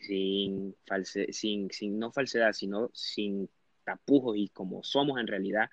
sin, 0.02 0.76
false, 0.84 1.32
sin, 1.32 1.70
sin 1.70 1.98
no 1.98 2.12
falsedad, 2.12 2.52
sino 2.52 2.90
sin 2.92 3.48
tapujos 3.84 4.36
y 4.36 4.50
como 4.50 4.82
somos 4.82 5.18
en 5.18 5.28
realidad, 5.28 5.70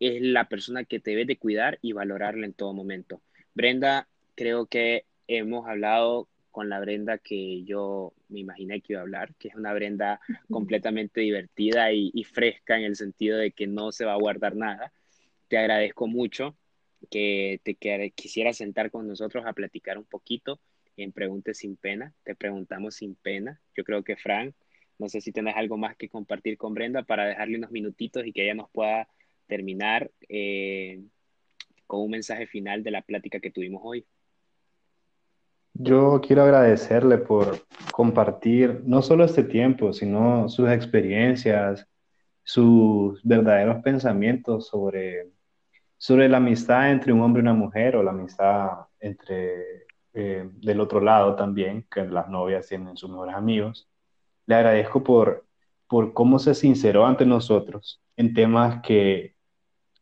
es 0.00 0.22
la 0.22 0.48
persona 0.48 0.84
que 0.84 0.98
te 0.98 1.10
debe 1.10 1.26
de 1.26 1.36
cuidar 1.36 1.78
y 1.82 1.92
valorarla 1.92 2.46
en 2.46 2.54
todo 2.54 2.72
momento. 2.72 3.22
Brenda, 3.54 4.08
creo 4.34 4.66
que 4.66 5.04
hemos 5.28 5.68
hablado 5.68 6.28
con 6.50 6.68
la 6.68 6.80
Brenda 6.80 7.18
que 7.18 7.62
yo 7.64 8.12
me 8.28 8.40
imaginé 8.40 8.80
que 8.80 8.94
iba 8.94 9.00
a 9.00 9.02
hablar, 9.02 9.34
que 9.36 9.48
es 9.48 9.54
una 9.54 9.72
Brenda 9.72 10.20
completamente 10.50 11.20
divertida 11.20 11.92
y, 11.92 12.24
fresca 12.24 12.76
en 12.76 12.84
el 12.84 12.96
sentido 12.96 13.38
de 13.38 13.52
que 13.52 13.66
no 13.66 13.92
se 13.92 14.04
va 14.04 14.14
a 14.14 14.18
guardar 14.18 14.56
nada. 14.56 14.92
Te 15.48 15.58
agradezco 15.58 16.06
mucho 16.06 16.56
que 17.10 17.60
te 17.62 17.76
quisiera 18.14 18.52
sentar 18.52 18.90
con 18.90 19.06
nosotros 19.06 19.44
a 19.46 19.52
platicar 19.52 19.98
un 19.98 20.04
poquito 20.04 20.60
en 20.96 21.12
Preguntes 21.12 21.58
sin 21.58 21.76
Pena. 21.76 22.14
Te 22.24 22.34
preguntamos 22.34 22.96
sin 22.96 23.14
pena. 23.14 23.60
Yo 23.76 23.84
creo 23.84 24.02
que 24.02 24.16
Frank, 24.16 24.54
no 24.98 25.08
sé 25.08 25.20
si 25.20 25.32
tienes 25.32 25.56
algo 25.56 25.76
más 25.76 25.96
que 25.96 26.08
compartir 26.08 26.56
con 26.58 26.74
Brenda 26.74 27.02
para 27.02 27.26
dejarle 27.26 27.58
unos 27.58 27.70
minutitos 27.70 28.26
y 28.26 28.32
que 28.32 28.44
ella 28.44 28.54
nos 28.54 28.70
pueda 28.70 29.08
terminar 29.50 30.10
eh, 30.28 31.02
con 31.86 32.00
un 32.00 32.10
mensaje 32.10 32.46
final 32.46 32.82
de 32.82 32.92
la 32.92 33.02
plática 33.02 33.40
que 33.40 33.50
tuvimos 33.50 33.82
hoy. 33.84 34.06
Yo 35.74 36.20
quiero 36.20 36.42
agradecerle 36.42 37.18
por 37.18 37.66
compartir 37.92 38.82
no 38.84 39.02
solo 39.02 39.24
este 39.24 39.42
tiempo, 39.42 39.92
sino 39.92 40.48
sus 40.48 40.70
experiencias, 40.70 41.86
sus 42.42 43.22
verdaderos 43.24 43.82
pensamientos 43.82 44.68
sobre, 44.68 45.30
sobre 45.96 46.28
la 46.28 46.38
amistad 46.38 46.90
entre 46.90 47.12
un 47.12 47.20
hombre 47.20 47.40
y 47.40 47.44
una 47.44 47.54
mujer 47.54 47.96
o 47.96 48.02
la 48.02 48.10
amistad 48.10 48.86
entre 49.00 49.86
eh, 50.12 50.48
del 50.52 50.80
otro 50.80 51.00
lado 51.00 51.34
también, 51.34 51.86
que 51.90 52.04
las 52.04 52.28
novias 52.28 52.68
tienen 52.68 52.96
sus 52.96 53.10
mejores 53.10 53.34
amigos. 53.34 53.88
Le 54.46 54.54
agradezco 54.56 55.02
por, 55.02 55.46
por 55.88 56.12
cómo 56.12 56.38
se 56.38 56.54
sinceró 56.54 57.06
ante 57.06 57.24
nosotros 57.24 58.02
en 58.16 58.34
temas 58.34 58.82
que 58.82 59.34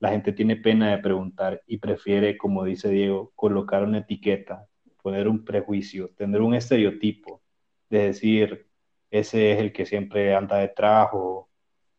la 0.01 0.11
gente 0.11 0.33
tiene 0.33 0.57
pena 0.57 0.91
de 0.91 0.99
preguntar 0.99 1.63
y 1.67 1.79
prefiere, 1.79 2.37
como 2.39 2.65
dice 2.65 2.89
Diego, 2.89 3.33
colocar 3.35 3.83
una 3.85 3.99
etiqueta, 3.99 4.67
poner 5.03 5.29
un 5.29 5.45
prejuicio, 5.45 6.11
tener 6.11 6.41
un 6.41 6.55
estereotipo 6.55 7.43
de 7.91 8.05
decir, 8.05 8.69
ese 9.11 9.53
es 9.53 9.59
el 9.61 9.73
que 9.73 9.87
siempre 9.87 10.35
anda 10.35 10.59
detrás 10.59 11.09
o 11.13 11.49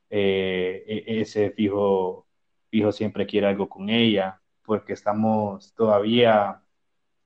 eh, 0.09 0.83
e-, 0.87 1.21
ese 1.21 1.51
fijo, 1.51 2.27
fijo 2.69 2.91
siempre 2.91 3.25
quiere 3.25 3.47
algo 3.47 3.67
con 3.69 3.89
ella, 3.89 4.41
porque 4.63 4.93
estamos 4.93 5.73
todavía 5.73 6.61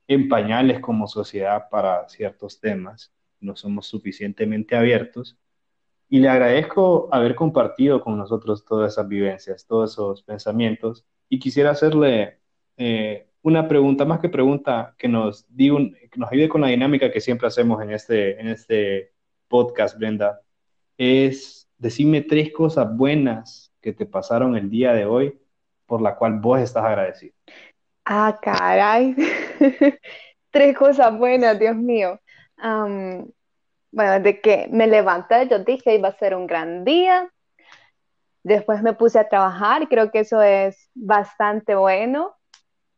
en 0.08 0.30
pañales 0.30 0.80
como 0.80 1.08
sociedad 1.08 1.70
para 1.70 2.08
ciertos 2.10 2.60
temas, 2.60 3.14
no 3.40 3.56
somos 3.56 3.88
suficientemente 3.88 4.76
abiertos 4.76 5.38
y 6.10 6.20
le 6.20 6.30
agradezco 6.30 7.10
haber 7.12 7.36
compartido 7.36 8.02
con 8.02 8.18
nosotros 8.18 8.66
todas 8.66 8.94
esas 8.94 9.08
vivencias, 9.08 9.66
todos 9.66 9.94
esos 9.94 10.24
pensamientos. 10.24 11.06
Y 11.30 11.40
quisiera 11.40 11.72
hacerle 11.72 12.40
eh, 12.78 13.28
una 13.42 13.68
pregunta, 13.68 14.06
más 14.06 14.20
que 14.20 14.30
pregunta, 14.30 14.96
que 14.98 15.08
nos, 15.08 15.46
que 15.58 16.18
nos 16.18 16.32
ayude 16.32 16.50
con 16.50 16.62
la 16.62 16.68
dinámica 16.68 17.12
que 17.12 17.22
siempre 17.22 17.48
hacemos 17.48 17.82
en 17.82 17.92
este, 17.92 18.40
en 18.40 18.48
este 18.48 19.14
podcast, 19.48 19.98
Brenda. 19.98 20.42
Es 20.98 21.70
decirme 21.78 22.22
tres 22.22 22.52
cosas 22.54 22.96
buenas 22.96 23.74
que 23.82 23.94
te 23.94 24.06
pasaron 24.06 24.56
el 24.56 24.70
día 24.70 24.94
de 24.94 25.06
hoy 25.06 25.40
por 25.86 26.02
la 26.02 26.16
cual 26.16 26.40
vos 26.40 26.60
estás 26.60 26.86
agradecido. 26.86 27.34
Ah, 28.06 28.40
caray. 28.42 29.16
tres 30.52 30.78
cosas 30.78 31.18
buenas, 31.18 31.60
Dios 31.60 31.76
mío. 31.76 32.20
Bueno, 33.94 34.20
de 34.20 34.42
que 34.42 34.68
me 34.72 34.88
levanté, 34.88 35.48
yo 35.48 35.60
dije 35.60 35.94
iba 35.94 36.08
a 36.08 36.18
ser 36.18 36.34
un 36.34 36.48
gran 36.48 36.84
día. 36.84 37.30
Después 38.42 38.82
me 38.82 38.94
puse 38.94 39.20
a 39.20 39.30
trabajar, 39.30 39.88
creo 39.88 40.10
que 40.10 40.22
eso 40.22 40.42
es 40.42 40.90
bastante 40.96 41.76
bueno, 41.76 42.36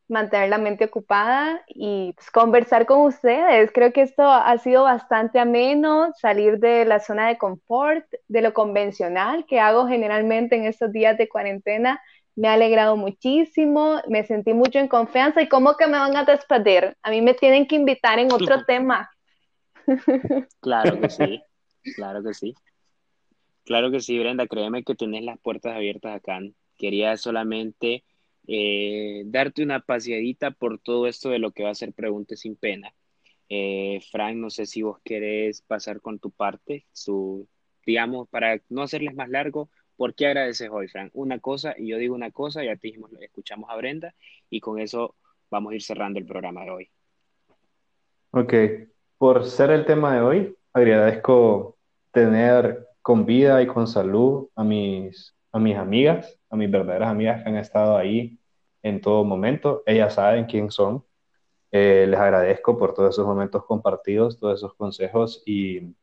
mantener 0.07 0.47
la 0.49 0.57
mente 0.57 0.85
ocupada 0.85 1.61
y 1.67 2.13
pues, 2.13 2.31
conversar 2.31 2.85
con 2.85 3.01
ustedes. 3.01 3.71
Creo 3.73 3.91
que 3.91 4.03
esto 4.03 4.23
ha 4.23 4.57
sido 4.57 4.83
bastante 4.83 5.37
ameno, 5.37 6.13
salir 6.15 6.59
de 6.59 6.85
la 6.85 7.01
zona 7.01 7.27
de 7.27 7.37
confort, 7.37 8.05
de 8.29 8.41
lo 8.41 8.53
convencional 8.53 9.45
que 9.45 9.59
hago 9.59 9.87
generalmente 9.87 10.55
en 10.55 10.63
estos 10.63 10.93
días 10.93 11.17
de 11.17 11.27
cuarentena. 11.27 12.01
Me 12.37 12.47
ha 12.47 12.53
alegrado 12.53 12.95
muchísimo, 12.95 14.01
me 14.07 14.23
sentí 14.23 14.53
mucho 14.53 14.79
en 14.79 14.87
confianza 14.87 15.41
y 15.41 15.49
cómo 15.49 15.75
que 15.75 15.87
me 15.87 15.99
van 15.99 16.15
a 16.15 16.23
despedir. 16.23 16.95
A 17.03 17.09
mí 17.09 17.21
me 17.21 17.33
tienen 17.33 17.67
que 17.67 17.75
invitar 17.75 18.17
en 18.17 18.31
otro 18.31 18.63
tema. 18.63 19.09
Claro 20.59 20.99
que 20.99 21.09
sí, 21.09 21.41
claro 21.95 22.23
que 22.23 22.33
sí. 22.33 22.53
Claro 23.63 23.91
que 23.91 23.99
sí, 23.99 24.17
Brenda, 24.19 24.47
créeme 24.47 24.83
que 24.83 24.95
tenés 24.95 25.23
las 25.23 25.39
puertas 25.39 25.75
abiertas 25.75 26.15
acá. 26.15 26.39
Quería 26.77 27.17
solamente 27.17 28.03
eh, 28.47 29.23
darte 29.25 29.63
una 29.63 29.79
paseadita 29.79 30.51
por 30.51 30.79
todo 30.79 31.07
esto 31.07 31.29
de 31.29 31.39
lo 31.39 31.51
que 31.51 31.63
va 31.63 31.71
a 31.71 31.75
ser 31.75 31.93
Preguntas 31.93 32.41
sin 32.41 32.55
Pena. 32.55 32.93
Eh, 33.49 33.99
Frank, 34.11 34.35
no 34.37 34.49
sé 34.49 34.65
si 34.65 34.81
vos 34.81 34.99
querés 35.03 35.61
pasar 35.61 36.01
con 36.01 36.19
tu 36.19 36.31
parte, 36.31 36.85
su, 36.91 37.47
digamos, 37.85 38.27
para 38.29 38.61
no 38.69 38.83
hacerles 38.83 39.15
más 39.15 39.29
largo, 39.29 39.69
¿por 39.95 40.13
qué 40.15 40.27
agradeces 40.27 40.69
hoy, 40.71 40.87
Frank? 40.87 41.11
Una 41.13 41.39
cosa, 41.39 41.75
y 41.77 41.87
yo 41.87 41.97
digo 41.97 42.15
una 42.15 42.31
cosa, 42.31 42.63
ya 42.63 42.75
te 42.75 42.87
dijimos, 42.87 43.11
escuchamos 43.19 43.69
a 43.69 43.75
Brenda, 43.77 44.15
y 44.49 44.59
con 44.59 44.79
eso 44.79 45.15
vamos 45.49 45.71
a 45.71 45.75
ir 45.75 45.81
cerrando 45.81 46.19
el 46.19 46.25
programa 46.25 46.63
de 46.63 46.71
hoy. 46.71 46.89
Ok, 48.31 48.53
por 49.17 49.45
ser 49.45 49.71
el 49.71 49.85
tema 49.85 50.15
de 50.15 50.21
hoy. 50.21 50.57
Agradezco 50.73 51.77
tener 52.11 52.87
con 53.01 53.25
vida 53.25 53.61
y 53.61 53.67
con 53.67 53.87
salud 53.87 54.49
a 54.55 54.63
mis, 54.63 55.35
a 55.51 55.59
mis 55.59 55.77
amigas, 55.77 56.37
a 56.49 56.55
mis 56.55 56.69
verdaderas 56.69 57.09
amigas 57.09 57.43
que 57.43 57.49
han 57.49 57.57
estado 57.57 57.97
ahí 57.97 58.39
en 58.83 59.01
todo 59.01 59.23
momento. 59.23 59.83
Ellas 59.85 60.15
saben 60.15 60.45
quién 60.45 60.71
son. 60.71 61.03
Eh, 61.71 62.05
les 62.07 62.19
agradezco 62.19 62.77
por 62.77 62.93
todos 62.93 63.15
esos 63.15 63.25
momentos 63.25 63.65
compartidos, 63.65 64.39
todos 64.39 64.59
esos 64.59 64.73
consejos 64.75 65.43
y 65.45 65.95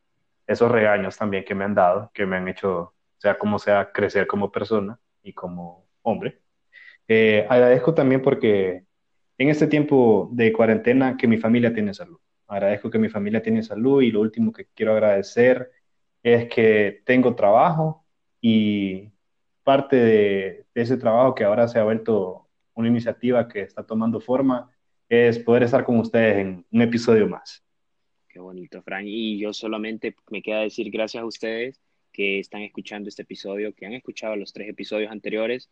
esos 0.47 0.71
regaños 0.71 1.17
también 1.17 1.45
que 1.45 1.55
me 1.55 1.63
han 1.65 1.75
dado, 1.75 2.11
que 2.13 2.25
me 2.25 2.37
han 2.37 2.47
hecho, 2.47 2.93
sea 3.17 3.37
como 3.37 3.59
sea, 3.59 3.91
crecer 3.91 4.27
como 4.27 4.51
persona 4.51 4.99
y 5.23 5.33
como 5.33 5.85
hombre. 6.03 6.41
Eh, 7.07 7.45
agradezco 7.49 7.93
también 7.93 8.21
porque 8.21 8.85
en 9.37 9.49
este 9.49 9.67
tiempo 9.67 10.29
de 10.31 10.53
cuarentena 10.53 11.17
que 11.17 11.27
mi 11.27 11.37
familia 11.37 11.73
tiene 11.73 11.93
salud 11.93 12.19
agradezco 12.47 12.89
que 12.89 12.99
mi 12.99 13.09
familia 13.09 13.41
tiene 13.41 13.63
salud 13.63 14.01
y 14.01 14.11
lo 14.11 14.21
último 14.21 14.51
que 14.51 14.67
quiero 14.73 14.93
agradecer 14.93 15.71
es 16.21 16.47
que 16.49 17.01
tengo 17.05 17.35
trabajo 17.35 18.05
y 18.41 19.11
parte 19.63 19.95
de, 19.95 20.65
ese 20.73 20.97
trabajo 20.97 21.35
que 21.35 21.43
ahora 21.43 21.67
se 21.67 21.79
ha 21.79 21.83
vuelto 21.83 22.49
una 22.73 22.87
iniciativa 22.87 23.47
que 23.47 23.61
está 23.61 23.85
tomando 23.85 24.19
forma 24.19 24.71
es 25.07 25.37
poder 25.39 25.63
estar 25.63 25.83
con 25.83 25.99
ustedes 25.99 26.37
en 26.37 26.65
un 26.71 26.81
episodio 26.81 27.27
más. 27.27 27.63
Qué 28.27 28.39
bonito, 28.39 28.81
Frank. 28.81 29.05
Y 29.05 29.37
yo 29.37 29.53
solamente 29.53 30.15
me 30.31 30.41
queda 30.41 30.61
decir 30.61 30.89
gracias 30.89 31.21
a 31.21 31.25
ustedes 31.25 31.79
que 32.11 32.39
están 32.39 32.61
escuchando 32.61 33.09
este 33.09 33.21
episodio, 33.21 33.73
que 33.73 33.85
han 33.85 33.93
escuchado 33.93 34.35
los 34.35 34.53
tres 34.53 34.69
episodios 34.69 35.11
anteriores, 35.11 35.69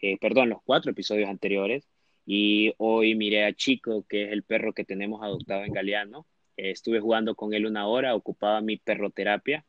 eh, 0.00 0.18
perdón, 0.18 0.50
los 0.50 0.62
cuatro 0.62 0.90
episodios 0.90 1.28
anteriores. 1.28 1.88
Y 2.26 2.74
hoy 2.78 3.14
miré 3.14 3.44
a 3.44 3.54
Chico, 3.54 4.04
que 4.08 4.24
es 4.24 4.32
el 4.32 4.42
perro 4.42 4.72
que 4.72 4.84
tenemos 4.84 5.22
adoptado 5.22 5.64
en 5.64 5.72
Galeano. 5.72 6.26
estuve 6.56 7.00
jugando 7.00 7.34
con 7.36 7.54
él 7.54 7.66
una 7.66 7.86
hora, 7.86 8.14
ocupaba 8.14 8.60
mi 8.60 8.76
perroterapia. 8.76 9.64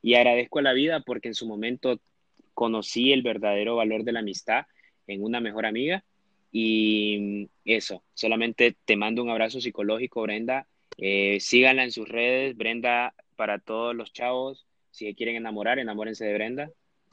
Y 0.00 0.14
agradezco 0.14 0.60
a 0.60 0.62
la 0.62 0.72
vida 0.72 1.00
porque 1.00 1.28
en 1.28 1.34
su 1.34 1.46
momento 1.46 2.00
conocí 2.54 3.12
el 3.12 3.22
verdadero 3.22 3.76
valor 3.76 4.04
de 4.04 4.12
la 4.12 4.20
amistad 4.20 4.66
en 5.06 5.22
una 5.22 5.40
mejor 5.40 5.66
amiga. 5.66 6.02
Y 6.50 7.48
eso, 7.64 8.02
solamente 8.14 8.74
te 8.84 8.96
mando 8.96 9.22
un 9.22 9.30
abrazo 9.30 9.60
psicológico, 9.60 10.22
Brenda. 10.22 10.66
Eh, 10.96 11.38
síganla 11.40 11.84
en 11.84 11.92
sus 11.92 12.08
redes, 12.08 12.56
Brenda, 12.56 13.14
para 13.36 13.58
todos 13.58 13.94
los 13.94 14.12
chavos. 14.12 14.66
Si 14.90 15.14
quieren 15.14 15.36
enamorar, 15.36 15.78
enamórense 15.78 16.24
de 16.24 16.34
Brenda. 16.34 16.70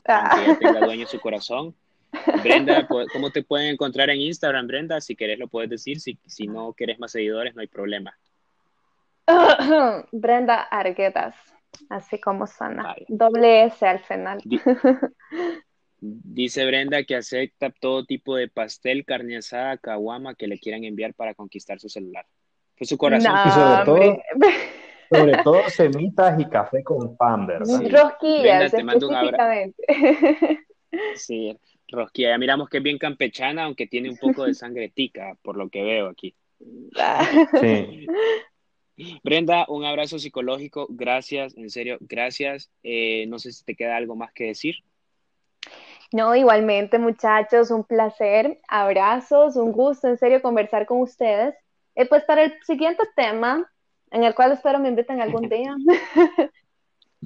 Ah. 0.07 0.41
Ella 0.43 0.57
tenga 0.57 0.79
dueño 0.79 1.05
su 1.05 1.19
corazón. 1.19 1.75
Brenda, 2.43 2.88
¿cómo 2.88 3.30
te 3.32 3.43
pueden 3.43 3.68
encontrar 3.68 4.09
en 4.09 4.22
Instagram, 4.22 4.68
Brenda? 4.68 5.01
Si 5.01 5.16
querés 5.16 5.39
lo 5.39 5.47
puedes 5.47 5.70
decir, 5.70 5.99
si, 5.99 6.18
si 6.26 6.47
no 6.47 6.74
quieres 6.74 6.99
más 6.99 7.11
seguidores, 7.11 7.55
no 7.55 7.61
hay 7.61 7.68
problema. 7.68 8.18
Brenda 10.11 10.61
Arguedas, 10.61 11.36
así 11.89 12.20
como 12.20 12.47
suena. 12.47 12.95
Doble 13.07 13.66
S 13.66 13.86
al 13.86 13.99
final. 13.99 14.41
Dice 15.99 16.66
Brenda 16.66 17.03
que 17.03 17.16
acepta 17.16 17.72
todo 17.72 18.05
tipo 18.05 18.36
de 18.36 18.47
pastel, 18.47 19.05
carne 19.05 19.38
asada, 19.38 19.78
caguama 19.78 20.36
que 20.36 20.47
le 20.47 20.59
quieran 20.59 20.84
enviar 20.84 21.13
para 21.13 21.34
conquistar 21.34 21.80
su 21.80 21.89
celular. 21.89 22.26
Fue 22.76 22.86
su 22.86 22.97
corazón. 22.97 23.34
sobre, 23.51 23.86
todo, 23.86 24.18
sobre 25.09 25.43
todo 25.43 25.70
semitas 25.70 26.39
y 26.39 26.45
café 26.45 26.84
con 26.84 27.16
pan, 27.16 27.47
¿verdad? 27.47 27.82
Rosquillas, 27.89 28.74
específicamente. 28.74 29.84
Sí, 31.16 31.59
rosquilla. 31.88 32.29
Ya 32.29 32.38
miramos 32.38 32.69
que 32.69 32.77
es 32.77 32.83
bien 32.83 32.97
campechana, 32.97 33.65
aunque 33.65 33.88
tiene 33.88 34.09
un 34.09 34.17
poco 34.17 34.45
de 34.45 34.53
sangre 34.53 34.89
tica, 34.89 35.38
por 35.41 35.57
lo 35.57 35.69
que 35.69 35.83
veo 35.83 36.07
aquí. 36.09 36.36
Sí. 37.61 38.07
Brenda, 39.23 39.65
un 39.67 39.83
abrazo 39.83 40.19
psicológico. 40.19 40.88
Gracias, 40.89 41.55
en 41.57 41.69
serio, 41.69 41.97
gracias. 41.99 42.71
Eh, 42.83 43.25
no 43.27 43.39
sé 43.39 43.51
si 43.51 43.63
te 43.65 43.75
queda 43.75 43.97
algo 43.97 44.15
más 44.15 44.31
que 44.31 44.45
decir. 44.45 44.75
No, 46.13 46.36
igualmente, 46.36 46.97
muchachos, 46.97 47.71
un 47.71 47.83
placer. 47.83 48.59
Abrazos, 48.67 49.57
un 49.57 49.71
gusto, 49.71 50.07
en 50.07 50.17
serio, 50.17 50.41
conversar 50.41 50.86
con 50.86 51.01
ustedes. 51.01 51.55
Eh, 51.95 52.05
pues 52.05 52.23
para 52.23 52.43
el 52.43 52.53
siguiente 52.65 53.03
tema, 53.15 53.69
en 54.11 54.23
el 54.23 54.33
cual 54.33 54.53
espero 54.53 54.79
me 54.79 54.89
inviten 54.89 55.19
algún 55.19 55.49
día. 55.49 55.75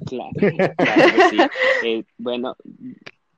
claro, 0.06 0.30
claro 0.76 1.02
sí. 1.30 1.38
Eh, 1.84 2.04
bueno, 2.18 2.56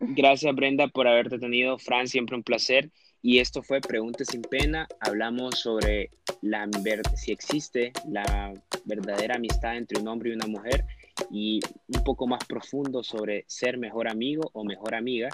Gracias 0.08 0.52
Brenda 0.56 0.88
por 0.88 1.06
haberte 1.06 1.38
tenido. 1.38 1.78
Fran, 1.78 2.08
siempre 2.08 2.36
un 2.36 2.42
placer. 2.42 2.90
Y 3.22 3.38
esto 3.38 3.62
fue 3.62 3.80
Preguntas 3.80 4.26
sin 4.32 4.42
Pena. 4.42 4.88
Hablamos 4.98 5.60
sobre 5.60 6.10
la, 6.40 6.68
si 7.14 7.30
existe 7.30 7.92
la 8.08 8.52
verdadera 8.84 9.36
amistad 9.36 9.76
entre 9.76 10.00
un 10.00 10.08
hombre 10.08 10.30
y 10.30 10.32
una 10.32 10.48
mujer 10.48 10.84
y 11.30 11.60
un 11.86 12.02
poco 12.02 12.26
más 12.26 12.44
profundo 12.46 13.04
sobre 13.04 13.44
ser 13.46 13.78
mejor 13.78 14.08
amigo 14.08 14.50
o 14.54 14.64
mejor 14.64 14.96
amiga. 14.96 15.28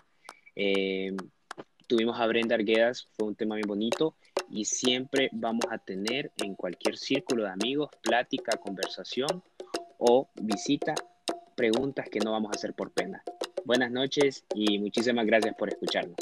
Eh, 0.55 1.16
tuvimos 1.87 2.21
a 2.21 2.27
Brenda 2.27 2.55
Arguedas, 2.55 3.09
fue 3.16 3.27
un 3.27 3.37
tema 3.37 3.55
muy 3.55 3.64
bonito 3.66 4.16
y 4.51 4.66
siempre 4.66 5.31
vamos 5.33 5.64
a 5.71 5.79
tener 5.79 6.31
en 6.45 6.55
cualquier 6.55 6.99
círculo 6.99 7.45
de 7.45 7.51
amigos 7.51 7.89
plática, 8.03 8.59
conversación 8.59 9.43
o 9.97 10.29
visita 10.35 10.95
preguntas 11.57 12.09
que 12.11 12.21
no 12.21 12.33
vamos 12.33 12.53
a 12.53 12.57
hacer 12.57 12.75
por 12.75 12.93
pena. 12.93 13.23
Buenas 13.65 13.91
noches 13.91 14.45
y 14.55 14.79
muchísimas 14.79 15.27
gracias 15.27 15.55
por 15.57 15.69
escucharnos. 15.69 16.17